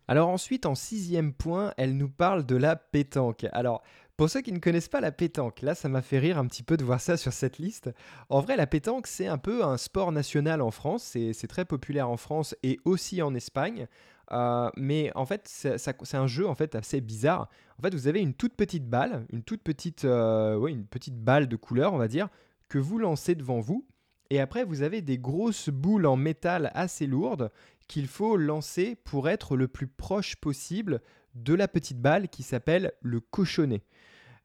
Alors 0.07 0.29
ensuite, 0.29 0.65
en 0.65 0.75
sixième 0.75 1.33
point, 1.33 1.73
elle 1.77 1.95
nous 1.95 2.09
parle 2.09 2.45
de 2.45 2.55
la 2.55 2.75
pétanque. 2.75 3.45
Alors, 3.53 3.83
pour 4.23 4.29
ceux 4.29 4.39
qui 4.39 4.53
ne 4.53 4.59
connaissent 4.59 4.87
pas 4.87 5.01
la 5.01 5.11
pétanque, 5.11 5.61
là 5.61 5.75
ça 5.75 5.89
m'a 5.89 6.01
fait 6.01 6.17
rire 6.17 6.37
un 6.37 6.47
petit 6.47 6.63
peu 6.63 6.77
de 6.77 6.85
voir 6.85 7.01
ça 7.01 7.17
sur 7.17 7.33
cette 7.33 7.57
liste. 7.57 7.89
En 8.29 8.39
vrai, 8.39 8.55
la 8.55 8.67
pétanque 8.67 9.05
c'est 9.05 9.27
un 9.27 9.37
peu 9.37 9.65
un 9.65 9.75
sport 9.75 10.13
national 10.13 10.61
en 10.61 10.71
France, 10.71 11.03
c'est 11.03 11.47
très 11.47 11.65
populaire 11.65 12.09
en 12.09 12.15
France 12.15 12.55
et 12.63 12.79
aussi 12.85 13.21
en 13.21 13.35
Espagne. 13.35 13.85
Euh, 14.31 14.69
mais 14.77 15.11
en 15.15 15.25
fait, 15.25 15.41
c'est 15.49 16.15
un 16.15 16.27
jeu 16.27 16.47
en 16.47 16.55
fait 16.55 16.73
assez 16.73 17.01
bizarre. 17.01 17.49
En 17.77 17.81
fait, 17.81 17.93
vous 17.93 18.07
avez 18.07 18.21
une 18.21 18.33
toute 18.33 18.53
petite 18.53 18.87
balle, 18.87 19.25
une 19.29 19.43
toute 19.43 19.61
petite, 19.61 20.05
euh, 20.05 20.67
une 20.67 20.85
petite 20.85 21.19
balle 21.21 21.49
de 21.49 21.57
couleur, 21.57 21.91
on 21.91 21.97
va 21.97 22.07
dire, 22.07 22.29
que 22.69 22.77
vous 22.77 22.99
lancez 22.99 23.35
devant 23.35 23.59
vous. 23.59 23.85
Et 24.29 24.39
après, 24.39 24.63
vous 24.63 24.83
avez 24.83 25.01
des 25.01 25.17
grosses 25.17 25.67
boules 25.67 26.05
en 26.05 26.15
métal 26.15 26.71
assez 26.75 27.07
lourdes 27.07 27.51
qu'il 27.89 28.07
faut 28.07 28.37
lancer 28.37 28.95
pour 29.03 29.27
être 29.27 29.57
le 29.57 29.67
plus 29.67 29.87
proche 29.87 30.37
possible 30.37 31.01
de 31.35 31.53
la 31.53 31.67
petite 31.67 31.99
balle 31.99 32.29
qui 32.29 32.43
s'appelle 32.43 32.93
le 33.01 33.19
cochonnet. 33.19 33.83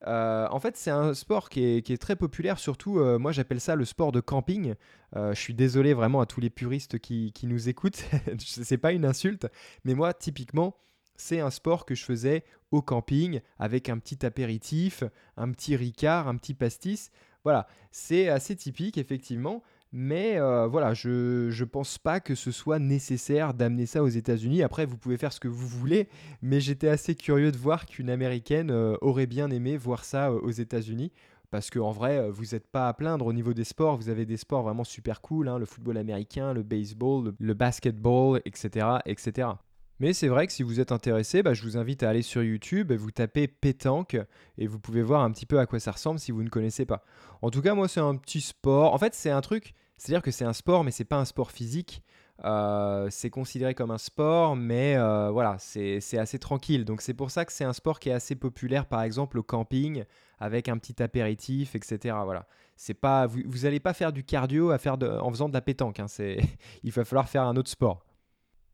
Euh, 0.06 0.46
en 0.50 0.60
fait, 0.60 0.76
c'est 0.76 0.90
un 0.90 1.12
sport 1.14 1.48
qui 1.48 1.64
est, 1.64 2.00
très 2.00 2.16
populaire, 2.16 2.58
surtout, 2.58 3.00
euh, 3.00 3.18
moi 3.18 3.32
j'appelle 3.32 3.60
ça 3.60 3.74
le 3.74 3.84
sport 3.84 4.12
de 4.12 4.20
camping. 4.20 4.74
Euh, 5.16 5.34
je 5.34 5.40
suis 5.40 5.54
désolé 5.54 5.92
vraiment 5.94 6.20
à 6.20 6.26
tous 6.26 6.40
les 6.40 6.50
puristes 6.50 6.98
qui, 6.98 7.32
nous 7.42 7.68
écoutent, 7.68 8.04
c'est 8.38 8.78
pas 8.78 8.92
une 8.92 9.04
insulte, 9.04 9.48
mais 9.84 9.94
moi, 9.94 10.14
typiquement, 10.14 10.76
c'est 11.16 11.40
un 11.40 11.50
sport 11.50 11.84
que 11.84 11.96
je 11.96 12.04
faisais 12.04 12.44
au 12.70 12.80
camping 12.80 13.40
avec 13.58 13.88
un 13.88 13.98
petit 13.98 14.24
apéritif, 14.24 15.02
un 15.36 15.50
petit 15.50 15.74
ricard, 15.74 16.28
un 16.28 16.36
petit 16.36 16.54
pastis. 16.54 17.10
Voilà, 17.42 17.66
c'est 17.90 18.28
assez 18.28 18.54
typique, 18.54 18.98
effectivement. 18.98 19.62
Mais 19.92 20.38
euh, 20.38 20.66
voilà, 20.66 20.92
je 20.92 21.48
ne 21.48 21.64
pense 21.64 21.96
pas 21.96 22.20
que 22.20 22.34
ce 22.34 22.50
soit 22.50 22.78
nécessaire 22.78 23.54
d'amener 23.54 23.86
ça 23.86 24.02
aux 24.02 24.08
États-Unis. 24.08 24.62
Après, 24.62 24.84
vous 24.84 24.98
pouvez 24.98 25.16
faire 25.16 25.32
ce 25.32 25.40
que 25.40 25.48
vous 25.48 25.66
voulez, 25.66 26.08
mais 26.42 26.60
j'étais 26.60 26.88
assez 26.88 27.14
curieux 27.14 27.50
de 27.52 27.56
voir 27.56 27.86
qu'une 27.86 28.10
Américaine 28.10 28.70
euh, 28.70 28.96
aurait 29.00 29.26
bien 29.26 29.50
aimé 29.50 29.78
voir 29.78 30.04
ça 30.04 30.30
euh, 30.30 30.40
aux 30.40 30.50
États-Unis. 30.50 31.10
parce 31.50 31.70
qu'en 31.70 31.92
vrai, 31.92 32.30
vous 32.30 32.44
n'êtes 32.52 32.66
pas 32.66 32.88
à 32.88 32.92
plaindre 32.92 33.24
au 33.24 33.32
niveau 33.32 33.54
des 33.54 33.64
sports. 33.64 33.96
Vous 33.96 34.10
avez 34.10 34.26
des 34.26 34.36
sports 34.36 34.62
vraiment 34.62 34.84
super 34.84 35.22
cool, 35.22 35.48
hein, 35.48 35.58
le 35.58 35.64
football 35.64 35.96
américain, 35.96 36.52
le 36.52 36.62
baseball, 36.62 37.32
le, 37.38 37.54
basketball, 37.54 38.42
etc., 38.44 38.86
etc. 39.06 39.48
Mais 40.00 40.12
c'est 40.12 40.28
vrai 40.28 40.46
que 40.46 40.52
si 40.52 40.62
vous 40.62 40.78
êtes 40.78 40.92
intéressé, 40.92 41.42
bah, 41.42 41.54
je 41.54 41.62
vous 41.62 41.76
invite 41.76 42.02
à 42.02 42.10
aller 42.10 42.22
sur 42.22 42.42
YouTube 42.42 42.92
et 42.92 42.96
vous 42.96 43.10
tapez 43.10 43.48
pétanque 43.48 44.16
et 44.56 44.66
vous 44.66 44.78
pouvez 44.78 45.02
voir 45.02 45.22
un 45.22 45.30
petit 45.32 45.46
peu 45.46 45.58
à 45.58 45.66
quoi 45.66 45.80
ça 45.80 45.90
ressemble 45.90 46.20
si 46.20 46.30
vous 46.30 46.42
ne 46.42 46.48
connaissez 46.48 46.86
pas. 46.86 47.02
En 47.42 47.50
tout 47.50 47.62
cas, 47.62 47.74
moi, 47.74 47.88
c'est 47.88 48.00
un 48.00 48.14
petit 48.14 48.40
sport. 48.40 48.94
En 48.94 48.98
fait, 48.98 49.14
c'est 49.14 49.30
un 49.30 49.40
truc, 49.40 49.74
c'est-à-dire 49.96 50.22
que 50.22 50.30
c'est 50.30 50.44
un 50.44 50.52
sport, 50.52 50.84
mais 50.84 50.92
c'est 50.92 51.04
pas 51.04 51.16
un 51.16 51.24
sport 51.24 51.50
physique. 51.50 52.02
Euh, 52.44 53.08
c'est 53.10 53.30
considéré 53.30 53.74
comme 53.74 53.90
un 53.90 53.98
sport, 53.98 54.54
mais 54.54 54.96
euh, 54.96 55.30
voilà, 55.30 55.56
c'est 55.58 56.18
assez 56.18 56.38
tranquille. 56.38 56.84
Donc 56.84 57.02
c'est 57.02 57.14
pour 57.14 57.32
ça 57.32 57.44
que 57.44 57.52
c'est 57.52 57.64
un 57.64 57.72
sport 57.72 57.98
qui 57.98 58.10
est 58.10 58.12
assez 58.12 58.36
populaire, 58.36 58.86
par 58.86 59.02
exemple 59.02 59.38
au 59.38 59.42
camping, 59.42 60.04
avec 60.38 60.68
un 60.68 60.78
petit 60.78 61.02
apéritif, 61.02 61.74
etc. 61.74 62.16
Voilà, 62.24 62.46
c'est 62.76 62.94
pas, 62.94 63.26
vous 63.26 63.64
n'allez 63.64 63.80
pas 63.80 63.92
faire 63.92 64.12
du 64.12 64.22
cardio 64.22 64.70
à 64.70 64.78
faire 64.78 64.96
en 65.02 65.30
faisant 65.30 65.48
de 65.48 65.54
la 65.54 65.60
pétanque. 65.60 65.98
Hein. 65.98 66.06
il 66.84 66.92
va 66.92 67.04
falloir 67.04 67.28
faire 67.28 67.42
un 67.42 67.56
autre 67.56 67.70
sport. 67.70 68.04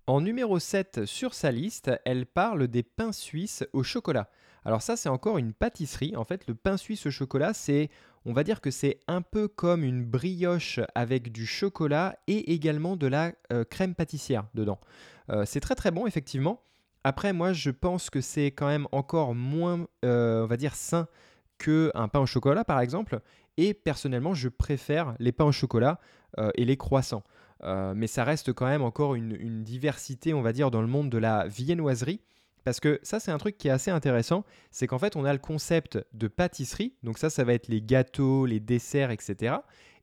En 0.07 0.21
numéro 0.21 0.59
7 0.59 1.07
sur 1.07 1.33
sa 1.33 1.51
liste, 1.51 1.91
elle 2.05 2.27
parle 2.27 2.69
des 2.69 2.83
pains 2.83 3.13
suisses 3.13 3.65
au 3.73 3.83
chocolat. 3.83 4.29
Alors 4.67 4.83
ça, 4.83 4.97
c'est 4.97 5.09
encore 5.09 5.39
une 5.39 5.55
pâtisserie. 5.55 6.15
En 6.15 6.25
fait, 6.25 6.47
le 6.47 6.55
pain 6.55 6.77
suisse 6.77 7.07
au 7.07 7.11
chocolat, 7.11 7.55
c'est, 7.55 7.89
on 8.27 8.35
va 8.35 8.45
dire 8.45 8.61
que 8.61 8.71
c'est 8.71 9.01
un 9.09 9.23
peu 9.23 9.49
comme 9.49 9.83
une 9.83 10.05
brioche 10.05 10.79
avec 10.95 11.33
du 11.33 11.47
chocolat 11.47 12.19
et 12.27 12.53
également 12.53 12.97
de 12.97 13.07
la 13.07 13.33
euh, 13.51 13.65
crème 13.65 13.95
pâtissière 13.95 14.45
dedans. 14.53 14.79
Euh, 15.31 15.45
c'est 15.47 15.61
très 15.61 15.75
très 15.75 15.91
bon, 15.91 16.07
effectivement. 16.07 16.61
Après, 17.03 17.33
moi, 17.33 17.55
je 17.55 17.71
pense 17.71 18.11
que 18.11 18.21
c'est 18.21 18.49
quand 18.49 18.67
même 18.67 18.87
encore 18.93 19.35
moins, 19.35 19.87
euh, 20.05 20.45
on 20.45 20.47
va 20.47 20.59
dire, 20.59 20.75
sain 20.75 21.09
qu'un 21.57 22.09
pain 22.09 22.21
au 22.21 22.27
chocolat, 22.27 22.65
par 22.65 22.81
exemple. 22.81 23.21
Et 23.57 23.73
personnellement, 23.73 24.35
je 24.35 24.51
préfère 24.51 25.15
les 25.19 25.33
pains 25.33 25.47
au 25.47 25.53
chocolat 25.53 25.99
et 26.57 26.65
les 26.65 26.77
croissants. 26.77 27.23
Euh, 27.63 27.95
mais 27.97 28.07
ça 28.07 28.25
reste 28.25 28.53
quand 28.53 28.67
même 28.67 28.83
encore 28.83 29.15
une, 29.15 29.63
diversité, 29.63 30.35
on 30.35 30.43
va 30.43 30.53
dire, 30.53 30.71
dans 30.71 30.81
le 30.81 30.87
monde 30.87 31.11
de 31.11 31.19
la 31.19 31.47
viennoiserie. 31.47 32.21
Parce 32.65 32.81
que 32.81 32.99
ça, 33.03 33.21
c'est 33.21 33.31
un 33.31 33.39
truc 33.39 33.59
qui 33.59 33.69
est 33.69 33.73
assez 33.73 33.91
intéressant, 33.91 34.45
c'est 34.71 34.87
qu'en 34.87 34.99
fait, 34.99 35.17
on 35.17 35.25
a 35.25 35.33
le 35.33 35.39
concept 35.39 35.99
de 36.15 36.29
pâtisserie, 36.29 36.95
donc 37.03 37.19
ça, 37.19 37.29
ça 37.29 37.45
va 37.45 37.53
être 37.53 37.69
les 37.69 37.83
gâteaux, 37.83 38.47
les 38.47 38.59
desserts, 38.59 39.11
etc. 39.11 39.57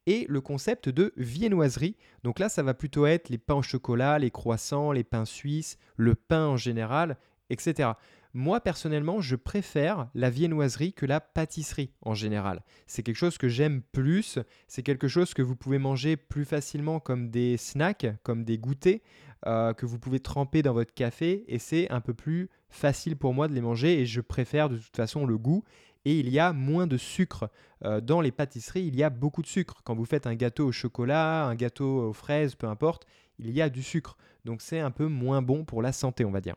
Et 0.05 0.25
le 0.29 0.41
concept 0.41 0.87
de 0.87 1.11
viennoiserie, 1.17 1.95
donc 2.23 2.37
là, 2.37 2.49
ça 2.49 2.61
va 2.61 2.75
plutôt 2.75 3.07
être 3.07 3.29
les 3.29 3.39
pains 3.39 3.55
au 3.55 3.61
chocolat, 3.63 4.19
les 4.19 4.29
croissants, 4.29 4.91
les 4.91 5.03
pains 5.03 5.25
suisses, 5.25 5.77
le 5.95 6.13
pain 6.13 6.45
en 6.47 6.57
général, 6.57 7.17
etc. 7.49 7.91
Moi, 8.33 8.61
personnellement, 8.61 9.19
je 9.19 9.35
préfère 9.35 10.09
la 10.13 10.29
viennoiserie 10.29 10.93
que 10.93 11.05
la 11.05 11.19
pâtisserie 11.19 11.91
en 12.01 12.13
général. 12.13 12.63
C'est 12.87 13.03
quelque 13.03 13.17
chose 13.17 13.37
que 13.37 13.49
j'aime 13.49 13.81
plus. 13.91 14.39
C'est 14.67 14.83
quelque 14.83 15.09
chose 15.09 15.33
que 15.33 15.41
vous 15.41 15.55
pouvez 15.55 15.79
manger 15.79 16.15
plus 16.15 16.45
facilement 16.45 16.99
comme 17.01 17.29
des 17.29 17.57
snacks, 17.57 18.07
comme 18.23 18.45
des 18.45 18.57
goûters, 18.57 19.01
euh, 19.45 19.73
que 19.73 19.85
vous 19.85 19.99
pouvez 19.99 20.21
tremper 20.21 20.61
dans 20.61 20.73
votre 20.73 20.93
café. 20.93 21.43
Et 21.47 21.59
c'est 21.59 21.89
un 21.91 21.99
peu 21.99 22.13
plus 22.13 22.49
facile 22.69 23.17
pour 23.17 23.33
moi 23.33 23.49
de 23.49 23.53
les 23.53 23.61
manger. 23.61 23.99
Et 23.99 24.05
je 24.05 24.21
préfère 24.21 24.69
de 24.69 24.77
toute 24.77 24.95
façon 24.95 25.25
le 25.25 25.37
goût. 25.37 25.65
Et 26.05 26.17
il 26.17 26.29
y 26.29 26.39
a 26.39 26.53
moins 26.53 26.87
de 26.87 26.97
sucre. 26.97 27.49
Euh, 27.83 27.99
dans 27.99 28.21
les 28.21 28.31
pâtisseries, 28.31 28.85
il 28.85 28.95
y 28.95 29.03
a 29.03 29.09
beaucoup 29.09 29.41
de 29.41 29.47
sucre. 29.47 29.81
Quand 29.83 29.93
vous 29.93 30.05
faites 30.05 30.25
un 30.25 30.35
gâteau 30.35 30.67
au 30.67 30.71
chocolat, 30.71 31.45
un 31.45 31.55
gâteau 31.55 32.09
aux 32.09 32.13
fraises, 32.13 32.55
peu 32.55 32.67
importe, 32.67 33.05
il 33.39 33.51
y 33.51 33.61
a 33.61 33.69
du 33.69 33.83
sucre. 33.83 34.17
Donc 34.45 34.61
c'est 34.61 34.79
un 34.79 34.91
peu 34.91 35.07
moins 35.07 35.41
bon 35.41 35.65
pour 35.65 35.81
la 35.81 35.91
santé, 35.91 36.23
on 36.23 36.31
va 36.31 36.39
dire. 36.41 36.55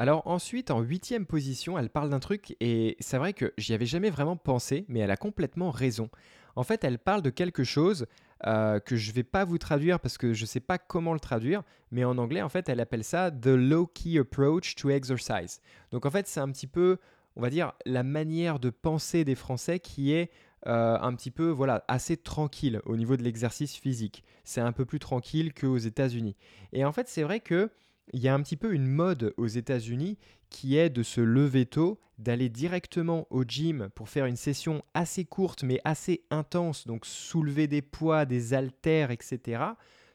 Alors 0.00 0.26
ensuite, 0.26 0.70
en 0.70 0.80
huitième 0.80 1.26
position, 1.26 1.78
elle 1.78 1.90
parle 1.90 2.08
d'un 2.08 2.20
truc 2.20 2.56
et 2.58 2.96
c'est 3.00 3.18
vrai 3.18 3.34
que 3.34 3.52
j'y 3.58 3.74
avais 3.74 3.84
jamais 3.84 4.08
vraiment 4.08 4.34
pensé, 4.34 4.86
mais 4.88 5.00
elle 5.00 5.10
a 5.10 5.16
complètement 5.18 5.70
raison. 5.70 6.08
En 6.56 6.62
fait, 6.62 6.84
elle 6.84 6.98
parle 6.98 7.20
de 7.20 7.28
quelque 7.28 7.64
chose 7.64 8.06
euh, 8.46 8.80
que 8.80 8.96
je 8.96 9.10
ne 9.10 9.14
vais 9.16 9.24
pas 9.24 9.44
vous 9.44 9.58
traduire 9.58 10.00
parce 10.00 10.16
que 10.16 10.32
je 10.32 10.44
ne 10.44 10.46
sais 10.46 10.60
pas 10.60 10.78
comment 10.78 11.12
le 11.12 11.20
traduire, 11.20 11.64
mais 11.90 12.02
en 12.04 12.16
anglais, 12.16 12.40
en 12.40 12.48
fait, 12.48 12.70
elle 12.70 12.80
appelle 12.80 13.04
ça 13.04 13.30
The 13.30 13.48
Low-Key 13.48 14.18
Approach 14.18 14.74
to 14.76 14.88
Exercise. 14.88 15.60
Donc 15.90 16.06
en 16.06 16.10
fait, 16.10 16.26
c'est 16.26 16.40
un 16.40 16.50
petit 16.50 16.66
peu, 16.66 16.96
on 17.36 17.42
va 17.42 17.50
dire, 17.50 17.74
la 17.84 18.02
manière 18.02 18.58
de 18.58 18.70
penser 18.70 19.26
des 19.26 19.34
Français 19.34 19.80
qui 19.80 20.14
est 20.14 20.30
euh, 20.66 20.96
un 20.98 21.14
petit 21.14 21.30
peu 21.30 21.50
voilà 21.50 21.84
assez 21.88 22.16
tranquille 22.16 22.80
au 22.86 22.96
niveau 22.96 23.18
de 23.18 23.22
l'exercice 23.22 23.76
physique. 23.76 24.24
C'est 24.44 24.62
un 24.62 24.72
peu 24.72 24.86
plus 24.86 24.98
tranquille 24.98 25.52
qu'aux 25.52 25.76
États-Unis. 25.76 26.36
Et 26.72 26.86
en 26.86 26.92
fait, 26.92 27.06
c'est 27.06 27.22
vrai 27.22 27.40
que 27.40 27.70
il 28.12 28.20
y 28.20 28.28
a 28.28 28.34
un 28.34 28.42
petit 28.42 28.56
peu 28.56 28.72
une 28.72 28.86
mode 28.86 29.34
aux 29.36 29.46
États-Unis 29.46 30.18
qui 30.48 30.76
est 30.76 30.90
de 30.90 31.02
se 31.02 31.20
lever 31.20 31.66
tôt, 31.66 32.00
d'aller 32.18 32.48
directement 32.48 33.26
au 33.30 33.44
gym 33.44 33.88
pour 33.94 34.08
faire 34.08 34.26
une 34.26 34.36
session 34.36 34.82
assez 34.94 35.24
courte 35.24 35.62
mais 35.62 35.80
assez 35.84 36.24
intense, 36.30 36.86
donc 36.86 37.06
soulever 37.06 37.66
des 37.66 37.82
poids, 37.82 38.24
des 38.24 38.52
haltères, 38.52 39.10
etc. 39.10 39.62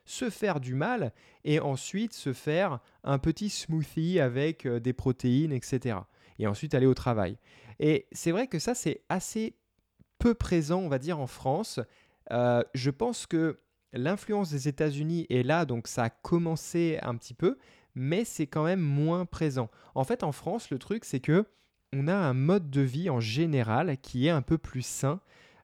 Se 0.05 0.29
faire 0.29 0.59
du 0.59 0.75
mal 0.75 1.13
et 1.43 1.59
ensuite 1.59 2.13
se 2.13 2.33
faire 2.33 2.79
un 3.03 3.17
petit 3.17 3.49
smoothie 3.49 4.19
avec 4.19 4.65
euh, 4.65 4.79
des 4.79 4.93
protéines, 4.93 5.51
etc. 5.51 5.97
Et 6.37 6.47
ensuite 6.47 6.75
aller 6.75 6.85
au 6.85 6.93
travail. 6.93 7.37
Et 7.79 8.07
c'est 8.11 8.31
vrai 8.31 8.47
que 8.47 8.59
ça, 8.59 8.75
c'est 8.75 9.01
assez 9.09 9.55
peu 10.19 10.33
présent, 10.33 10.79
on 10.79 10.89
va 10.89 10.99
dire, 10.99 11.19
en 11.19 11.27
France. 11.27 11.79
Euh, 12.31 12.63
je 12.73 12.89
pense 12.91 13.25
que 13.25 13.59
l'influence 13.93 14.51
des 14.51 14.67
États-Unis 14.67 15.25
est 15.29 15.43
là, 15.43 15.65
donc 15.65 15.87
ça 15.87 16.03
a 16.03 16.09
commencé 16.09 16.99
un 17.01 17.15
petit 17.15 17.33
peu, 17.33 17.57
mais 17.95 18.25
c'est 18.25 18.47
quand 18.47 18.63
même 18.63 18.81
moins 18.81 19.25
présent. 19.25 19.69
En 19.95 20.03
fait, 20.03 20.23
en 20.23 20.31
France, 20.31 20.69
le 20.69 20.77
truc, 20.77 21.05
c'est 21.05 21.19
que 21.19 21.45
on 21.93 22.07
a 22.07 22.15
un 22.15 22.33
mode 22.33 22.69
de 22.69 22.81
vie 22.81 23.09
en 23.09 23.19
général 23.19 23.97
qui 23.97 24.27
est 24.27 24.31
un 24.31 24.41
peu 24.41 24.57
plus 24.57 24.85
sain 24.85 25.21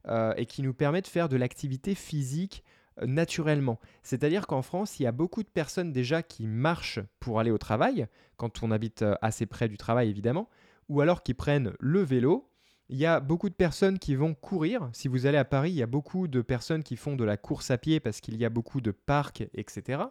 euh, 0.08 0.34
et 0.38 0.46
qui 0.46 0.62
nous 0.62 0.74
permet 0.74 1.02
de 1.02 1.08
faire 1.08 1.30
de 1.30 1.36
l'activité 1.36 1.94
physique 1.94 2.64
euh, 3.02 3.06
naturellement. 3.06 3.80
C'est-à-dire 4.02 4.48
qu'en 4.48 4.62
France, 4.62 5.00
il 5.00 5.04
y 5.04 5.08
a 5.08 5.12
beaucoup 5.12 5.44
de 5.44 5.50
personnes 5.50 5.92
déjà 5.92 6.24
qui 6.24 6.48
marchent 6.48 7.00
pour 7.20 7.40
aller 7.40 7.52
au 7.52 7.58
travail, 7.58 8.08
quand 8.38 8.64
on 8.64 8.72
habite 8.72 9.02
euh, 9.02 9.16
assez 9.22 9.46
près 9.46 9.68
du 9.68 9.78
travail 9.78 10.10
évidemment, 10.10 10.50
ou 10.90 11.02
alors 11.02 11.22
qui 11.22 11.34
prennent 11.34 11.74
le 11.80 12.02
vélo. 12.02 12.48
Il 12.90 12.98
y 12.98 13.06
a 13.06 13.20
beaucoup 13.20 13.50
de 13.50 13.56
personnes 13.56 14.00
qui 14.00 14.16
vont 14.16 14.34
courir. 14.34 14.90
Si 14.92 15.08
vous 15.08 15.26
allez 15.26 15.38
à 15.38 15.46
Paris, 15.46 15.72
il 15.72 15.78
y 15.78 15.84
a 15.84 15.88
beaucoup 15.88 16.28
de 16.28 16.42
personnes 16.42 16.84
qui 16.84 16.98
font 16.98 17.16
de 17.16 17.24
la 17.24 17.38
course 17.38 17.72
à 17.72 17.78
pied 17.78 18.00
parce 18.02 18.20
qu'il 18.20 18.36
y 18.38 18.44
a 18.44 18.50
beaucoup 18.50 18.82
de 18.82 18.92
parcs, 18.92 19.44
etc. 19.54 20.02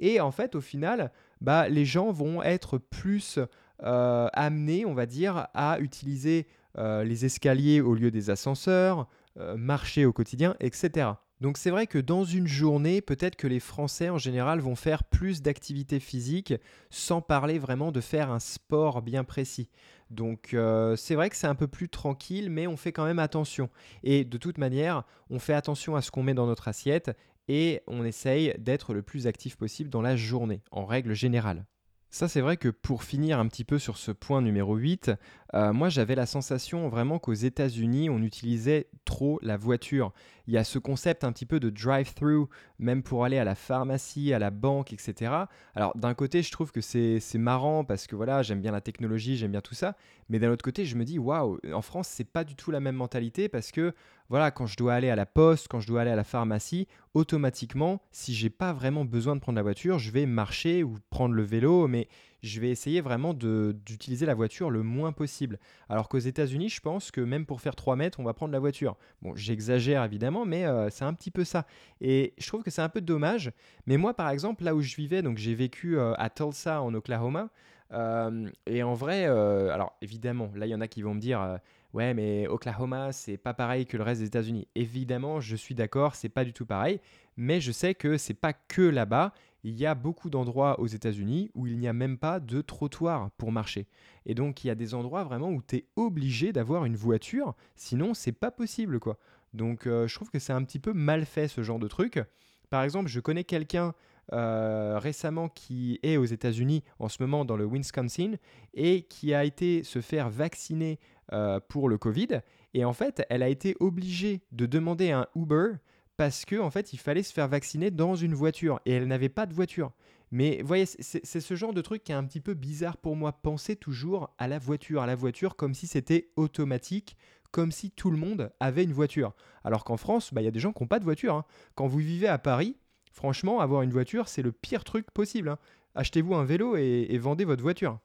Et 0.00 0.20
en 0.20 0.32
fait, 0.32 0.56
au 0.56 0.60
final, 0.60 1.12
bah, 1.40 1.68
les 1.68 1.84
gens 1.84 2.10
vont 2.10 2.42
être 2.42 2.78
plus 2.78 3.38
euh, 3.82 4.28
amenés, 4.32 4.84
on 4.84 4.92
va 4.92 5.06
dire, 5.06 5.46
à 5.54 5.78
utiliser 5.80 6.46
euh, 6.76 7.02
les 7.02 7.24
escaliers 7.24 7.80
au 7.80 7.94
lieu 7.94 8.10
des 8.10 8.28
ascenseurs, 8.28 9.08
euh, 9.38 9.56
marcher 9.56 10.04
au 10.04 10.12
quotidien, 10.12 10.54
etc. 10.60 11.12
Donc 11.40 11.56
c'est 11.56 11.70
vrai 11.70 11.86
que 11.86 11.98
dans 11.98 12.24
une 12.24 12.46
journée, 12.46 13.00
peut-être 13.00 13.36
que 13.36 13.46
les 13.46 13.60
Français 13.60 14.10
en 14.10 14.18
général 14.18 14.60
vont 14.60 14.74
faire 14.74 15.04
plus 15.04 15.40
d'activités 15.40 15.98
physiques 15.98 16.52
sans 16.90 17.22
parler 17.22 17.58
vraiment 17.58 17.92
de 17.92 18.02
faire 18.02 18.30
un 18.30 18.40
sport 18.40 19.00
bien 19.00 19.24
précis. 19.24 19.70
Donc 20.10 20.54
c'est 20.96 21.14
vrai 21.14 21.30
que 21.30 21.36
c'est 21.36 21.46
un 21.46 21.54
peu 21.54 21.66
plus 21.66 21.88
tranquille, 21.88 22.50
mais 22.50 22.66
on 22.66 22.76
fait 22.76 22.92
quand 22.92 23.06
même 23.06 23.20
attention. 23.20 23.70
Et 24.02 24.26
de 24.26 24.36
toute 24.36 24.58
manière, 24.58 25.04
on 25.30 25.38
fait 25.38 25.54
attention 25.54 25.96
à 25.96 26.02
ce 26.02 26.10
qu'on 26.10 26.22
met 26.22 26.34
dans 26.34 26.46
notre 26.46 26.68
assiette 26.68 27.16
et 27.52 27.82
on 27.88 28.04
essaye 28.04 28.54
d'être 28.60 28.94
le 28.94 29.02
plus 29.02 29.26
actif 29.26 29.56
possible 29.56 29.90
dans 29.90 30.02
la 30.02 30.14
journée, 30.14 30.62
en 30.70 30.86
règle 30.86 31.14
générale. 31.14 31.66
Ça, 32.08 32.28
c'est 32.28 32.40
vrai 32.40 32.56
que 32.56 32.68
pour 32.68 33.02
finir 33.02 33.40
un 33.40 33.48
petit 33.48 33.64
peu 33.64 33.80
sur 33.80 33.96
ce 33.96 34.12
point 34.12 34.40
numéro 34.40 34.76
8, 34.76 35.10
euh, 35.54 35.72
moi 35.72 35.88
j'avais 35.88 36.14
la 36.14 36.26
sensation 36.26 36.88
vraiment 36.88 37.18
qu'aux 37.18 37.32
États-Unis, 37.32 38.10
on 38.10 38.22
utilisait 38.22 38.88
trop 39.04 39.38
la 39.42 39.56
voiture. 39.56 40.12
Il 40.46 40.54
y 40.54 40.58
a 40.58 40.64
ce 40.64 40.78
concept 40.78 41.24
un 41.24 41.32
petit 41.32 41.46
peu 41.46 41.60
de 41.60 41.70
drive-through, 41.70 42.48
même 42.78 43.02
pour 43.02 43.24
aller 43.24 43.38
à 43.38 43.44
la 43.44 43.54
pharmacie, 43.54 44.32
à 44.32 44.38
la 44.38 44.50
banque, 44.50 44.92
etc. 44.92 45.32
Alors 45.74 45.96
d'un 45.96 46.14
côté, 46.14 46.42
je 46.42 46.50
trouve 46.50 46.72
que 46.72 46.80
c'est 46.80 47.20
marrant 47.34 47.84
parce 47.84 48.06
que 48.06 48.16
voilà, 48.16 48.42
j'aime 48.42 48.60
bien 48.60 48.72
la 48.72 48.80
technologie, 48.80 49.36
j'aime 49.36 49.52
bien 49.52 49.60
tout 49.60 49.74
ça. 49.74 49.96
Mais 50.28 50.38
d'un 50.38 50.50
autre 50.50 50.64
côté, 50.64 50.84
je 50.84 50.96
me 50.96 51.04
dis, 51.04 51.18
waouh, 51.18 51.58
en 51.72 51.82
France, 51.82 52.08
c'est 52.08 52.24
pas 52.24 52.44
du 52.44 52.54
tout 52.54 52.70
la 52.70 52.80
même 52.80 52.96
mentalité 52.96 53.48
parce 53.48 53.72
que 53.72 53.94
voilà, 54.28 54.52
quand 54.52 54.66
je 54.66 54.76
dois 54.76 54.94
aller 54.94 55.10
à 55.10 55.16
la 55.16 55.26
poste, 55.26 55.66
quand 55.68 55.80
je 55.80 55.88
dois 55.88 56.02
aller 56.02 56.10
à 56.10 56.16
la 56.16 56.24
pharmacie, 56.24 56.86
automatiquement, 57.14 58.00
si 58.12 58.32
j'ai 58.32 58.50
pas 58.50 58.72
vraiment 58.72 59.04
besoin 59.04 59.34
de 59.34 59.40
prendre 59.40 59.56
la 59.56 59.62
voiture, 59.62 59.98
je 59.98 60.12
vais 60.12 60.26
marcher 60.26 60.84
ou 60.84 60.94
prendre 61.10 61.34
le 61.34 61.42
vélo, 61.42 61.88
mais 61.88 62.08
je 62.42 62.60
vais 62.60 62.70
essayer 62.70 63.00
vraiment 63.00 63.34
d'utiliser 63.34 64.26
la 64.26 64.34
voiture 64.34 64.70
le 64.70 64.82
moins 64.82 65.12
possible. 65.12 65.58
Alors 65.88 66.08
qu'aux 66.08 66.18
États-Unis, 66.18 66.68
je 66.68 66.80
pense 66.80 67.10
que 67.10 67.20
même 67.20 67.46
pour 67.46 67.60
faire 67.60 67.74
3 67.74 67.96
mètres, 67.96 68.20
on 68.20 68.24
va 68.24 68.34
prendre 68.34 68.52
la 68.52 68.58
voiture. 68.58 68.96
Bon, 69.22 69.34
j'exagère 69.34 70.04
évidemment, 70.04 70.44
mais 70.44 70.66
euh, 70.66 70.88
c'est 70.90 71.04
un 71.04 71.14
petit 71.14 71.30
peu 71.30 71.44
ça. 71.44 71.66
Et 72.00 72.34
je 72.38 72.46
trouve 72.46 72.62
que 72.62 72.70
c'est 72.70 72.82
un 72.82 72.88
peu 72.88 73.00
dommage. 73.00 73.52
Mais 73.86 73.96
moi, 73.96 74.14
par 74.14 74.30
exemple, 74.30 74.64
là 74.64 74.74
où 74.74 74.80
je 74.80 74.96
vivais, 74.96 75.22
donc 75.22 75.38
j'ai 75.38 75.54
vécu 75.54 75.98
euh, 75.98 76.14
à 76.16 76.30
Tulsa 76.30 76.82
en 76.82 76.94
Oklahoma. 76.94 77.50
Euh, 77.92 78.48
et 78.66 78.82
en 78.82 78.94
vrai, 78.94 79.24
alors 79.24 79.96
évidemment, 80.00 80.50
là 80.54 80.66
il 80.66 80.70
y 80.70 80.74
en 80.74 80.80
a 80.80 80.86
qui 80.86 81.02
vont 81.02 81.14
me 81.14 81.20
dire 81.20 81.58
Ouais, 81.92 82.14
mais 82.14 82.46
Oklahoma, 82.46 83.10
c'est 83.12 83.36
pas 83.36 83.52
pareil 83.52 83.84
que 83.84 83.96
le 83.96 84.04
reste 84.04 84.20
des 84.20 84.28
États-Unis. 84.28 84.68
Évidemment, 84.76 85.40
je 85.40 85.56
suis 85.56 85.74
d'accord, 85.74 86.14
c'est 86.14 86.28
pas 86.28 86.44
du 86.44 86.52
tout 86.52 86.64
pareil, 86.64 87.00
mais 87.36 87.60
je 87.60 87.72
sais 87.72 87.94
que 87.94 88.16
c'est 88.16 88.34
pas 88.34 88.52
que 88.52 88.82
là-bas. 88.82 89.32
Il 89.64 89.74
y 89.76 89.86
a 89.86 89.94
beaucoup 89.94 90.30
d'endroits 90.30 90.78
aux 90.80 90.86
États-Unis 90.86 91.50
où 91.54 91.66
il 91.66 91.78
n'y 91.78 91.88
a 91.88 91.92
même 91.92 92.16
pas 92.16 92.38
de 92.40 92.60
trottoir 92.60 93.30
pour 93.32 93.50
marcher. 93.52 93.86
Et 94.24 94.34
donc, 94.34 94.64
il 94.64 94.68
y 94.68 94.70
a 94.70 94.74
des 94.76 94.94
endroits 94.94 95.24
vraiment 95.24 95.50
où 95.50 95.60
tu 95.62 95.76
es 95.76 95.84
obligé 95.96 96.52
d'avoir 96.52 96.84
une 96.84 96.96
voiture, 96.96 97.54
sinon, 97.74 98.14
c'est 98.14 98.32
pas 98.32 98.50
possible, 98.52 99.00
quoi. 99.00 99.18
Donc, 99.52 99.86
euh, 99.86 100.06
je 100.06 100.14
trouve 100.14 100.30
que 100.30 100.38
c'est 100.38 100.52
un 100.52 100.62
petit 100.62 100.78
peu 100.78 100.92
mal 100.92 101.26
fait 101.26 101.48
ce 101.48 101.62
genre 101.62 101.80
de 101.80 101.88
truc. 101.88 102.22
Par 102.70 102.84
exemple, 102.84 103.08
je 103.08 103.18
connais 103.18 103.42
quelqu'un 103.42 103.94
euh, 104.32 104.96
récemment 105.00 105.48
qui 105.48 105.98
est 106.04 106.16
aux 106.16 106.24
États-Unis 106.24 106.84
en 107.00 107.08
ce 107.08 107.20
moment 107.20 107.44
dans 107.44 107.56
le 107.56 107.66
Wisconsin 107.66 108.34
et 108.74 109.02
qui 109.02 109.34
a 109.34 109.44
été 109.44 109.82
se 109.82 110.00
faire 110.00 110.30
vacciner 110.30 111.00
euh, 111.32 111.60
pour 111.68 111.88
le 111.88 111.98
Covid. 111.98 112.40
Et 112.74 112.84
en 112.84 112.92
fait, 112.92 113.24
elle 113.30 113.42
a 113.42 113.48
été 113.48 113.76
obligée 113.80 114.42
de 114.52 114.66
demander 114.66 115.10
un 115.10 115.26
Uber 115.34 115.72
parce 116.16 116.44
que 116.44 116.56
en 116.56 116.70
fait, 116.70 116.92
il 116.92 116.98
fallait 116.98 117.22
se 117.22 117.32
faire 117.32 117.48
vacciner 117.48 117.90
dans 117.90 118.14
une 118.14 118.34
voiture 118.34 118.80
et 118.84 118.92
elle 118.92 119.06
n'avait 119.06 119.28
pas 119.28 119.46
de 119.46 119.54
voiture. 119.54 119.92
Mais 120.32 120.60
voyez, 120.62 120.86
c'est 120.86 121.40
ce 121.40 121.54
genre 121.56 121.72
de 121.72 121.80
truc 121.80 122.04
qui 122.04 122.12
est 122.12 122.14
un 122.14 122.24
petit 122.24 122.40
peu 122.40 122.54
bizarre 122.54 122.96
pour 122.96 123.16
moi. 123.16 123.32
Pensez 123.32 123.74
toujours 123.74 124.32
à 124.38 124.46
la 124.46 124.58
voiture, 124.58 125.02
à 125.02 125.06
la 125.06 125.16
voiture 125.16 125.56
comme 125.56 125.74
si 125.74 125.86
c'était 125.86 126.30
automatique, 126.36 127.16
comme 127.50 127.72
si 127.72 127.90
tout 127.90 128.10
le 128.10 128.16
monde 128.16 128.52
avait 128.60 128.84
une 128.84 128.92
voiture. 128.92 129.34
Alors 129.64 129.82
qu'en 129.82 129.96
France, 129.96 130.32
bah, 130.32 130.40
il 130.40 130.44
y 130.44 130.48
a 130.48 130.52
des 130.52 130.60
gens 130.60 130.72
qui 130.72 130.82
n'ont 130.82 130.88
pas 130.88 131.00
de 131.00 131.04
voiture. 131.04 131.34
Hein. 131.34 131.44
Quand 131.74 131.88
vous 131.88 131.98
vivez 131.98 132.28
à 132.28 132.38
Paris, 132.38 132.76
Franchement, 133.12 133.60
avoir 133.60 133.82
une 133.82 133.90
voiture, 133.90 134.28
c'est 134.28 134.42
le 134.42 134.52
pire 134.52 134.84
truc 134.84 135.10
possible. 135.10 135.48
Hein. 135.48 135.58
Achetez-vous 135.94 136.34
un 136.34 136.44
vélo 136.44 136.76
et, 136.76 137.18
vendez 137.18 137.44
votre 137.44 137.62
voiture. 137.62 137.98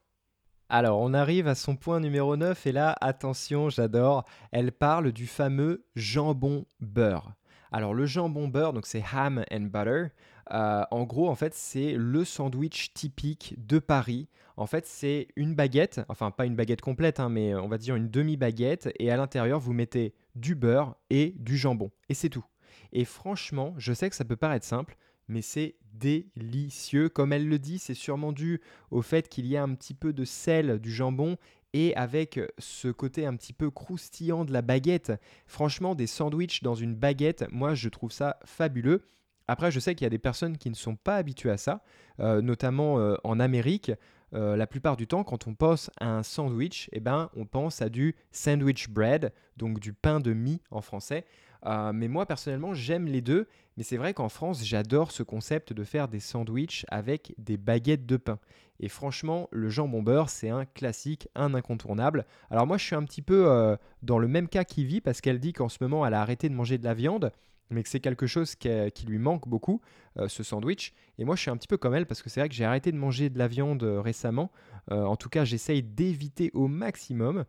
Alors, 0.68 0.98
on 1.00 1.14
arrive 1.14 1.46
à 1.46 1.54
son 1.54 1.76
point 1.76 2.00
numéro 2.00 2.36
9 2.36 2.66
et 2.66 2.72
là, 2.72 2.96
attention, 3.00 3.68
j'adore, 3.68 4.24
elle 4.50 4.72
parle 4.72 5.12
du 5.12 5.28
fameux 5.28 5.84
jambon 5.94 6.66
beurre. 6.80 7.34
Alors, 7.70 7.94
le 7.94 8.04
jambon 8.04 8.48
beurre, 8.48 8.72
donc 8.72 8.86
c'est 8.86 9.04
ham 9.12 9.44
and 9.52 9.68
butter. 9.72 10.06
Euh, 10.52 10.82
en 10.90 11.04
gros, 11.04 11.28
en 11.28 11.36
fait, 11.36 11.54
c'est 11.54 11.92
le 11.92 12.24
sandwich 12.24 12.92
typique 12.94 13.54
de 13.64 13.78
Paris. 13.78 14.28
En 14.56 14.66
fait, 14.66 14.86
c'est 14.86 15.28
une 15.36 15.54
baguette, 15.54 16.00
enfin 16.08 16.32
pas 16.32 16.46
une 16.46 16.56
baguette 16.56 16.80
complète, 16.80 17.20
hein, 17.20 17.28
mais 17.28 17.54
on 17.54 17.68
va 17.68 17.78
dire 17.78 17.94
une 17.94 18.10
demi-baguette, 18.10 18.88
et 18.98 19.10
à 19.12 19.16
l'intérieur, 19.16 19.60
vous 19.60 19.72
mettez 19.72 20.14
du 20.34 20.56
beurre 20.56 20.96
et 21.10 21.34
du 21.38 21.56
jambon. 21.56 21.92
Et 22.08 22.14
c'est 22.14 22.30
tout. 22.30 22.44
Et 22.92 23.04
franchement, 23.04 23.74
je 23.78 23.92
sais 23.92 24.10
que 24.10 24.16
ça 24.16 24.24
peut 24.24 24.36
paraître 24.36 24.66
simple, 24.66 24.96
mais 25.28 25.42
c'est 25.42 25.76
délicieux. 25.92 27.08
Comme 27.08 27.32
elle 27.32 27.48
le 27.48 27.58
dit, 27.58 27.78
c'est 27.78 27.94
sûrement 27.94 28.32
dû 28.32 28.60
au 28.90 29.02
fait 29.02 29.28
qu'il 29.28 29.46
y 29.46 29.56
a 29.56 29.62
un 29.62 29.74
petit 29.74 29.94
peu 29.94 30.12
de 30.12 30.24
sel 30.24 30.78
du 30.78 30.92
jambon 30.92 31.36
et 31.72 31.94
avec 31.96 32.40
ce 32.58 32.88
côté 32.88 33.26
un 33.26 33.36
petit 33.36 33.52
peu 33.52 33.70
croustillant 33.70 34.44
de 34.44 34.52
la 34.52 34.62
baguette. 34.62 35.12
Franchement, 35.46 35.94
des 35.94 36.06
sandwichs 36.06 36.62
dans 36.62 36.74
une 36.74 36.94
baguette, 36.94 37.44
moi 37.50 37.74
je 37.74 37.88
trouve 37.88 38.12
ça 38.12 38.38
fabuleux. 38.44 39.08
Après, 39.48 39.70
je 39.70 39.78
sais 39.78 39.94
qu'il 39.94 40.04
y 40.04 40.06
a 40.06 40.10
des 40.10 40.18
personnes 40.18 40.58
qui 40.58 40.70
ne 40.70 40.74
sont 40.74 40.96
pas 40.96 41.16
habituées 41.16 41.50
à 41.50 41.56
ça, 41.56 41.82
euh, 42.20 42.40
notamment 42.42 42.98
euh, 42.98 43.16
en 43.24 43.38
Amérique. 43.38 43.92
Euh, 44.34 44.56
la 44.56 44.66
plupart 44.66 44.96
du 44.96 45.06
temps, 45.06 45.22
quand 45.22 45.46
on 45.46 45.54
pense 45.54 45.90
à 46.00 46.08
un 46.08 46.22
sandwich, 46.24 46.88
eh 46.92 47.00
ben, 47.00 47.30
on 47.36 47.46
pense 47.46 47.80
à 47.80 47.88
du 47.88 48.16
sandwich 48.32 48.88
bread, 48.88 49.32
donc 49.56 49.78
du 49.78 49.92
pain 49.92 50.18
de 50.18 50.32
mie 50.32 50.60
en 50.70 50.80
français. 50.80 51.24
Euh, 51.64 51.92
mais 51.92 52.08
moi, 52.08 52.26
personnellement, 52.26 52.74
j'aime 52.74 53.06
les 53.06 53.22
deux. 53.22 53.46
Mais 53.76 53.82
c'est 53.82 53.96
vrai 53.96 54.14
qu'en 54.14 54.28
France, 54.28 54.64
j'adore 54.64 55.10
ce 55.10 55.22
concept 55.22 55.72
de 55.72 55.84
faire 55.84 56.08
des 56.08 56.20
sandwichs 56.20 56.84
avec 56.88 57.34
des 57.38 57.56
baguettes 57.56 58.06
de 58.06 58.16
pain. 58.16 58.38
Et 58.80 58.88
franchement, 58.88 59.48
le 59.52 59.68
jambon 59.68 60.02
beurre, 60.02 60.28
c'est 60.28 60.50
un 60.50 60.64
classique, 60.64 61.28
un 61.34 61.54
incontournable. 61.54 62.26
Alors 62.50 62.66
moi, 62.66 62.78
je 62.78 62.84
suis 62.84 62.94
un 62.94 63.04
petit 63.04 63.22
peu 63.22 63.46
euh, 63.48 63.76
dans 64.02 64.18
le 64.18 64.28
même 64.28 64.48
cas 64.48 64.64
qu'Ivy 64.64 65.00
parce 65.00 65.20
qu'elle 65.20 65.40
dit 65.40 65.52
qu'en 65.52 65.68
ce 65.68 65.78
moment, 65.80 66.06
elle 66.06 66.14
a 66.14 66.20
arrêté 66.20 66.48
de 66.48 66.54
manger 66.54 66.78
de 66.78 66.84
la 66.84 66.94
viande 66.94 67.32
mais 67.70 67.82
que 67.82 67.88
c'est 67.88 68.00
quelque 68.00 68.26
chose 68.26 68.54
qui, 68.54 68.68
lui 69.06 69.18
manque 69.18 69.48
beaucoup, 69.48 69.80
euh, 70.18 70.28
ce 70.28 70.42
sandwich. 70.42 70.92
Et 71.18 71.24
moi, 71.24 71.36
je 71.36 71.42
suis 71.42 71.50
un 71.50 71.56
petit 71.56 71.68
peu 71.68 71.76
comme 71.76 71.94
elle 71.94 72.06
parce 72.06 72.22
que 72.22 72.30
c'est 72.30 72.40
vrai 72.40 72.48
que 72.48 72.54
j'ai 72.54 72.64
arrêté 72.64 72.92
de 72.92 72.96
manger 72.96 73.30
de 73.30 73.38
la 73.38 73.48
viande 73.48 73.82
récemment. 73.82 74.50
en 74.90 75.16
tout 75.16 75.28
cas, 75.28 75.44
j'essaye 75.44 75.82
d'éviter 75.82 76.50
au 76.54 76.68
maximum 76.68 77.44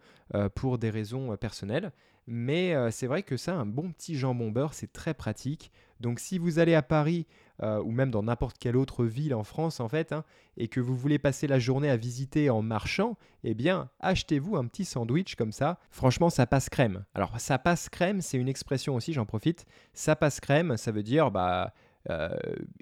pour 0.55 0.77
des 0.77 0.89
raisons 0.89 1.35
personnelles. 1.37 1.91
Mais 2.27 2.75
euh, 2.75 2.91
c'est 2.91 3.07
vrai 3.07 3.23
que 3.23 3.37
ça, 3.37 3.55
un 3.55 3.65
bon 3.65 3.91
petit 3.91 4.15
jambon 4.15 4.51
beurre, 4.51 4.73
c'est 4.73 4.91
très 4.91 5.13
pratique. 5.13 5.71
Donc 6.01 6.19
si 6.19 6.37
vous 6.37 6.59
allez 6.59 6.75
à 6.75 6.81
Paris 6.81 7.25
euh, 7.63 7.81
ou 7.81 7.91
même 7.91 8.11
dans 8.11 8.23
n'importe 8.23 8.57
quelle 8.59 8.77
autre 8.77 9.05
ville 9.05 9.33
en 9.33 9.43
France 9.43 9.79
en 9.79 9.89
fait, 9.89 10.11
hein, 10.11 10.23
et 10.57 10.67
que 10.67 10.79
vous 10.79 10.95
voulez 10.95 11.19
passer 11.19 11.47
la 11.47 11.59
journée 11.59 11.89
à 11.89 11.97
visiter 11.97 12.49
en 12.49 12.61
marchant, 12.61 13.17
eh 13.43 13.53
bien 13.53 13.89
achetez-vous 13.99 14.57
un 14.57 14.65
petit 14.65 14.85
sandwich 14.85 15.35
comme 15.35 15.51
ça. 15.51 15.79
Franchement, 15.89 16.29
ça 16.29 16.45
passe 16.45 16.69
crème. 16.69 17.05
Alors 17.13 17.39
ça 17.39 17.57
passe 17.57 17.89
crème, 17.89 18.21
c'est 18.21 18.37
une 18.37 18.49
expression 18.49 18.95
aussi, 18.95 19.13
j'en 19.13 19.25
profite. 19.25 19.65
Ça 19.93 20.15
passe 20.15 20.39
crème, 20.39 20.77
ça 20.77 20.91
veut 20.91 21.03
dire 21.03 21.31
bah 21.31 21.73
euh, 22.09 22.29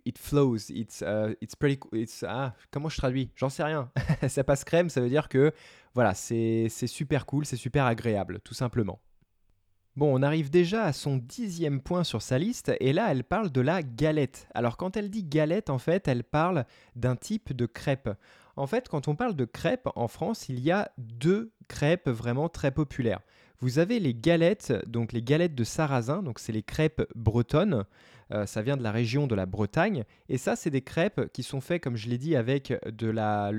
it 0.05 0.17
flows, 0.17 0.69
it's, 0.69 1.03
it's 1.41 1.55
pretty, 1.55 1.79
it's, 1.93 2.23
ah, 2.27 2.53
comment 2.71 2.89
je 2.89 2.97
traduis? 2.97 3.31
J'en 3.35 3.49
sais 3.49 3.63
rien. 3.63 3.89
ça 4.27 4.43
passe 4.43 4.63
crème, 4.63 4.89
ça 4.89 5.01
veut 5.01 5.09
dire 5.09 5.29
que 5.29 5.51
voilà, 5.95 6.13
c'est 6.13 6.67
super 6.69 7.25
cool, 7.25 7.45
c'est 7.45 7.55
super 7.55 7.85
agréable, 7.85 8.39
tout 8.43 8.53
simplement. 8.53 8.99
Bon, 9.95 10.13
on 10.13 10.21
arrive 10.23 10.49
déjà 10.49 10.83
à 10.83 10.91
son 10.91 11.15
dixième 11.15 11.79
point 11.79 12.03
sur 12.03 12.21
sa 12.21 12.37
liste, 12.37 12.73
et 12.81 12.91
là 12.91 13.07
elle 13.11 13.23
parle 13.23 13.49
de 13.49 13.61
la 13.61 13.81
galette. 13.81 14.49
Alors 14.53 14.75
quand 14.75 14.97
elle 14.97 15.09
dit 15.09 15.23
galette, 15.23 15.69
en 15.69 15.77
fait, 15.77 16.09
elle 16.09 16.25
parle 16.25 16.65
d'un 16.97 17.15
type 17.15 17.53
de 17.53 17.65
crêpe. 17.65 18.09
En 18.57 18.67
fait, 18.67 18.89
quand 18.89 19.07
on 19.07 19.15
parle 19.15 19.37
de 19.37 19.45
crêpes, 19.45 19.87
en 19.95 20.09
France, 20.09 20.49
il 20.49 20.59
y 20.59 20.69
a 20.69 20.91
deux 20.97 21.53
crêpes 21.69 22.09
vraiment 22.09 22.49
très 22.49 22.71
populaires. 22.71 23.21
Vous 23.59 23.79
avez 23.79 24.01
les 24.01 24.13
galettes, 24.13 24.73
donc 24.85 25.13
les 25.13 25.21
galettes 25.21 25.55
de 25.55 25.63
sarrasin, 25.63 26.23
donc 26.23 26.39
c'est 26.39 26.51
les 26.51 26.63
crêpes 26.63 27.01
bretonnes. 27.15 27.85
Euh, 28.31 28.45
ça 28.45 28.61
vient 28.61 28.75
de 28.75 28.83
la 28.83 28.91
région 28.91 29.27
de 29.27 29.35
la 29.35 29.45
Bretagne. 29.45 30.03
Et 30.29 30.37
ça, 30.37 30.55
c'est 30.55 30.71
des 30.71 30.81
crêpes 30.81 31.31
qui 31.31 31.43
sont 31.43 31.61
faites, 31.61 31.81
comme 31.81 31.95
je 31.95 32.09
l'ai 32.09 32.17
dit, 32.17 32.35
avec 32.35 32.73
de 32.85 33.07
la, 33.07 33.51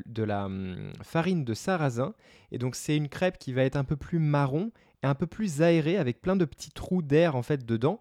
hum, 0.44 0.92
farine 1.02 1.44
de 1.44 1.54
sarrasin. 1.54 2.14
Et 2.52 2.58
donc, 2.58 2.74
c'est 2.74 2.96
une 2.96 3.08
crêpe 3.08 3.38
qui 3.38 3.52
va 3.52 3.62
être 3.62 3.76
un 3.76 3.84
peu 3.84 3.96
plus 3.96 4.18
marron 4.18 4.70
un 5.02 5.14
peu 5.14 5.26
plus 5.26 5.62
aérée 5.62 5.98
avec 5.98 6.20
plein 6.20 6.36
de 6.36 6.44
petits 6.44 6.70
trous 6.70 7.02
d'air 7.02 7.36
en 7.36 7.42
fait 7.42 7.64
dedans 7.64 8.00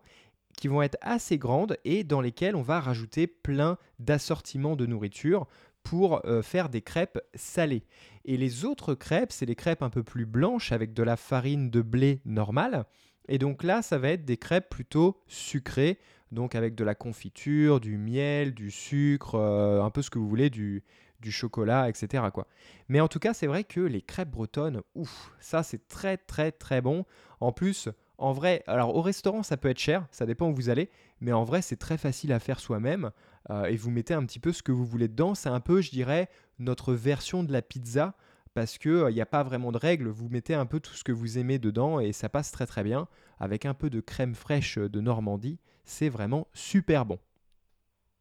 qui 0.58 0.68
vont 0.68 0.82
être 0.82 0.98
assez 1.02 1.38
grandes 1.38 1.78
et 1.86 2.04
dans 2.04 2.22
lesquelles 2.22 2.56
on 2.56 2.62
va 2.62 2.80
rajouter 2.80 3.28
plein 3.28 3.78
d'assortiments 4.00 4.76
de 4.76 4.86
nourriture 4.86 5.48
pour 5.84 6.26
euh, 6.26 6.42
faire 6.42 6.70
des 6.70 6.82
crêpes 6.82 7.20
salées. 7.36 7.84
Et 8.24 8.38
les 8.38 8.66
autres 8.66 8.96
crêpes, 8.96 9.32
c'est 9.32 9.46
les 9.46 9.56
crêpes 9.56 9.84
un 9.84 9.90
peu 9.90 10.04
plus 10.04 10.26
blanches 10.26 10.72
avec 10.72 10.94
de 10.94 11.04
la 11.04 11.16
farine 11.16 11.70
de 11.70 11.82
blé 11.82 12.22
normale. 12.26 12.86
Et 13.28 13.38
donc 13.38 13.64
là, 13.64 13.82
ça 13.82 13.98
va 13.98 14.10
être 14.10 14.26
des 14.26 14.38
crêpes 14.38 14.70
plutôt 14.70 15.22
sucrées, 15.28 16.00
donc 16.32 16.56
avec 16.56 16.74
de 16.76 16.84
la 16.84 16.96
confiture, 16.96 17.80
du 17.80 17.98
miel, 17.98 18.54
du 18.54 18.72
sucre, 18.72 19.36
euh, 19.36 19.84
un 19.84 19.90
peu 19.90 20.02
ce 20.02 20.10
que 20.10 20.20
vous 20.20 20.28
voulez, 20.28 20.50
du, 20.50 20.84
du 21.26 21.32
chocolat, 21.32 21.90
etc. 21.90 22.24
Quoi. 22.32 22.48
Mais 22.88 23.02
en 23.02 23.08
tout 23.08 23.20
cas, 23.20 23.34
c'est 23.34 23.48
vrai 23.48 23.64
que 23.64 23.82
les 23.82 24.02
crêpes 24.02 24.30
bretonnes, 24.30 24.82
ouf, 24.94 25.32
ça 25.40 25.64
c'est 25.64 25.88
très 25.88 26.18
très 26.18 26.52
très 26.52 26.82
bon. 26.82 27.04
En 27.40 27.52
plus, 27.52 27.90
en 28.20 28.32
vrai, 28.32 28.64
alors 28.68 28.96
au 28.96 29.02
restaurant 29.02 29.42
ça 29.42 29.58
peut 29.58 29.70
être 29.70 29.80
cher, 29.80 30.08
ça 30.12 30.28
dépend 30.28 30.48
où 30.50 30.54
vous 30.54 30.70
allez, 30.70 30.90
mais 31.20 31.34
en 31.34 31.44
vrai 31.44 31.64
c'est 31.64 31.76
très 31.78 31.98
facile 31.98 32.32
à 32.32 32.40
faire 32.40 32.60
soi-même 32.60 33.12
euh, 33.50 33.66
et 33.66 33.76
vous 33.76 33.90
mettez 33.90 34.14
un 34.14 34.24
petit 34.24 34.40
peu 34.40 34.54
ce 34.54 34.62
que 34.62 34.72
vous 34.72 34.86
voulez 34.86 35.08
dedans. 35.08 35.34
C'est 35.34 35.50
un 35.50 35.60
peu, 35.60 35.82
je 35.82 35.90
dirais, 35.90 36.30
notre 36.60 36.94
version 36.94 37.44
de 37.44 37.52
la 37.52 37.64
pizza 37.64 38.14
parce 38.54 38.78
qu'il 38.78 38.92
n'y 38.92 39.20
euh, 39.20 39.24
a 39.24 39.26
pas 39.26 39.44
vraiment 39.44 39.72
de 39.72 39.78
règles, 39.78 40.08
vous 40.08 40.30
mettez 40.30 40.54
un 40.54 40.68
peu 40.68 40.80
tout 40.80 40.94
ce 40.94 41.04
que 41.04 41.12
vous 41.12 41.40
aimez 41.40 41.58
dedans 41.58 42.00
et 42.00 42.14
ça 42.14 42.30
passe 42.30 42.52
très 42.52 42.68
très 42.68 42.84
bien. 42.84 43.08
Avec 43.40 43.66
un 43.66 43.74
peu 43.74 43.90
de 43.90 44.00
crème 44.00 44.36
fraîche 44.36 44.78
de 44.78 45.02
Normandie, 45.02 45.60
c'est 45.84 46.10
vraiment 46.10 46.48
super 46.54 47.04
bon. 47.04 47.20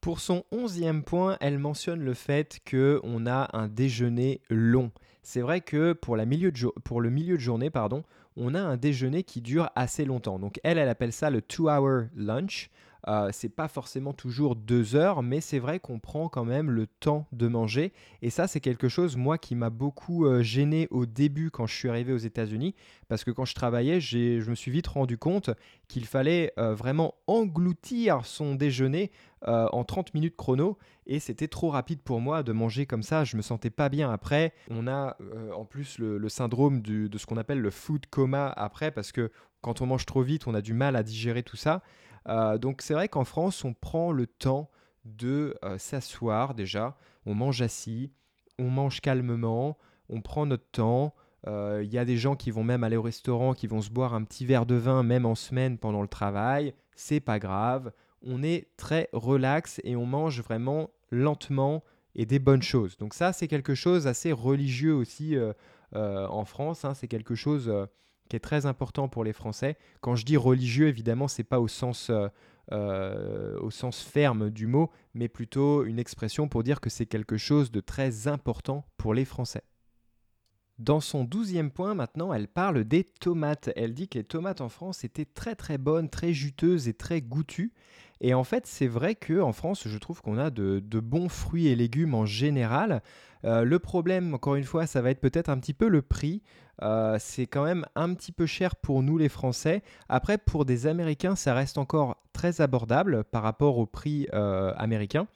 Pour 0.05 0.21
son 0.21 0.45
onzième 0.53 1.03
point, 1.03 1.39
elle 1.41 1.59
mentionne 1.59 2.01
le 2.01 2.13
fait 2.13 2.61
qu'on 2.71 3.27
a 3.27 3.49
un 3.57 3.69
déjeuner 3.69 4.43
long. 4.51 4.91
C'est 5.23 5.41
vrai 5.41 5.63
que 5.63 5.95
pour, 5.95 6.17
le 6.17 6.27
milieu 6.27 6.53
de 6.53 7.39
journée, 7.41 7.71
pardon, 7.71 8.05
on 8.37 8.55
a 8.55 8.61
un 8.61 8.77
déjeuner 8.77 9.23
qui 9.23 9.41
dure 9.41 9.71
assez 9.77 10.05
longtemps. 10.05 10.39
Donc 10.39 10.61
elle, 10.63 10.77
elle 10.77 10.91
appelle 10.91 11.15
ça 11.15 11.31
le 11.31 11.41
two-hour 11.41 12.03
lunch. 12.15 12.69
Euh, 13.07 13.29
c'est 13.33 13.49
pas 13.49 13.69
forcément 13.69 14.13
toujours 14.13 14.57
deux 14.57 14.97
heures, 14.97 15.23
mais 15.23 15.41
c'est 15.41 15.59
vrai 15.59 15.79
qu'on 15.79 15.99
prend 15.99 16.29
quand 16.29 16.45
même 16.45 16.71
le 16.71 16.87
temps 16.87 17.27
de 17.33 17.49
manger. 17.49 17.93
Et 18.23 18.31
ça, 18.31 18.47
c'est 18.47 18.61
quelque 18.61 18.89
chose, 18.89 19.17
moi, 19.17 19.37
qui 19.37 19.55
m'a 19.55 19.71
beaucoup 19.71 20.27
euh, 20.27 20.43
gêné 20.43 20.89
au 20.91 21.05
début 21.05 21.51
quand 21.51 21.67
je 21.67 21.75
suis 21.75 21.89
arrivé 21.89 22.13
aux 22.13 22.19
États-Unis, 22.19 22.75
parce 23.09 23.25
que 23.25 23.31
quand 23.31 23.45
je 23.45 23.55
travaillais, 23.55 24.01
je 24.01 24.49
me 24.49 24.55
suis 24.55 24.71
vite 24.71 24.87
rendu 24.87 25.19
compte 25.19 25.51
qu'il 25.89 26.07
fallait 26.07 26.53
euh, 26.59 26.75
vraiment 26.75 27.15
engloutir 27.27 28.25
son 28.25 28.55
déjeuner 28.55 29.11
en 29.47 29.85
30 29.85 30.15
minutes 30.15 30.37
chrono, 30.37 30.79
et 31.07 31.21
c'était 31.21 31.49
trop 31.49 31.69
rapide 31.69 32.01
pour 32.01 32.19
moi 32.19 32.43
de 32.43 32.53
manger 32.53 32.87
comme 32.87 33.03
ça. 33.03 33.25
Je 33.25 33.37
me 33.37 33.43
sentais 33.43 33.69
pas 33.69 33.91
bien 33.91 34.11
après. 34.11 34.55
On 34.71 34.89
a 34.89 35.19
en 35.55 35.67
plus 35.67 35.99
le, 35.99 36.27
syndrome 36.31 36.81
de 36.81 37.19
ce 37.19 37.27
qu'on 37.27 37.37
appelle 37.37 37.61
le 37.61 37.71
food 37.71 38.07
coma 38.07 38.47
après, 38.57 38.91
parce 38.91 39.13
que 39.13 39.31
quand 39.61 39.83
on 39.83 39.87
mange 39.87 40.07
trop 40.07 40.23
vite, 40.23 40.47
on 40.47 40.55
a 40.55 40.63
du 40.63 40.73
mal 40.73 40.97
à 40.97 41.03
digérer 41.03 41.43
tout 41.43 41.59
ça. 41.59 41.83
Euh, 42.29 42.59
donc 42.59 42.83
c'est 42.83 42.95
vrai 42.95 43.09
qu'en 43.09 43.25
France, 43.25 43.65
on 43.65 43.75
prend 43.75 44.13
le 44.13 44.27
temps 44.27 44.71
de 45.05 45.57
euh, 45.65 45.79
s'asseoir 45.79 46.55
déjà, 46.55 46.97
on 47.27 47.35
mange 47.35 47.63
assis, 47.63 48.13
on 48.59 48.71
mange 48.71 49.01
calmement, 49.01 49.77
on 50.09 50.21
prend 50.21 50.47
notre 50.47 50.71
temps, 50.71 51.15
Il 51.47 51.93
y 51.93 51.99
a 51.99 52.07
des 52.07 52.17
gens 52.17 52.37
qui 52.37 52.51
vont 52.51 52.65
même 52.65 52.85
aller 52.85 52.97
au 52.97 53.03
restaurant, 53.03 53.53
qui 53.53 53.67
vont 53.67 53.83
se 53.83 53.91
boire 53.91 54.15
un 54.15 54.25
petit 54.25 54.47
verre 54.47 54.65
de 54.65 54.77
vin, 54.77 55.03
même 55.03 55.27
en 55.27 55.35
semaine 55.35 55.77
pendant 55.77 56.01
le 56.01 56.09
travail. 56.09 56.75
C'est 56.97 57.21
pas 57.21 57.39
grave. 57.39 57.93
On 58.23 58.43
est 58.43 58.69
très 58.79 59.11
relax 59.13 59.81
et 59.85 59.95
on 59.97 60.07
mange 60.07 60.41
vraiment 60.41 60.91
lentement 61.11 61.85
et 62.15 62.25
des 62.25 62.39
bonnes 62.39 62.63
choses. 62.63 62.97
Donc 62.97 63.13
ça, 63.13 63.35
c'est 63.35 63.49
quelque 63.49 63.75
chose 63.75 64.07
assez 64.07 64.33
religieux 64.33 64.95
aussi 64.95 65.37
en 65.93 66.45
France. 66.47 66.85
Hein. 66.87 66.95
C'est 66.95 67.09
quelque 67.09 67.35
chose 67.35 67.71
très 68.41 68.67
important 68.67 69.09
pour 69.09 69.25
les 69.25 69.33
Français. 69.33 69.77
Quand 70.01 70.17
je 70.17 70.25
dis 70.25 70.37
religieux, 70.37 70.89
évidemment, 70.89 71.29
c'est 71.29 71.45
pas 71.45 71.61
au 71.61 71.69
sens, 71.69 72.11
euh, 72.11 72.29
euh, 72.73 73.59
au 73.61 73.71
sens 73.71 74.01
ferme 74.03 74.51
du 74.51 74.67
mot, 74.67 74.91
mais 75.15 75.29
plutôt 75.29 75.85
une 75.85 75.99
expression 75.99 76.49
pour 76.49 76.63
dire 76.63 76.81
que 76.81 76.91
c'est 76.91 77.07
quelque 77.07 77.37
chose 77.37 77.71
de 77.71 77.81
très 77.81 78.29
important 78.29 78.87
pour 78.97 79.15
les 79.15 79.25
Français. 79.25 79.63
Dans 80.81 81.01
son 81.01 81.23
douzième 81.23 81.71
point 81.71 81.95
maintenant, 81.95 82.33
elle 82.33 82.49
parle 82.49 82.83
des 82.83 83.05
tomates. 83.05 83.71
Elle 83.77 83.95
dit 83.95 84.09
que 84.09 84.19
les 84.19 84.25
tomates 84.25 84.61
en 84.61 84.69
France 84.69 85.05
étaient 85.05 85.25
très 85.25 85.55
très 85.55 85.79
bonnes, 85.79 86.11
très 86.11 86.33
juteuses 86.33 86.89
et 86.89 86.95
très 86.95 87.21
goûtues. 87.21 87.73
Et 88.21 88.35
en 88.35 88.43
fait, 88.43 88.67
c'est 88.67 88.89
vrai 88.89 89.15
qu'en 89.15 89.53
France, 89.53 89.87
je 89.87 89.99
trouve 89.99 90.21
qu'on 90.21 90.39
a 90.39 90.51
de, 90.51 90.81
bons 90.81 91.29
fruits 91.29 91.69
et 91.69 91.77
légumes 91.77 92.15
en 92.15 92.27
général. 92.27 93.03
Euh, 93.45 93.65
le 93.65 93.79
problème, 93.79 94.35
encore 94.35 94.57
une 94.57 94.65
fois, 94.65 94.87
ça 94.87 95.03
va 95.03 95.11
être 95.11 95.21
peut-être 95.21 95.49
un 95.49 95.59
petit 95.59 95.75
peu 95.75 95.89
le 95.89 96.03
prix. 96.03 96.43
Euh, 96.83 97.17
c'est 97.21 97.47
quand 97.47 97.65
même 97.65 97.87
un 97.95 98.15
petit 98.15 98.33
peu 98.33 98.47
cher 98.47 98.77
pour 98.77 99.03
nous 99.03 99.19
les 99.19 99.29
Français. 99.29 99.83
Après, 100.09 100.39
pour 100.39 100.65
des 100.65 100.87
Américains, 100.87 101.37
ça 101.37 101.55
reste 101.55 101.79
encore 101.79 102.17
très 102.33 102.61
abordable 102.61 103.25
par 103.25 103.43
rapport 103.43 103.79
au 103.79 103.87
prix 103.87 104.27
euh, 104.33 104.73
américain. 104.77 105.27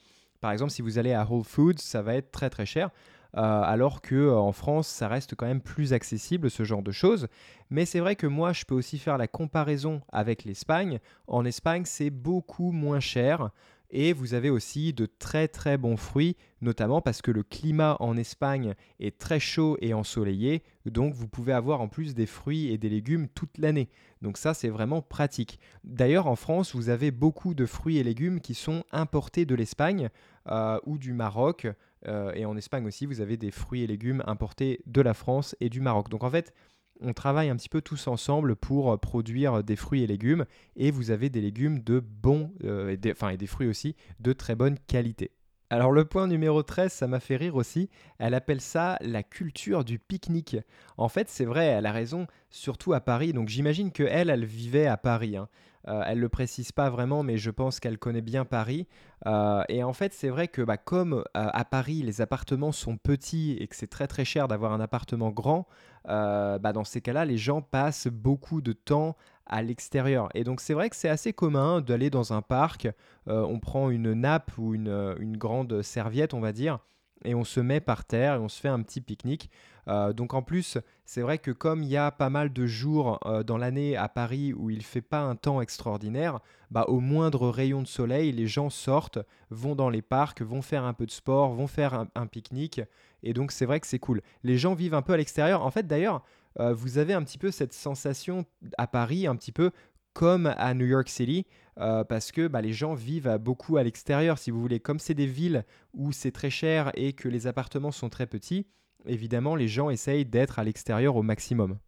Par 0.40 0.52
exemple, 0.52 0.70
si 0.70 0.82
vous 0.82 0.98
allez 0.98 1.12
à 1.12 1.26
Whole 1.28 1.44
Foods, 1.44 1.78
ça 1.78 2.02
va 2.02 2.14
être 2.14 2.30
très 2.30 2.50
très 2.50 2.66
cher. 2.66 2.90
Euh, 3.36 3.40
alors 3.40 4.00
que 4.00 4.32
en 4.32 4.52
France, 4.52 4.88
ça 4.88 5.06
reste 5.06 5.34
quand 5.34 5.46
même 5.46 5.60
plus 5.60 5.92
accessible 5.92 6.50
ce 6.50 6.64
genre 6.64 6.82
de 6.82 6.92
choses. 6.92 7.28
Mais 7.70 7.84
c'est 7.84 8.00
vrai 8.00 8.16
que 8.16 8.26
moi, 8.26 8.52
je 8.52 8.64
peux 8.64 8.74
aussi 8.74 8.98
faire 8.98 9.18
la 9.18 9.28
comparaison 9.28 10.00
avec 10.10 10.44
l'Espagne. 10.44 10.98
En 11.26 11.44
Espagne, 11.44 11.82
c'est 11.84 12.10
beaucoup 12.10 12.72
moins 12.72 13.00
cher. 13.00 13.50
Et 13.90 14.12
vous 14.12 14.34
avez 14.34 14.50
aussi 14.50 14.92
de 14.92 15.06
très 15.06 15.48
très 15.48 15.78
bons 15.78 15.96
fruits, 15.96 16.36
notamment 16.60 17.00
parce 17.00 17.22
que 17.22 17.30
le 17.30 17.42
climat 17.42 17.96
en 18.00 18.16
Espagne 18.16 18.74
est 19.00 19.16
très 19.18 19.40
chaud 19.40 19.78
et 19.80 19.94
ensoleillé, 19.94 20.62
donc 20.84 21.14
vous 21.14 21.28
pouvez 21.28 21.52
avoir 21.52 21.80
en 21.80 21.88
plus 21.88 22.14
des 22.14 22.26
fruits 22.26 22.70
et 22.70 22.76
des 22.76 22.90
légumes 22.90 23.28
toute 23.28 23.56
l'année. 23.56 23.88
Donc 24.20 24.36
ça 24.36 24.52
c'est 24.52 24.68
vraiment 24.68 25.00
pratique. 25.00 25.58
D'ailleurs 25.84 26.26
en 26.26 26.36
France 26.36 26.74
vous 26.74 26.90
avez 26.90 27.10
beaucoup 27.10 27.54
de 27.54 27.64
fruits 27.64 27.98
et 27.98 28.04
légumes 28.04 28.40
qui 28.40 28.54
sont 28.54 28.84
importés 28.92 29.46
de 29.46 29.54
l'Espagne 29.54 30.10
euh, 30.48 30.78
ou 30.84 30.98
du 30.98 31.14
Maroc. 31.14 31.66
Euh, 32.06 32.32
et 32.34 32.44
en 32.44 32.56
Espagne 32.56 32.86
aussi 32.86 33.06
vous 33.06 33.20
avez 33.20 33.36
des 33.36 33.50
fruits 33.50 33.82
et 33.82 33.86
légumes 33.86 34.22
importés 34.26 34.80
de 34.86 35.00
la 35.00 35.14
France 35.14 35.56
et 35.60 35.70
du 35.70 35.80
Maroc. 35.80 36.10
Donc 36.10 36.24
en 36.24 36.30
fait 36.30 36.52
on 37.00 37.12
travaille 37.12 37.48
un 37.48 37.56
petit 37.56 37.68
peu 37.68 37.80
tous 37.80 38.06
ensemble 38.06 38.56
pour 38.56 38.92
euh, 38.92 38.96
produire 38.96 39.62
des 39.62 39.76
fruits 39.76 40.02
et 40.02 40.06
légumes 40.06 40.44
et 40.76 40.90
vous 40.90 41.10
avez 41.10 41.30
des 41.30 41.40
légumes 41.40 41.80
de 41.80 42.00
bons, 42.00 42.52
euh, 42.64 42.90
et 42.90 42.96
des 43.36 43.46
fruits 43.46 43.68
aussi 43.68 43.96
de 44.20 44.32
très 44.32 44.54
bonne 44.54 44.78
qualité. 44.86 45.32
Alors 45.70 45.92
le 45.92 46.06
point 46.06 46.26
numéro 46.26 46.62
13, 46.62 46.90
ça 46.90 47.06
m'a 47.06 47.20
fait 47.20 47.36
rire 47.36 47.54
aussi, 47.54 47.90
elle 48.18 48.32
appelle 48.32 48.62
ça 48.62 48.96
la 49.02 49.22
culture 49.22 49.84
du 49.84 49.98
pique-nique. 49.98 50.56
En 50.96 51.08
fait 51.08 51.28
c'est 51.28 51.44
vrai, 51.44 51.66
elle 51.66 51.86
a 51.86 51.92
raison, 51.92 52.26
surtout 52.50 52.94
à 52.94 53.00
Paris, 53.00 53.32
donc 53.32 53.48
j'imagine 53.48 53.92
que 53.92 54.02
elle, 54.02 54.30
elle 54.30 54.46
vivait 54.46 54.86
à 54.86 54.96
Paris. 54.96 55.36
Hein. 55.36 55.48
Euh, 55.88 56.02
elle 56.06 56.18
ne 56.18 56.22
le 56.22 56.28
précise 56.28 56.72
pas 56.72 56.90
vraiment, 56.90 57.22
mais 57.22 57.38
je 57.38 57.50
pense 57.50 57.80
qu'elle 57.80 57.98
connaît 57.98 58.20
bien 58.20 58.44
Paris. 58.44 58.86
Euh, 59.26 59.62
et 59.68 59.82
en 59.82 59.92
fait, 59.92 60.12
c'est 60.12 60.28
vrai 60.28 60.48
que 60.48 60.62
bah, 60.62 60.76
comme 60.76 61.14
euh, 61.14 61.22
à 61.32 61.64
Paris, 61.64 62.02
les 62.02 62.20
appartements 62.20 62.72
sont 62.72 62.96
petits 62.96 63.56
et 63.58 63.66
que 63.68 63.76
c'est 63.76 63.86
très 63.86 64.06
très 64.06 64.24
cher 64.24 64.48
d'avoir 64.48 64.72
un 64.72 64.80
appartement 64.80 65.30
grand, 65.30 65.66
bah, 66.08 66.72
dans 66.72 66.84
ces 66.84 67.00
cas-là, 67.00 67.24
les 67.24 67.38
gens 67.38 67.62
passent 67.62 68.08
beaucoup 68.08 68.60
de 68.60 68.72
temps 68.72 69.16
à 69.46 69.62
l'extérieur. 69.62 70.28
Et 70.34 70.42
donc 70.42 70.60
c'est 70.60 70.74
vrai 70.74 70.90
que 70.90 70.96
c'est 70.96 71.08
assez 71.08 71.32
commun 71.32 71.80
d'aller 71.80 72.10
dans 72.10 72.32
un 72.32 72.42
parc, 72.42 72.88
on 73.26 73.58
prend 73.60 73.90
une 73.90 74.12
nappe 74.12 74.50
ou 74.58 74.74
une 74.74 75.36
grande 75.36 75.82
serviette, 75.82 76.34
on 76.34 76.40
va 76.40 76.52
dire, 76.52 76.78
et 77.24 77.34
on 77.34 77.44
se 77.44 77.60
met 77.60 77.80
par 77.80 78.04
terre 78.04 78.34
et 78.34 78.38
on 78.38 78.48
se 78.48 78.60
fait 78.60 78.68
un 78.68 78.82
petit 78.82 79.00
pique-nique. 79.00 79.50
Euh, 79.88 80.12
donc 80.12 80.34
en 80.34 80.42
plus, 80.42 80.78
c'est 81.06 81.22
vrai 81.22 81.38
que 81.38 81.50
comme 81.50 81.82
il 81.82 81.88
y 81.88 81.96
a 81.96 82.10
pas 82.10 82.28
mal 82.28 82.52
de 82.52 82.66
jours 82.66 83.18
euh, 83.24 83.42
dans 83.42 83.56
l'année 83.56 83.96
à 83.96 84.08
Paris 84.08 84.52
où 84.52 84.70
il 84.70 84.82
fait 84.82 85.00
pas 85.00 85.20
un 85.20 85.34
temps 85.34 85.60
extraordinaire, 85.60 86.40
bah, 86.70 86.84
au 86.88 87.00
moindre 87.00 87.48
rayon 87.48 87.82
de 87.82 87.86
soleil, 87.86 88.32
les 88.32 88.46
gens 88.46 88.70
sortent, 88.70 89.18
vont 89.50 89.74
dans 89.74 89.88
les 89.88 90.02
parcs, 90.02 90.42
vont 90.42 90.62
faire 90.62 90.84
un 90.84 90.92
peu 90.92 91.06
de 91.06 91.10
sport, 91.10 91.54
vont 91.54 91.66
faire 91.66 92.06
un, 92.14 92.26
pique-nique. 92.26 92.82
Et 93.22 93.32
donc 93.32 93.52
c'est 93.52 93.66
vrai 93.66 93.80
que 93.80 93.86
c'est 93.86 93.98
cool. 93.98 94.22
Les 94.42 94.58
gens 94.58 94.74
vivent 94.74 94.94
un 94.94 95.02
peu 95.02 95.12
à 95.12 95.16
l'extérieur. 95.16 95.62
En 95.62 95.70
fait 95.70 95.86
d'ailleurs, 95.86 96.22
euh, 96.60 96.72
vous 96.72 96.98
avez 96.98 97.14
un 97.14 97.22
petit 97.22 97.38
peu 97.38 97.50
cette 97.50 97.72
sensation 97.72 98.44
à 98.76 98.86
Paris, 98.86 99.26
un 99.26 99.36
petit 99.36 99.52
peu 99.52 99.70
comme 100.14 100.52
à 100.56 100.74
New 100.74 100.86
York 100.86 101.08
City, 101.08 101.46
parce 101.76 102.32
que 102.32 102.48
bah, 102.48 102.60
les 102.60 102.72
gens 102.72 102.94
vivent 102.94 103.38
beaucoup 103.40 103.76
à 103.76 103.84
l'extérieur, 103.84 104.36
si 104.36 104.50
vous 104.50 104.60
voulez. 104.60 104.80
Comme 104.80 104.98
c'est 104.98 105.14
des 105.14 105.26
villes 105.26 105.64
où 105.94 106.10
c'est 106.10 106.32
très 106.32 106.50
cher 106.50 106.90
et 106.94 107.12
que 107.12 107.28
les 107.28 107.46
appartements 107.46 107.92
sont 107.92 108.08
très 108.08 108.26
petits, 108.26 108.66
évidemment, 109.06 109.54
les 109.54 109.68
gens 109.68 109.90
essayent 109.90 110.24
d'être 110.24 110.58
à 110.58 110.64
l'extérieur 110.64 111.14
au 111.14 111.22
maximum. 111.22 111.78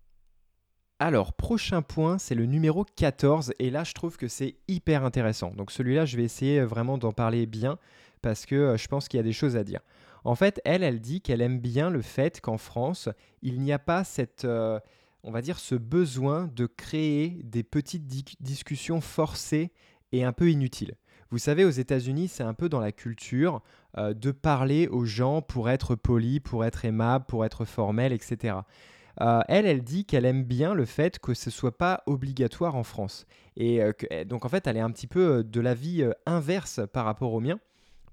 Alors, 1.02 1.32
prochain 1.32 1.80
point, 1.80 2.18
c'est 2.18 2.34
le 2.34 2.44
numéro 2.44 2.84
14, 2.84 3.54
et 3.58 3.70
là, 3.70 3.84
je 3.84 3.94
trouve 3.94 4.18
que 4.18 4.28
c'est 4.28 4.56
hyper 4.68 5.02
intéressant. 5.02 5.50
Donc 5.54 5.70
celui-là, 5.70 6.04
je 6.04 6.18
vais 6.18 6.24
essayer 6.24 6.60
vraiment 6.60 6.98
d'en 6.98 7.12
parler 7.12 7.46
bien, 7.46 7.78
parce 8.20 8.44
que 8.44 8.54
euh, 8.54 8.76
je 8.76 8.86
pense 8.86 9.08
qu'il 9.08 9.16
y 9.16 9.20
a 9.20 9.24
des 9.24 9.32
choses 9.32 9.56
à 9.56 9.64
dire. 9.64 9.80
En 10.24 10.35
fait, 10.35 10.61
elle, 10.64 10.83
elle 10.83 11.00
dit 11.00 11.20
qu'elle 11.20 11.40
aime 11.40 11.59
bien 11.59 11.90
le 11.90 12.02
fait 12.02 12.40
qu'en 12.40 12.59
France, 12.59 13.09
il 13.42 13.61
n'y 13.61 13.72
a 13.72 13.78
pas 13.78 14.04
cette, 14.04 14.44
euh, 14.44 14.78
on 15.22 15.30
va 15.30 15.42
dire, 15.42 15.59
ce 15.59 15.74
besoin 15.74 16.48
de 16.54 16.66
créer 16.66 17.40
des 17.44 17.62
petites 17.62 18.06
discussions 18.40 19.00
forcées 19.00 19.72
et 20.12 20.24
un 20.24 20.33
peu 20.33 20.50
inutiles. 20.50 20.94
Vous 21.30 21.38
savez, 21.38 21.64
aux 21.64 21.70
États-Unis, 21.70 22.28
c'est 22.28 22.42
un 22.42 22.54
peu 22.54 22.68
dans 22.68 22.80
la 22.80 22.92
culture 22.92 23.62
euh, 23.96 24.14
de 24.14 24.33
parler 24.33 24.88
aux 24.88 25.04
gens 25.04 25.42
pour 25.42 25.70
être 25.70 25.94
poli, 25.94 26.40
pour 26.40 26.64
être 26.64 26.85
aimable, 26.85 27.24
pour 27.26 27.44
être 27.44 27.64
formel, 27.64 28.12
etc. 28.12 28.56
Euh, 29.20 29.40
elle, 29.48 29.66
elle 29.66 29.83
dit 29.83 30.04
qu'elle 30.04 30.24
aime 30.24 30.44
bien 30.44 30.74
le 30.74 30.85
fait 30.85 31.18
que 31.18 31.35
ce 31.35 31.50
soit 31.50 31.76
pas 31.76 32.02
obligatoire 32.06 32.74
en 32.74 32.83
France. 32.83 33.26
Et 33.56 33.80
eh, 34.11 34.24
donc 34.24 34.44
en 34.44 34.48
fait, 34.48 34.66
elle 34.66 34.76
est 34.76 34.80
un 34.80 34.90
petit 34.90 35.06
peu 35.06 35.44
de 35.44 35.61
l'avis 35.61 36.04
inverse 36.26 36.80
par 36.92 37.04
rapport 37.04 37.33
au 37.33 37.40
mien. 37.40 37.59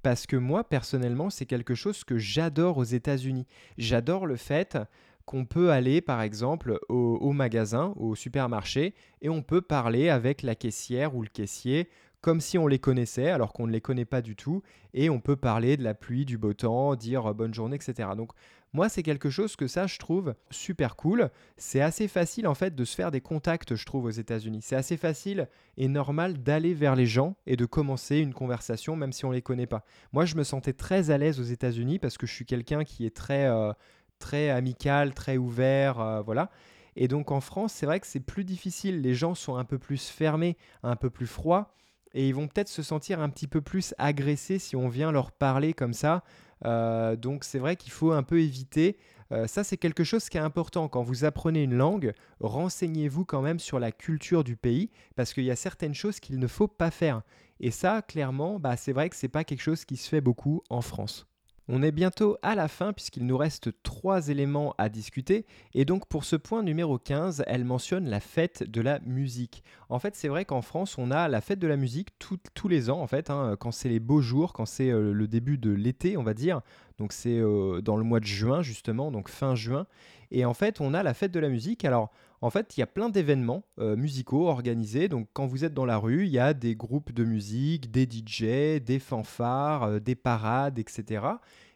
Parce 0.07 0.25
que 0.25 0.37
moi, 0.37 0.63
personnellement, 0.63 1.29
c'est 1.29 1.45
quelque 1.45 1.75
chose 1.75 2.05
que 2.05 2.17
j'adore 2.17 2.77
aux 2.77 2.85
États-Unis. 2.85 3.45
J'adore 3.77 4.25
le 4.25 4.37
fait 4.37 4.77
qu'on 5.25 5.43
peut 5.43 5.71
aller 5.71 5.99
par 5.99 6.21
exemple 6.21 6.79
au, 6.87 7.33
magasin, 7.33 7.93
au 7.97 8.15
supermarché, 8.15 8.93
et 9.21 9.27
on 9.27 9.41
peut 9.41 9.59
parler 9.59 10.07
avec 10.07 10.43
la 10.43 10.55
caissière 10.55 11.13
ou 11.13 11.23
le 11.23 11.27
caissier 11.27 11.89
comme 12.21 12.39
si 12.39 12.57
on 12.57 12.67
les 12.67 12.79
connaissait 12.79 13.29
alors 13.29 13.51
qu'on 13.51 13.67
ne 13.67 13.71
les 13.73 13.81
connaît 13.81 14.05
pas 14.05 14.21
du 14.21 14.37
tout 14.37 14.63
et 14.93 15.09
on 15.09 15.19
peut 15.19 15.35
parler 15.35 15.75
de 15.75 15.83
la 15.83 15.93
pluie, 15.93 16.23
du 16.23 16.37
beau 16.37 16.53
temps, 16.53 16.95
dire 16.95 17.25
euh, 17.27 17.33
bonne 17.33 17.53
journée, 17.53 17.75
etc. 17.75 18.09
Donc 18.15 18.31
moi 18.73 18.89
c'est 18.89 19.03
quelque 19.03 19.29
chose 19.29 19.55
que 19.55 19.67
ça 19.67 19.87
je 19.87 19.97
trouve 19.97 20.35
super 20.51 20.95
cool. 20.95 21.29
C'est 21.57 21.81
assez 21.81 22.07
facile 22.07 22.47
en 22.47 22.55
fait 22.55 22.75
de 22.75 22.85
se 22.85 22.95
faire 22.95 23.11
des 23.11 23.21
contacts 23.21 23.75
je 23.75 23.85
trouve 23.85 24.05
aux 24.05 24.11
États-Unis. 24.11 24.61
C'est 24.61 24.75
assez 24.75 24.97
facile 24.97 25.47
et 25.77 25.87
normal 25.87 26.41
d'aller 26.41 26.73
vers 26.73 26.95
les 26.95 27.05
gens 27.05 27.35
et 27.45 27.55
de 27.55 27.65
commencer 27.65 28.17
une 28.17 28.33
conversation 28.33 28.95
même 28.95 29.13
si 29.13 29.25
on 29.25 29.31
les 29.31 29.41
connaît 29.41 29.67
pas. 29.67 29.83
Moi 30.11 30.25
je 30.25 30.35
me 30.35 30.43
sentais 30.43 30.73
très 30.73 31.11
à 31.11 31.17
l'aise 31.17 31.39
aux 31.39 31.43
États-Unis 31.43 31.99
parce 31.99 32.17
que 32.17 32.27
je 32.27 32.33
suis 32.33 32.45
quelqu'un 32.45 32.83
qui 32.83 33.05
est 33.05 33.15
très 33.15 33.47
euh, 33.47 33.71
très 34.19 34.49
amical, 34.49 35.13
très 35.13 35.37
ouvert, 35.37 35.99
euh, 35.99 36.21
voilà. 36.21 36.49
Et 36.95 37.07
donc 37.07 37.31
en 37.31 37.41
France, 37.41 37.73
c'est 37.73 37.85
vrai 37.85 37.99
que 37.99 38.07
c'est 38.07 38.19
plus 38.19 38.43
difficile. 38.43 39.01
Les 39.01 39.13
gens 39.13 39.35
sont 39.35 39.55
un 39.55 39.65
peu 39.65 39.77
plus 39.77 40.09
fermés, 40.09 40.57
un 40.81 40.95
peu 40.95 41.11
plus 41.11 41.27
froids 41.27 41.75
et 42.13 42.27
ils 42.27 42.33
vont 42.33 42.47
peut-être 42.47 42.69
se 42.69 42.81
sentir 42.81 43.21
un 43.21 43.29
petit 43.29 43.47
peu 43.47 43.61
plus 43.61 43.93
agressés 43.97 44.59
si 44.59 44.75
on 44.75 44.89
vient 44.89 45.11
leur 45.11 45.31
parler 45.31 45.73
comme 45.73 45.93
ça. 45.93 46.23
Euh, 46.65 47.15
donc 47.15 47.43
c'est 47.43 47.59
vrai 47.59 47.75
qu'il 47.75 47.91
faut 47.91 48.11
un 48.11 48.23
peu 48.23 48.41
éviter. 48.41 48.97
Euh, 49.31 49.45
ça 49.47 49.63
c'est 49.63 49.77
quelque 49.77 50.03
chose 50.03 50.29
qui 50.29 50.37
est 50.37 50.41
important. 50.41 50.87
Quand 50.87 51.03
vous 51.03 51.25
apprenez 51.25 51.63
une 51.63 51.75
langue, 51.75 52.13
renseignez-vous 52.39 53.25
quand 53.25 53.41
même 53.41 53.59
sur 53.59 53.79
la 53.79 53.91
culture 53.91 54.43
du 54.43 54.55
pays 54.55 54.89
parce 55.15 55.33
qu'il 55.33 55.43
y 55.43 55.51
a 55.51 55.55
certaines 55.55 55.95
choses 55.95 56.19
qu'il 56.19 56.39
ne 56.39 56.47
faut 56.47 56.67
pas 56.67 56.91
faire. 56.91 57.21
Et 57.59 57.71
ça, 57.71 58.01
clairement, 58.01 58.59
bah, 58.59 58.77
c'est 58.77 58.93
vrai 58.93 59.09
que 59.09 59.15
c'est 59.15 59.27
pas 59.27 59.43
quelque 59.43 59.61
chose 59.61 59.83
qui 59.85 59.97
se 59.97 60.07
fait 60.07 60.21
beaucoup 60.21 60.61
en 60.69 60.81
France. 60.81 61.27
On 61.69 61.83
est 61.83 61.91
bientôt 61.91 62.37
à 62.43 62.55
la 62.55 62.69
fin 62.69 62.93
puisqu'il 62.93 63.25
nous 63.25 63.37
reste 63.37 63.71
trois 63.83 64.29
éléments 64.29 64.73
à 64.77 64.87
discuter 64.87 65.45
et 65.73 65.83
donc 65.83 66.07
pour 66.07 66.23
ce 66.23 66.37
point 66.37 66.63
numéro 66.63 66.97
15, 66.97 67.43
elle 67.45 67.65
mentionne 67.65 68.09
la 68.09 68.21
fête 68.21 68.63
de 68.63 68.79
la 68.79 68.99
musique. 68.99 69.65
En 69.89 69.99
fait 69.99 70.15
c'est 70.15 70.29
vrai 70.29 70.45
qu'en 70.45 70.61
France 70.61 70.97
on 70.97 71.11
a 71.11 71.27
la 71.27 71.41
fête 71.41 71.59
de 71.59 71.67
la 71.67 71.75
musique 71.75 72.17
tous 72.19 72.67
les 72.69 72.89
ans 72.89 73.01
en 73.01 73.07
fait, 73.07 73.29
hein, 73.29 73.57
quand 73.59 73.71
c'est 73.71 73.89
les 73.89 73.99
beaux 73.99 74.21
jours, 74.21 74.53
quand 74.53 74.65
c'est 74.65 74.89
euh, 74.89 75.11
le 75.11 75.27
début 75.27 75.57
de 75.57 75.71
l'été 75.71 76.15
on 76.15 76.23
va 76.23 76.33
dire, 76.33 76.61
donc 76.99 77.11
c'est 77.11 77.37
euh, 77.37 77.81
dans 77.81 77.97
le 77.97 78.03
mois 78.03 78.21
de 78.21 78.25
juin 78.25 78.61
justement, 78.61 79.11
donc 79.11 79.27
fin 79.27 79.53
juin, 79.53 79.87
et 80.31 80.45
en 80.45 80.53
fait 80.53 80.79
on 80.79 80.93
a 80.93 81.03
la 81.03 81.13
fête 81.13 81.33
de 81.33 81.39
la 81.39 81.49
musique. 81.49 81.83
Alors 81.83 82.11
en 82.41 82.49
fait, 82.49 82.77
il 82.77 82.81
y 82.81 82.83
a 82.83 82.87
plein 82.87 83.09
d'événements 83.09 83.63
euh, 83.79 83.95
musicaux 83.95 84.47
organisés. 84.47 85.07
Donc, 85.07 85.27
quand 85.33 85.47
vous 85.47 85.65
êtes 85.65 85.73
dans 85.73 85.85
la 85.85 85.97
rue, 85.97 86.25
il 86.25 86.31
y 86.31 86.39
a 86.39 86.53
des 86.53 86.75
groupes 86.75 87.11
de 87.11 87.23
musique, 87.23 87.91
des 87.91 88.03
DJ, 88.03 88.79
des 88.81 88.99
fanfares, 88.99 89.83
euh, 89.83 89.99
des 89.99 90.15
parades, 90.15 90.77
etc. 90.77 91.25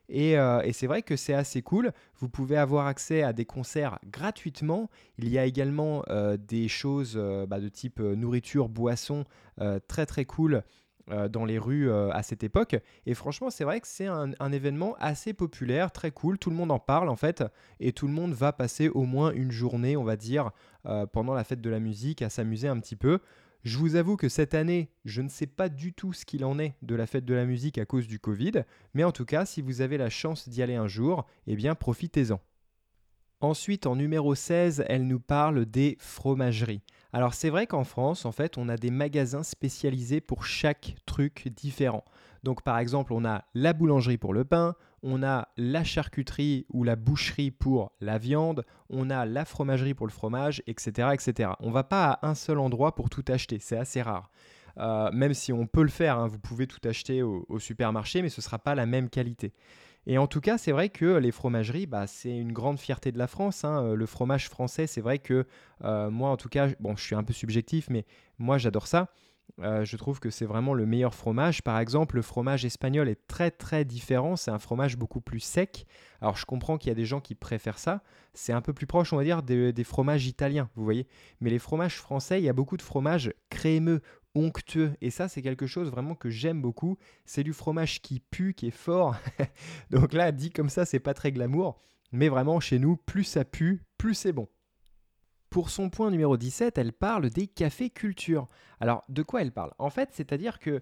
Et, 0.09 0.35
c'est 0.73 0.87
vrai 0.87 1.03
que 1.03 1.15
c'est 1.15 1.33
assez 1.33 1.61
cool. 1.61 1.93
Vous 2.19 2.27
pouvez 2.27 2.57
avoir 2.57 2.85
accès 2.87 3.23
à 3.23 3.31
des 3.31 3.45
concerts 3.45 3.97
gratuitement. 4.05 4.89
Il 5.17 5.29
y 5.29 5.37
a 5.37 5.45
également 5.45 6.03
des 6.37 6.67
choses 6.67 7.15
bah, 7.47 7.61
de 7.61 7.69
type 7.69 8.01
nourriture, 8.01 8.67
boisson, 8.67 9.23
très 9.87 10.05
très 10.05 10.25
cool 10.25 10.63
euh, 11.09 11.27
dans 11.27 11.45
les 11.45 11.57
rues 11.57 11.89
euh, 11.89 12.11
à 12.11 12.23
cette 12.23 12.43
époque. 12.43 12.75
Et 13.05 13.13
franchement, 13.13 13.49
c'est 13.49 13.63
vrai 13.63 13.81
que 13.81 13.87
c'est 13.87 14.05
un, 14.05 14.51
événement 14.51 14.95
assez 14.99 15.33
populaire, 15.33 15.91
très 15.91 16.11
cool. 16.11 16.37
Tout 16.37 16.49
le 16.49 16.55
monde 16.55 16.71
en 16.71 16.79
parle 16.79 17.09
en 17.09 17.15
fait. 17.15 17.43
Et 17.79 17.91
tout 17.91 18.07
le 18.07 18.13
monde 18.13 18.33
va 18.33 18.53
passer 18.53 18.89
au 18.89 19.03
moins 19.03 19.31
une 19.31 19.51
journée, 19.51 19.97
on 19.97 20.03
va 20.03 20.15
dire, 20.15 20.51
euh, 20.85 21.05
pendant 21.05 21.33
la 21.33 21.43
fête 21.43 21.61
de 21.61 21.69
la 21.69 21.79
musique, 21.79 22.21
à 22.21 22.29
s'amuser 22.29 22.67
un 22.67 22.79
petit 22.79 22.95
peu. 22.95 23.19
Je 23.63 23.77
vous 23.77 23.95
avoue 23.95 24.17
que 24.17 24.29
cette 24.29 24.53
année, 24.53 24.89
je 25.05 25.21
ne 25.21 25.29
sais 25.29 25.47
pas 25.47 25.69
du 25.69 25.93
tout 25.93 26.13
ce 26.13 26.25
qu'il 26.25 26.43
en 26.45 26.57
est 26.59 26.75
de 26.81 26.95
la 26.95 27.05
fête 27.05 27.25
de 27.25 27.33
la 27.33 27.45
musique 27.45 27.77
à 27.77 27.85
cause 27.85 28.07
du 28.07 28.19
Covid, 28.19 28.63
mais 28.95 29.03
en 29.03 29.11
tout 29.11 29.25
cas, 29.25 29.45
si 29.45 29.61
vous 29.61 29.81
avez 29.81 29.97
la 29.97 30.09
chance 30.09 30.49
d'y 30.49 30.63
aller 30.63 30.75
un 30.75 30.87
jour, 30.87 31.27
eh 31.45 31.55
bien 31.55 31.75
profitez-en. 31.75 32.41
Ensuite, 33.41 33.87
en 33.87 33.95
numéro 33.95 34.35
16, 34.35 34.85
elle 34.87 35.07
nous 35.07 35.19
parle 35.19 35.65
des 35.65 35.97
fromageries. 35.99 36.83
Alors 37.11 37.33
c'est 37.33 37.49
vrai 37.49 37.65
qu'en 37.65 37.83
France, 37.83 38.25
en 38.25 38.31
fait, 38.31 38.55
on 38.55 38.69
a 38.69 38.77
des 38.77 38.91
magasins 38.91 39.41
spécialisés 39.41 40.21
pour 40.21 40.45
chaque 40.45 40.95
truc 41.07 41.47
différent. 41.55 42.05
Donc 42.43 42.61
par 42.61 42.77
exemple, 42.77 43.13
on 43.13 43.25
a 43.25 43.43
la 43.55 43.73
boulangerie 43.73 44.19
pour 44.19 44.35
le 44.35 44.45
pain, 44.45 44.75
on 45.01 45.23
a 45.23 45.47
la 45.57 45.83
charcuterie 45.83 46.67
ou 46.69 46.83
la 46.83 46.95
boucherie 46.95 47.49
pour 47.49 47.93
la 47.99 48.19
viande, 48.19 48.63
on 48.91 49.09
a 49.09 49.25
la 49.25 49.43
fromagerie 49.43 49.95
pour 49.95 50.05
le 50.05 50.11
fromage, 50.11 50.61
etc. 50.67 51.09
etc. 51.13 51.49
On 51.61 51.69
ne 51.69 51.73
va 51.73 51.83
pas 51.83 52.11
à 52.11 52.27
un 52.27 52.35
seul 52.35 52.59
endroit 52.59 52.93
pour 52.93 53.09
tout 53.09 53.25
acheter, 53.27 53.57
c'est 53.59 53.77
assez 53.77 54.03
rare. 54.03 54.29
Euh, 54.77 55.11
même 55.11 55.33
si 55.33 55.51
on 55.51 55.65
peut 55.65 55.81
le 55.81 55.89
faire, 55.89 56.19
hein, 56.19 56.27
vous 56.27 56.39
pouvez 56.39 56.67
tout 56.67 56.79
acheter 56.87 57.23
au, 57.23 57.45
au 57.49 57.57
supermarché, 57.57 58.21
mais 58.21 58.29
ce 58.29 58.39
ne 58.39 58.43
sera 58.43 58.59
pas 58.59 58.75
la 58.75 58.85
même 58.85 59.09
qualité. 59.09 59.51
Et 60.07 60.17
en 60.17 60.27
tout 60.27 60.41
cas, 60.41 60.57
c'est 60.57 60.71
vrai 60.71 60.89
que 60.89 61.17
les 61.17 61.31
fromageries, 61.31 61.85
bah, 61.85 62.07
c'est 62.07 62.35
une 62.35 62.51
grande 62.51 62.79
fierté 62.79 63.11
de 63.11 63.17
la 63.17 63.27
France. 63.27 63.63
Hein. 63.63 63.83
Euh, 63.83 63.95
le 63.95 64.05
fromage 64.05 64.49
français, 64.49 64.87
c'est 64.87 65.01
vrai 65.01 65.19
que 65.19 65.45
euh, 65.83 66.09
moi, 66.09 66.29
en 66.29 66.37
tout 66.37 66.49
cas, 66.49 66.69
bon, 66.79 66.95
je 66.95 67.03
suis 67.03 67.15
un 67.15 67.23
peu 67.23 67.33
subjectif, 67.33 67.89
mais 67.89 68.05
moi, 68.39 68.57
j'adore 68.57 68.87
ça. 68.87 69.09
Euh, 69.59 69.85
je 69.85 69.97
trouve 69.97 70.19
que 70.19 70.29
c'est 70.29 70.45
vraiment 70.45 70.73
le 70.73 70.85
meilleur 70.85 71.13
fromage. 71.13 71.61
Par 71.61 71.79
exemple, 71.79 72.15
le 72.15 72.21
fromage 72.21 72.65
espagnol 72.65 73.09
est 73.09 73.27
très 73.27 73.51
très 73.51 73.85
différent. 73.85 74.35
C'est 74.35 74.51
un 74.51 74.59
fromage 74.59 74.97
beaucoup 74.97 75.21
plus 75.21 75.39
sec. 75.39 75.85
Alors 76.21 76.37
je 76.37 76.45
comprends 76.45 76.77
qu'il 76.77 76.89
y 76.89 76.91
a 76.91 76.95
des 76.95 77.05
gens 77.05 77.19
qui 77.19 77.35
préfèrent 77.35 77.79
ça. 77.79 78.01
C'est 78.33 78.53
un 78.53 78.61
peu 78.61 78.73
plus 78.73 78.87
proche, 78.87 79.11
on 79.13 79.17
va 79.17 79.23
dire, 79.23 79.43
des, 79.43 79.73
des, 79.73 79.83
fromages 79.83 80.25
italiens, 80.25 80.69
vous 80.75 80.83
voyez. 80.83 81.07
Mais 81.41 81.49
les 81.49 81.59
fromages 81.59 81.97
français, 81.97 82.39
il 82.39 82.45
y 82.45 82.49
a 82.49 82.53
beaucoup 82.53 82.77
de 82.77 82.81
fromages 82.81 83.33
crémeux, 83.49 84.01
onctueux. 84.35 84.93
Et 85.01 85.11
ça, 85.11 85.27
c'est 85.27 85.41
quelque 85.41 85.67
chose 85.67 85.89
vraiment 85.89 86.15
que 86.15 86.29
j'aime 86.29 86.61
beaucoup. 86.61 86.97
C'est 87.25 87.43
du 87.43 87.53
fromage 87.53 88.01
qui 88.01 88.19
pue, 88.19 88.53
qui 88.53 88.67
est 88.67 88.71
fort. 88.71 89.15
Donc 89.89 90.13
là, 90.13 90.31
dit 90.31 90.51
comme 90.51 90.69
ça, 90.69 90.85
c'est 90.85 90.99
pas 90.99 91.13
très 91.13 91.31
glamour. 91.31 91.79
Mais 92.11 92.29
vraiment, 92.29 92.59
chez 92.59 92.79
nous, 92.79 92.97
plus 92.97 93.23
ça 93.23 93.45
pue, 93.45 93.83
plus 93.97 94.13
c'est 94.13 94.33
bon. 94.33 94.47
Pour 95.49 95.69
son 95.69 95.89
point 95.89 96.11
numéro 96.11 96.37
17, 96.37 96.77
elle 96.77 96.93
parle 96.93 97.29
des 97.29 97.47
cafés 97.47 97.89
culture. 97.89 98.47
Alors, 98.79 99.03
de 99.09 99.21
quoi 99.21 99.41
elle 99.41 99.51
parle? 99.51 99.73
En 99.79 99.89
fait, 99.89 100.09
c'est-à-dire 100.13 100.59
que 100.59 100.81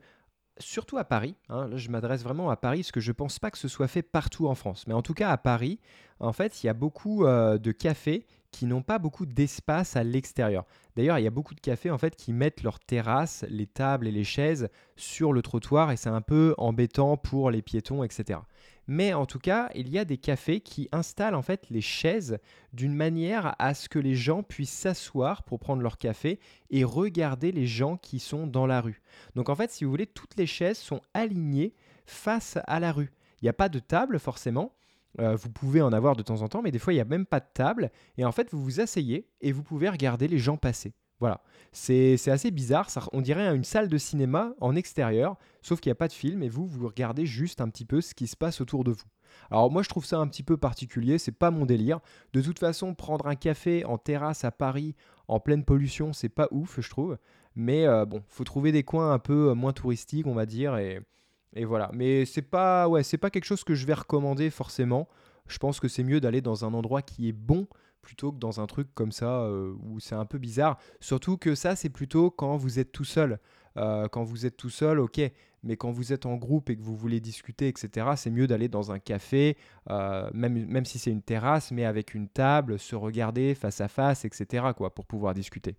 surtout 0.59 0.97
à 0.97 1.03
Paris, 1.03 1.35
hein, 1.49 1.69
je 1.75 1.89
m'adresse 1.89 2.23
vraiment 2.23 2.49
à 2.49 2.57
Paris, 2.57 2.79
parce 2.79 2.91
que 2.91 2.99
je 2.99 3.11
ne 3.11 3.13
pense 3.13 3.39
pas 3.39 3.49
que 3.51 3.57
ce 3.57 3.67
soit 3.67 3.87
fait 3.87 4.01
partout 4.01 4.47
en 4.47 4.55
France, 4.55 4.85
mais 4.87 4.93
en 4.93 5.01
tout 5.01 5.13
cas 5.13 5.31
à 5.31 5.37
Paris, 5.37 5.79
en 6.19 6.33
fait, 6.33 6.63
il 6.63 6.67
y 6.67 6.69
a 6.69 6.73
beaucoup 6.73 7.25
euh, 7.25 7.57
de 7.57 7.71
cafés 7.71 8.25
qui 8.51 8.65
n'ont 8.65 8.81
pas 8.81 8.99
beaucoup 8.99 9.25
d'espace 9.25 9.95
à 9.95 10.03
l'extérieur. 10.03 10.65
D'ailleurs, 10.95 11.19
il 11.19 11.23
y 11.23 11.27
a 11.27 11.31
beaucoup 11.31 11.55
de 11.55 11.59
cafés 11.59 11.91
en 11.91 11.97
fait 11.97 12.15
qui 12.15 12.33
mettent 12.33 12.63
leurs 12.63 12.79
terrasses, 12.79 13.45
les 13.49 13.67
tables 13.67 14.07
et 14.07 14.11
les 14.11 14.23
chaises 14.23 14.69
sur 14.95 15.33
le 15.33 15.41
trottoir 15.41 15.91
et 15.91 15.97
c'est 15.97 16.09
un 16.09 16.21
peu 16.21 16.55
embêtant 16.57 17.17
pour 17.17 17.51
les 17.51 17.61
piétons, 17.61 18.03
etc. 18.03 18.39
Mais 18.91 19.13
en 19.13 19.27
tout 19.27 19.37
cas, 19.37 19.69
il 19.75 19.87
y 19.89 19.99
a 19.99 20.03
des 20.03 20.17
cafés 20.17 20.61
qui 20.61 20.89
installent 20.91 21.35
en 21.35 21.43
fait 21.43 21.69
les 21.69 21.79
chaises 21.79 22.39
d'une 22.73 22.95
manière 22.95 23.55
à 23.59 23.75
ce 23.75 23.87
que 23.87 23.99
les 23.99 24.15
gens 24.15 24.41
puissent 24.41 24.71
s'asseoir 24.71 25.43
pour 25.43 25.59
prendre 25.59 25.83
leur 25.83 25.99
café 25.99 26.39
et 26.71 26.83
regarder 26.83 27.51
les 27.51 27.67
gens 27.67 27.97
qui 27.97 28.19
sont 28.19 28.47
dans 28.47 28.65
la 28.65 28.81
rue. 28.81 29.03
Donc 29.35 29.49
en 29.49 29.55
fait, 29.55 29.69
si 29.69 29.83
vous 29.83 29.91
voulez, 29.91 30.07
toutes 30.07 30.35
les 30.37 30.47
chaises 30.47 30.79
sont 30.79 31.01
alignées 31.13 31.75
face 32.07 32.57
à 32.65 32.79
la 32.79 32.91
rue. 32.91 33.13
Il 33.41 33.45
n'y 33.45 33.49
a 33.49 33.53
pas 33.53 33.69
de 33.69 33.77
table 33.77 34.19
forcément, 34.19 34.73
euh, 35.19 35.35
vous 35.35 35.49
pouvez 35.49 35.81
en 35.81 35.91
avoir 35.91 36.15
de 36.15 36.23
temps 36.23 36.41
en 36.41 36.47
temps, 36.47 36.61
mais 36.61 36.71
des 36.71 36.79
fois, 36.79 36.93
il 36.93 36.97
n'y 36.97 37.01
a 37.01 37.05
même 37.05 37.25
pas 37.25 37.39
de 37.39 37.47
table. 37.53 37.91
Et 38.17 38.25
en 38.25 38.31
fait, 38.31 38.51
vous 38.51 38.63
vous 38.63 38.79
asseyez 38.79 39.27
et 39.41 39.51
vous 39.51 39.63
pouvez 39.63 39.89
regarder 39.89 40.27
les 40.27 40.37
gens 40.37 40.57
passer. 40.57 40.93
Voilà. 41.19 41.41
C'est 41.71 42.29
assez 42.29 42.51
bizarre. 42.51 42.89
Ça, 42.89 43.03
on 43.11 43.21
dirait 43.21 43.53
une 43.53 43.63
salle 43.63 43.89
de 43.89 43.97
cinéma 43.97 44.53
en 44.61 44.75
extérieur, 44.75 45.37
sauf 45.61 45.79
qu'il 45.79 45.89
n'y 45.89 45.93
a 45.93 45.95
pas 45.95 46.07
de 46.07 46.13
film 46.13 46.43
et 46.43 46.49
vous, 46.49 46.65
vous 46.65 46.87
regardez 46.87 47.25
juste 47.25 47.61
un 47.61 47.69
petit 47.69 47.85
peu 47.85 48.01
ce 48.01 48.13
qui 48.15 48.27
se 48.27 48.37
passe 48.37 48.61
autour 48.61 48.83
de 48.83 48.91
vous. 48.91 49.07
Alors 49.51 49.71
moi 49.71 49.83
je 49.83 49.89
trouve 49.89 50.05
ça 50.05 50.17
un 50.17 50.27
petit 50.27 50.41
peu 50.41 50.57
particulier, 50.57 51.17
c'est 51.17 51.31
pas 51.31 51.51
mon 51.51 51.65
délire. 51.65 51.99
De 52.33 52.41
toute 52.41 52.57
façon, 52.57 52.95
prendre 52.95 53.27
un 53.27 53.35
café 53.35 53.85
en 53.85 53.97
terrasse 53.97 54.43
à 54.43 54.51
Paris 54.51 54.95
en 55.27 55.39
pleine 55.39 55.63
pollution, 55.63 56.13
c'est 56.13 56.29
pas 56.29 56.47
ouf, 56.51 56.79
je 56.81 56.89
trouve. 56.89 57.17
Mais 57.55 57.85
euh, 57.85 58.05
bon, 58.05 58.23
faut 58.27 58.43
trouver 58.43 58.71
des 58.71 58.83
coins 58.83 59.11
un 59.11 59.19
peu 59.19 59.49
euh, 59.49 59.55
moins 59.55 59.73
touristiques, 59.73 60.27
on 60.27 60.33
va 60.33 60.45
dire, 60.45 60.77
et, 60.77 61.01
et 61.55 61.65
voilà. 61.65 61.89
Mais 61.93 62.25
c'est 62.25 62.41
pas, 62.41 62.87
ouais, 62.87 63.03
c'est 63.03 63.17
pas 63.17 63.29
quelque 63.29 63.45
chose 63.45 63.63
que 63.63 63.75
je 63.75 63.85
vais 63.85 63.93
recommander 63.93 64.49
forcément. 64.49 65.07
Je 65.47 65.57
pense 65.57 65.79
que 65.79 65.87
c'est 65.87 66.03
mieux 66.03 66.19
d'aller 66.19 66.41
dans 66.41 66.65
un 66.65 66.73
endroit 66.73 67.01
qui 67.01 67.27
est 67.27 67.33
bon 67.33 67.67
plutôt 68.01 68.31
que 68.31 68.37
dans 68.37 68.61
un 68.61 68.67
truc 68.67 68.87
comme 68.93 69.11
ça 69.11 69.41
euh, 69.41 69.73
où 69.83 69.99
c'est 69.99 70.15
un 70.15 70.25
peu 70.25 70.37
bizarre. 70.37 70.79
Surtout 70.99 71.37
que 71.37 71.55
ça, 71.55 71.75
c'est 71.75 71.89
plutôt 71.89 72.31
quand 72.31 72.55
vous 72.55 72.79
êtes 72.79 72.91
tout 72.91 73.03
seul. 73.03 73.39
Euh, 73.77 74.07
quand 74.07 74.23
vous 74.23 74.45
êtes 74.45 74.57
tout 74.57 74.69
seul, 74.69 74.99
ok, 74.99 75.21
mais 75.63 75.77
quand 75.77 75.91
vous 75.91 76.11
êtes 76.11 76.25
en 76.25 76.35
groupe 76.35 76.69
et 76.69 76.75
que 76.75 76.81
vous 76.81 76.95
voulez 76.95 77.19
discuter, 77.19 77.67
etc., 77.67 78.07
c'est 78.15 78.31
mieux 78.31 78.47
d'aller 78.47 78.67
dans 78.67 78.91
un 78.91 78.99
café, 78.99 79.57
euh, 79.89 80.29
même, 80.33 80.65
même 80.65 80.85
si 80.85 80.97
c'est 80.97 81.11
une 81.11 81.21
terrasse, 81.21 81.71
mais 81.71 81.85
avec 81.85 82.13
une 82.13 82.29
table, 82.29 82.79
se 82.79 82.95
regarder 82.95 83.55
face 83.55 83.81
à 83.81 83.87
face, 83.87 84.25
etc., 84.25 84.67
quoi, 84.75 84.93
pour 84.93 85.05
pouvoir 85.05 85.33
discuter. 85.33 85.75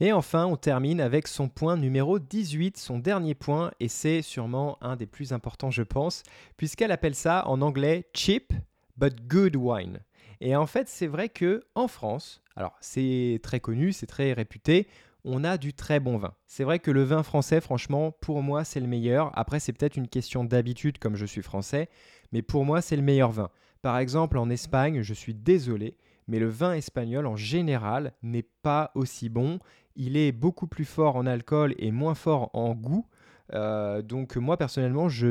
Et 0.00 0.12
enfin, 0.12 0.46
on 0.46 0.56
termine 0.56 1.00
avec 1.00 1.28
son 1.28 1.48
point 1.48 1.76
numéro 1.76 2.18
18, 2.18 2.76
son 2.76 2.98
dernier 2.98 3.34
point, 3.34 3.70
et 3.78 3.88
c'est 3.88 4.22
sûrement 4.22 4.78
un 4.80 4.96
des 4.96 5.06
plus 5.06 5.32
importants, 5.32 5.70
je 5.70 5.82
pense, 5.82 6.22
puisqu'elle 6.56 6.90
appelle 6.90 7.14
ça 7.14 7.46
en 7.46 7.62
anglais 7.62 8.08
cheap 8.14 8.52
but 8.96 9.26
good 9.28 9.56
wine. 9.56 10.00
Et 10.40 10.56
en 10.56 10.66
fait, 10.66 10.88
c'est 10.88 11.06
vrai 11.06 11.28
que 11.28 11.62
en 11.76 11.86
France, 11.86 12.42
alors 12.56 12.76
c'est 12.80 13.38
très 13.44 13.60
connu, 13.60 13.92
c'est 13.92 14.06
très 14.06 14.32
réputé, 14.32 14.88
on 15.24 15.44
a 15.44 15.56
du 15.56 15.72
très 15.72 16.00
bon 16.00 16.16
vin. 16.16 16.34
C'est 16.46 16.64
vrai 16.64 16.80
que 16.80 16.90
le 16.90 17.04
vin 17.04 17.22
français, 17.22 17.60
franchement, 17.60 18.10
pour 18.10 18.42
moi, 18.42 18.64
c'est 18.64 18.80
le 18.80 18.88
meilleur. 18.88 19.30
Après, 19.38 19.60
c'est 19.60 19.72
peut-être 19.72 19.96
une 19.96 20.08
question 20.08 20.44
d'habitude 20.44 20.98
comme 20.98 21.14
je 21.14 21.26
suis 21.26 21.42
français, 21.42 21.88
mais 22.32 22.42
pour 22.42 22.64
moi, 22.64 22.82
c'est 22.82 22.96
le 22.96 23.02
meilleur 23.02 23.30
vin. 23.30 23.50
Par 23.82 23.98
exemple, 23.98 24.38
en 24.38 24.50
Espagne, 24.50 25.02
je 25.02 25.14
suis 25.14 25.34
désolé, 25.34 25.96
mais 26.28 26.38
le 26.38 26.48
vin 26.48 26.74
espagnol 26.74 27.26
en 27.26 27.36
général 27.36 28.12
n'est 28.22 28.46
pas 28.62 28.90
aussi 28.94 29.28
bon. 29.28 29.58
Il 29.96 30.16
est 30.16 30.32
beaucoup 30.32 30.66
plus 30.66 30.84
fort 30.84 31.16
en 31.16 31.26
alcool 31.26 31.74
et 31.78 31.90
moins 31.90 32.14
fort 32.14 32.50
en 32.54 32.74
goût. 32.74 33.06
Euh, 33.52 34.02
donc 34.02 34.36
moi 34.36 34.56
personnellement, 34.56 35.08
je, 35.08 35.28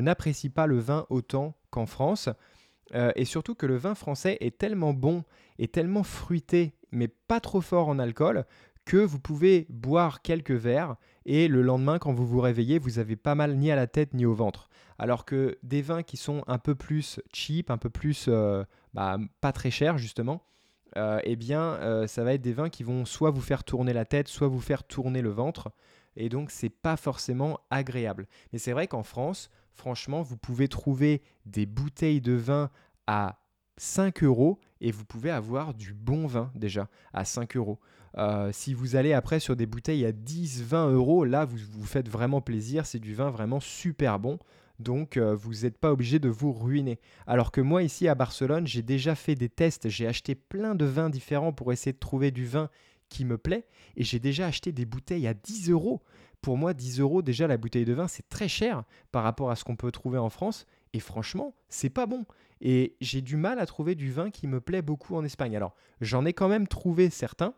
n'apprécie 0.00 0.50
pas 0.50 0.66
le 0.66 0.78
vin 0.78 1.06
autant 1.10 1.56
qu'en 1.70 1.86
France. 1.86 2.28
Euh, 2.94 3.12
et 3.16 3.24
surtout 3.24 3.54
que 3.54 3.66
le 3.66 3.76
vin 3.76 3.94
français 3.94 4.38
est 4.40 4.56
tellement 4.56 4.94
bon 4.94 5.24
et 5.58 5.68
tellement 5.68 6.02
fruité, 6.02 6.74
mais 6.90 7.08
pas 7.08 7.40
trop 7.40 7.60
fort 7.60 7.88
en 7.88 7.98
alcool, 7.98 8.46
que 8.86 8.96
vous 8.96 9.18
pouvez 9.18 9.66
boire 9.68 10.22
quelques 10.22 10.52
verres 10.52 10.96
et 11.26 11.46
le 11.46 11.60
lendemain, 11.60 11.98
quand 11.98 12.14
vous 12.14 12.26
vous 12.26 12.40
réveillez, 12.40 12.78
vous 12.78 12.98
avez 12.98 13.16
pas 13.16 13.34
mal 13.34 13.56
ni 13.56 13.70
à 13.70 13.76
la 13.76 13.86
tête 13.86 14.14
ni 14.14 14.24
au 14.24 14.32
ventre. 14.32 14.70
Alors 14.98 15.26
que 15.26 15.58
des 15.62 15.82
vins 15.82 16.02
qui 16.02 16.16
sont 16.16 16.42
un 16.46 16.56
peu 16.56 16.74
plus 16.74 17.20
cheap, 17.34 17.70
un 17.70 17.76
peu 17.76 17.90
plus 17.90 18.26
euh, 18.28 18.64
bah, 18.94 19.18
pas 19.42 19.52
très 19.52 19.70
chers 19.70 19.98
justement, 19.98 20.42
euh, 20.96 21.20
eh 21.24 21.36
bien, 21.36 22.06
ça 22.06 22.24
va 22.24 22.34
être 22.34 22.42
des 22.42 22.52
vins 22.52 22.70
qui 22.70 22.82
vont 22.82 23.04
soit 23.04 23.30
vous 23.30 23.40
faire 23.40 23.64
tourner 23.64 23.92
la 23.92 24.04
tête, 24.04 24.28
soit 24.28 24.48
vous 24.48 24.60
faire 24.60 24.84
tourner 24.84 25.22
le 25.22 25.30
ventre. 25.30 25.70
Et 26.16 26.28
donc, 26.28 26.50
c'est 26.50 26.68
pas 26.70 26.96
forcément 26.96 27.60
agréable. 27.70 28.26
Mais 28.52 28.58
c'est 28.58 28.72
vrai 28.72 28.88
qu'en 28.88 29.04
France, 29.04 29.50
franchement, 29.72 30.22
vous 30.22 30.36
pouvez 30.36 30.68
trouver 30.68 31.22
des 31.46 31.66
bouteilles 31.66 32.20
de 32.20 32.32
vin 32.32 32.70
à 33.06 33.38
5 33.78 34.24
euros 34.24 34.58
et 34.80 34.90
vous 34.90 35.04
pouvez 35.04 35.30
avoir 35.30 35.74
du 35.74 35.94
bon 35.94 36.26
vin 36.26 36.50
déjà 36.54 36.88
à 37.12 37.24
5 37.24 37.56
euros. 37.56 37.78
Euh, 38.16 38.50
si 38.52 38.74
vous 38.74 38.96
allez 38.96 39.12
après 39.12 39.40
sur 39.40 39.56
des 39.56 39.66
bouteilles 39.66 40.04
à 40.04 40.12
10-20 40.12 40.92
euros, 40.92 41.24
là 41.24 41.44
vous 41.44 41.58
vous 41.72 41.86
faites 41.86 42.08
vraiment 42.08 42.40
plaisir, 42.40 42.86
c'est 42.86 42.98
du 42.98 43.14
vin 43.14 43.30
vraiment 43.30 43.60
super 43.60 44.18
bon. 44.18 44.38
Donc 44.78 45.16
euh, 45.16 45.34
vous 45.34 45.62
n'êtes 45.62 45.78
pas 45.78 45.92
obligé 45.92 46.18
de 46.18 46.28
vous 46.28 46.52
ruiner. 46.52 47.00
Alors 47.26 47.50
que 47.50 47.60
moi 47.60 47.82
ici 47.82 48.08
à 48.08 48.14
Barcelone, 48.14 48.66
j'ai 48.66 48.82
déjà 48.82 49.14
fait 49.14 49.34
des 49.34 49.48
tests, 49.48 49.88
j'ai 49.88 50.06
acheté 50.06 50.34
plein 50.34 50.74
de 50.74 50.84
vins 50.84 51.10
différents 51.10 51.52
pour 51.52 51.72
essayer 51.72 51.92
de 51.92 51.98
trouver 51.98 52.30
du 52.30 52.46
vin 52.46 52.70
qui 53.08 53.24
me 53.24 53.38
plaît 53.38 53.66
et 53.96 54.04
j'ai 54.04 54.18
déjà 54.18 54.46
acheté 54.46 54.72
des 54.72 54.84
bouteilles 54.84 55.26
à 55.26 55.34
10 55.34 55.70
euros. 55.70 56.02
Pour 56.40 56.56
moi, 56.56 56.74
10 56.74 57.00
euros 57.00 57.22
déjà 57.22 57.48
la 57.48 57.56
bouteille 57.56 57.84
de 57.84 57.92
vin, 57.92 58.06
c'est 58.06 58.28
très 58.28 58.48
cher 58.48 58.84
par 59.10 59.24
rapport 59.24 59.50
à 59.50 59.56
ce 59.56 59.64
qu'on 59.64 59.76
peut 59.76 59.90
trouver 59.90 60.18
en 60.18 60.30
France. 60.30 60.66
Et 60.92 61.00
franchement, 61.00 61.54
c'est 61.68 61.90
pas 61.90 62.06
bon. 62.06 62.24
Et 62.60 62.96
j'ai 63.00 63.20
du 63.20 63.36
mal 63.36 63.58
à 63.58 63.66
trouver 63.66 63.94
du 63.94 64.10
vin 64.10 64.30
qui 64.30 64.46
me 64.46 64.60
plaît 64.60 64.82
beaucoup 64.82 65.16
en 65.16 65.24
Espagne. 65.24 65.56
Alors, 65.56 65.74
j'en 66.00 66.24
ai 66.24 66.32
quand 66.32 66.48
même 66.48 66.68
trouvé 66.68 67.10
certains, 67.10 67.54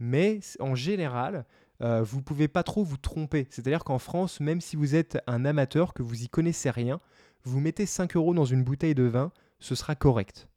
mais 0.00 0.40
en 0.58 0.74
général, 0.74 1.46
euh, 1.82 2.02
vous 2.02 2.22
pouvez 2.22 2.48
pas 2.48 2.62
trop 2.62 2.84
vous 2.84 2.96
tromper. 2.96 3.46
C'est-à-dire 3.50 3.84
qu'en 3.84 3.98
France, 3.98 4.40
même 4.40 4.60
si 4.60 4.76
vous 4.76 4.94
êtes 4.94 5.18
un 5.26 5.44
amateur, 5.44 5.94
que 5.94 6.02
vous 6.02 6.22
y 6.22 6.28
connaissez 6.28 6.70
rien, 6.70 7.00
vous 7.44 7.60
mettez 7.60 7.86
5 7.86 8.16
euros 8.16 8.34
dans 8.34 8.44
une 8.44 8.62
bouteille 8.62 8.94
de 8.94 9.04
vin, 9.04 9.32
ce 9.58 9.74
sera 9.74 9.94
correct. 9.94 10.48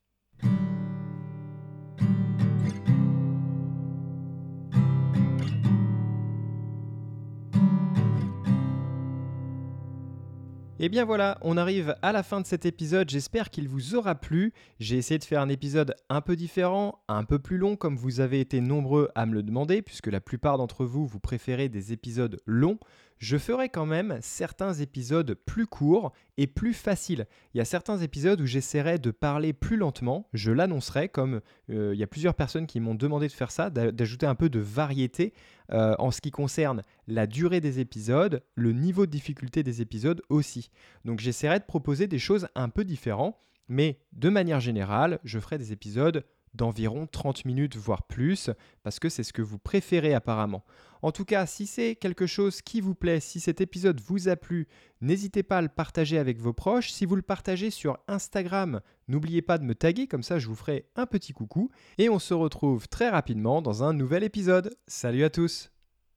Et 10.80 10.90
bien 10.90 11.06
voilà, 11.06 11.40
on 11.42 11.58
arrive 11.58 11.96
à 12.04 12.12
la 12.12 12.22
fin 12.22 12.40
de 12.40 12.46
cet 12.46 12.68
épisode, 12.68 13.10
j'espère 13.10 13.50
qu'il 13.50 13.68
vous 13.68 13.96
aura 13.96 14.14
plu. 14.14 14.54
J'ai 14.80 14.98
essayé 14.98 15.18
de 15.18 15.24
faire 15.24 15.42
un 15.42 15.50
épisode 15.50 15.96
un 16.10 16.22
peu 16.22 16.36
différent, 16.36 17.02
un 17.08 17.24
peu 17.24 17.40
plus 17.40 17.58
long 17.58 17.76
comme 17.76 17.98
vous 17.98 18.20
avez 18.20 18.40
été 18.40 18.62
nombreux 18.62 19.10
à 19.16 19.26
me 19.26 19.34
le 19.34 19.42
demander, 19.42 19.82
puisque 19.82 20.06
la 20.06 20.22
plupart 20.22 20.60
d'entre 20.60 20.86
vous, 20.86 21.08
vous 21.08 21.20
préférez 21.20 21.68
des 21.68 21.94
épisodes 21.94 22.40
longs 22.46 22.78
je 23.20 23.38
ferai 23.38 23.70
quand 23.70 23.86
même 23.86 24.20
certains 24.22 24.74
épisodes 24.74 25.34
plus 25.34 25.68
courts 25.68 26.14
et 26.38 26.48
plus 26.48 26.74
faciles. 26.74 27.26
Il 27.54 27.58
y 27.58 27.62
a 27.62 27.66
certains 27.66 27.98
épisodes 27.98 28.40
où 28.40 28.46
j'essaierai 28.46 29.00
de 29.00 29.12
parler 29.12 29.54
plus 29.54 29.78
lentement, 29.78 30.28
je 30.34 30.52
l'annoncerai, 30.52 31.10
comme 31.10 31.42
euh, 31.72 31.92
il 31.94 32.00
y 32.00 32.04
a 32.04 32.08
plusieurs 32.08 32.36
personnes 32.36 32.68
qui 32.68 32.80
m'ont 32.80 32.96
demandé 32.96 33.28
de 33.28 33.34
faire 33.34 33.52
ça, 33.52 33.70
d'ajouter 33.70 34.26
un 34.26 34.36
peu 34.36 34.50
de 34.50 34.60
variété 34.60 35.34
euh, 35.72 35.96
en 36.00 36.12
ce 36.12 36.22
qui 36.22 36.32
concerne 36.32 36.82
la 37.08 37.28
durée 37.28 37.62
des 37.62 37.80
épisodes, 37.80 38.44
le 38.56 38.72
niveau 38.72 39.06
de 39.06 39.12
difficulté 39.12 39.64
des 39.64 39.82
épisodes 39.82 40.22
aussi. 40.30 40.70
Donc 41.06 41.20
j'essaierai 41.20 41.60
de 41.60 41.66
proposer 41.66 42.08
des 42.08 42.20
choses 42.20 42.48
un 42.56 42.70
peu 42.70 42.84
différentes, 42.84 43.38
mais 43.68 44.00
de 44.14 44.30
manière 44.30 44.60
générale, 44.60 45.20
je 45.24 45.40
ferai 45.40 45.58
des 45.58 45.72
épisodes 45.74 46.24
d'environ 46.54 47.08
30 47.08 47.46
minutes, 47.46 47.76
voire 47.76 48.04
plus, 48.04 48.50
parce 48.84 49.00
que 49.00 49.10
c'est 49.10 49.24
ce 49.24 49.34
que 49.34 49.42
vous 49.42 49.60
préférez 49.60 50.14
apparemment. 50.14 50.64
En 51.02 51.12
tout 51.12 51.26
cas, 51.26 51.46
si 51.46 51.68
c'est 51.68 51.96
quelque 51.96 52.28
chose 52.28 52.62
qui 52.62 52.82
vous 52.82 52.96
plaît, 52.96 53.20
si 53.20 53.40
cet 53.40 53.62
épisode 53.62 54.02
vous 54.02 54.30
a 54.30 54.36
plu, 54.36 54.68
n'hésitez 55.02 55.44
pas 55.44 55.58
à 55.58 55.62
le 55.62 55.70
partager 55.70 56.18
avec 56.18 56.40
vos 56.40 56.54
proches. 56.54 56.92
Si 56.92 57.06
vous 57.06 57.16
le 57.16 57.22
partagez 57.22 57.70
sur 57.70 57.98
Instagram, 58.08 58.82
n'oubliez 59.08 59.42
pas 59.42 59.58
de 59.58 59.64
me 59.64 59.76
taguer, 59.76 60.08
comme 60.08 60.24
ça 60.24 60.40
je 60.40 60.48
vous 60.48 60.56
ferai 60.56 60.86
un 60.96 61.06
petit 61.06 61.34
coucou. 61.34 61.70
Et 61.98 62.10
on 62.10 62.20
se 62.20 62.34
retrouve 62.34 62.88
très 62.88 63.10
rapidement 63.10 63.62
dans 63.62 63.84
un 63.84 63.94
nouvel 63.94 64.24
épisode. 64.24 64.76
Salut 64.88 65.24
à 65.24 65.30
tous 65.30 65.72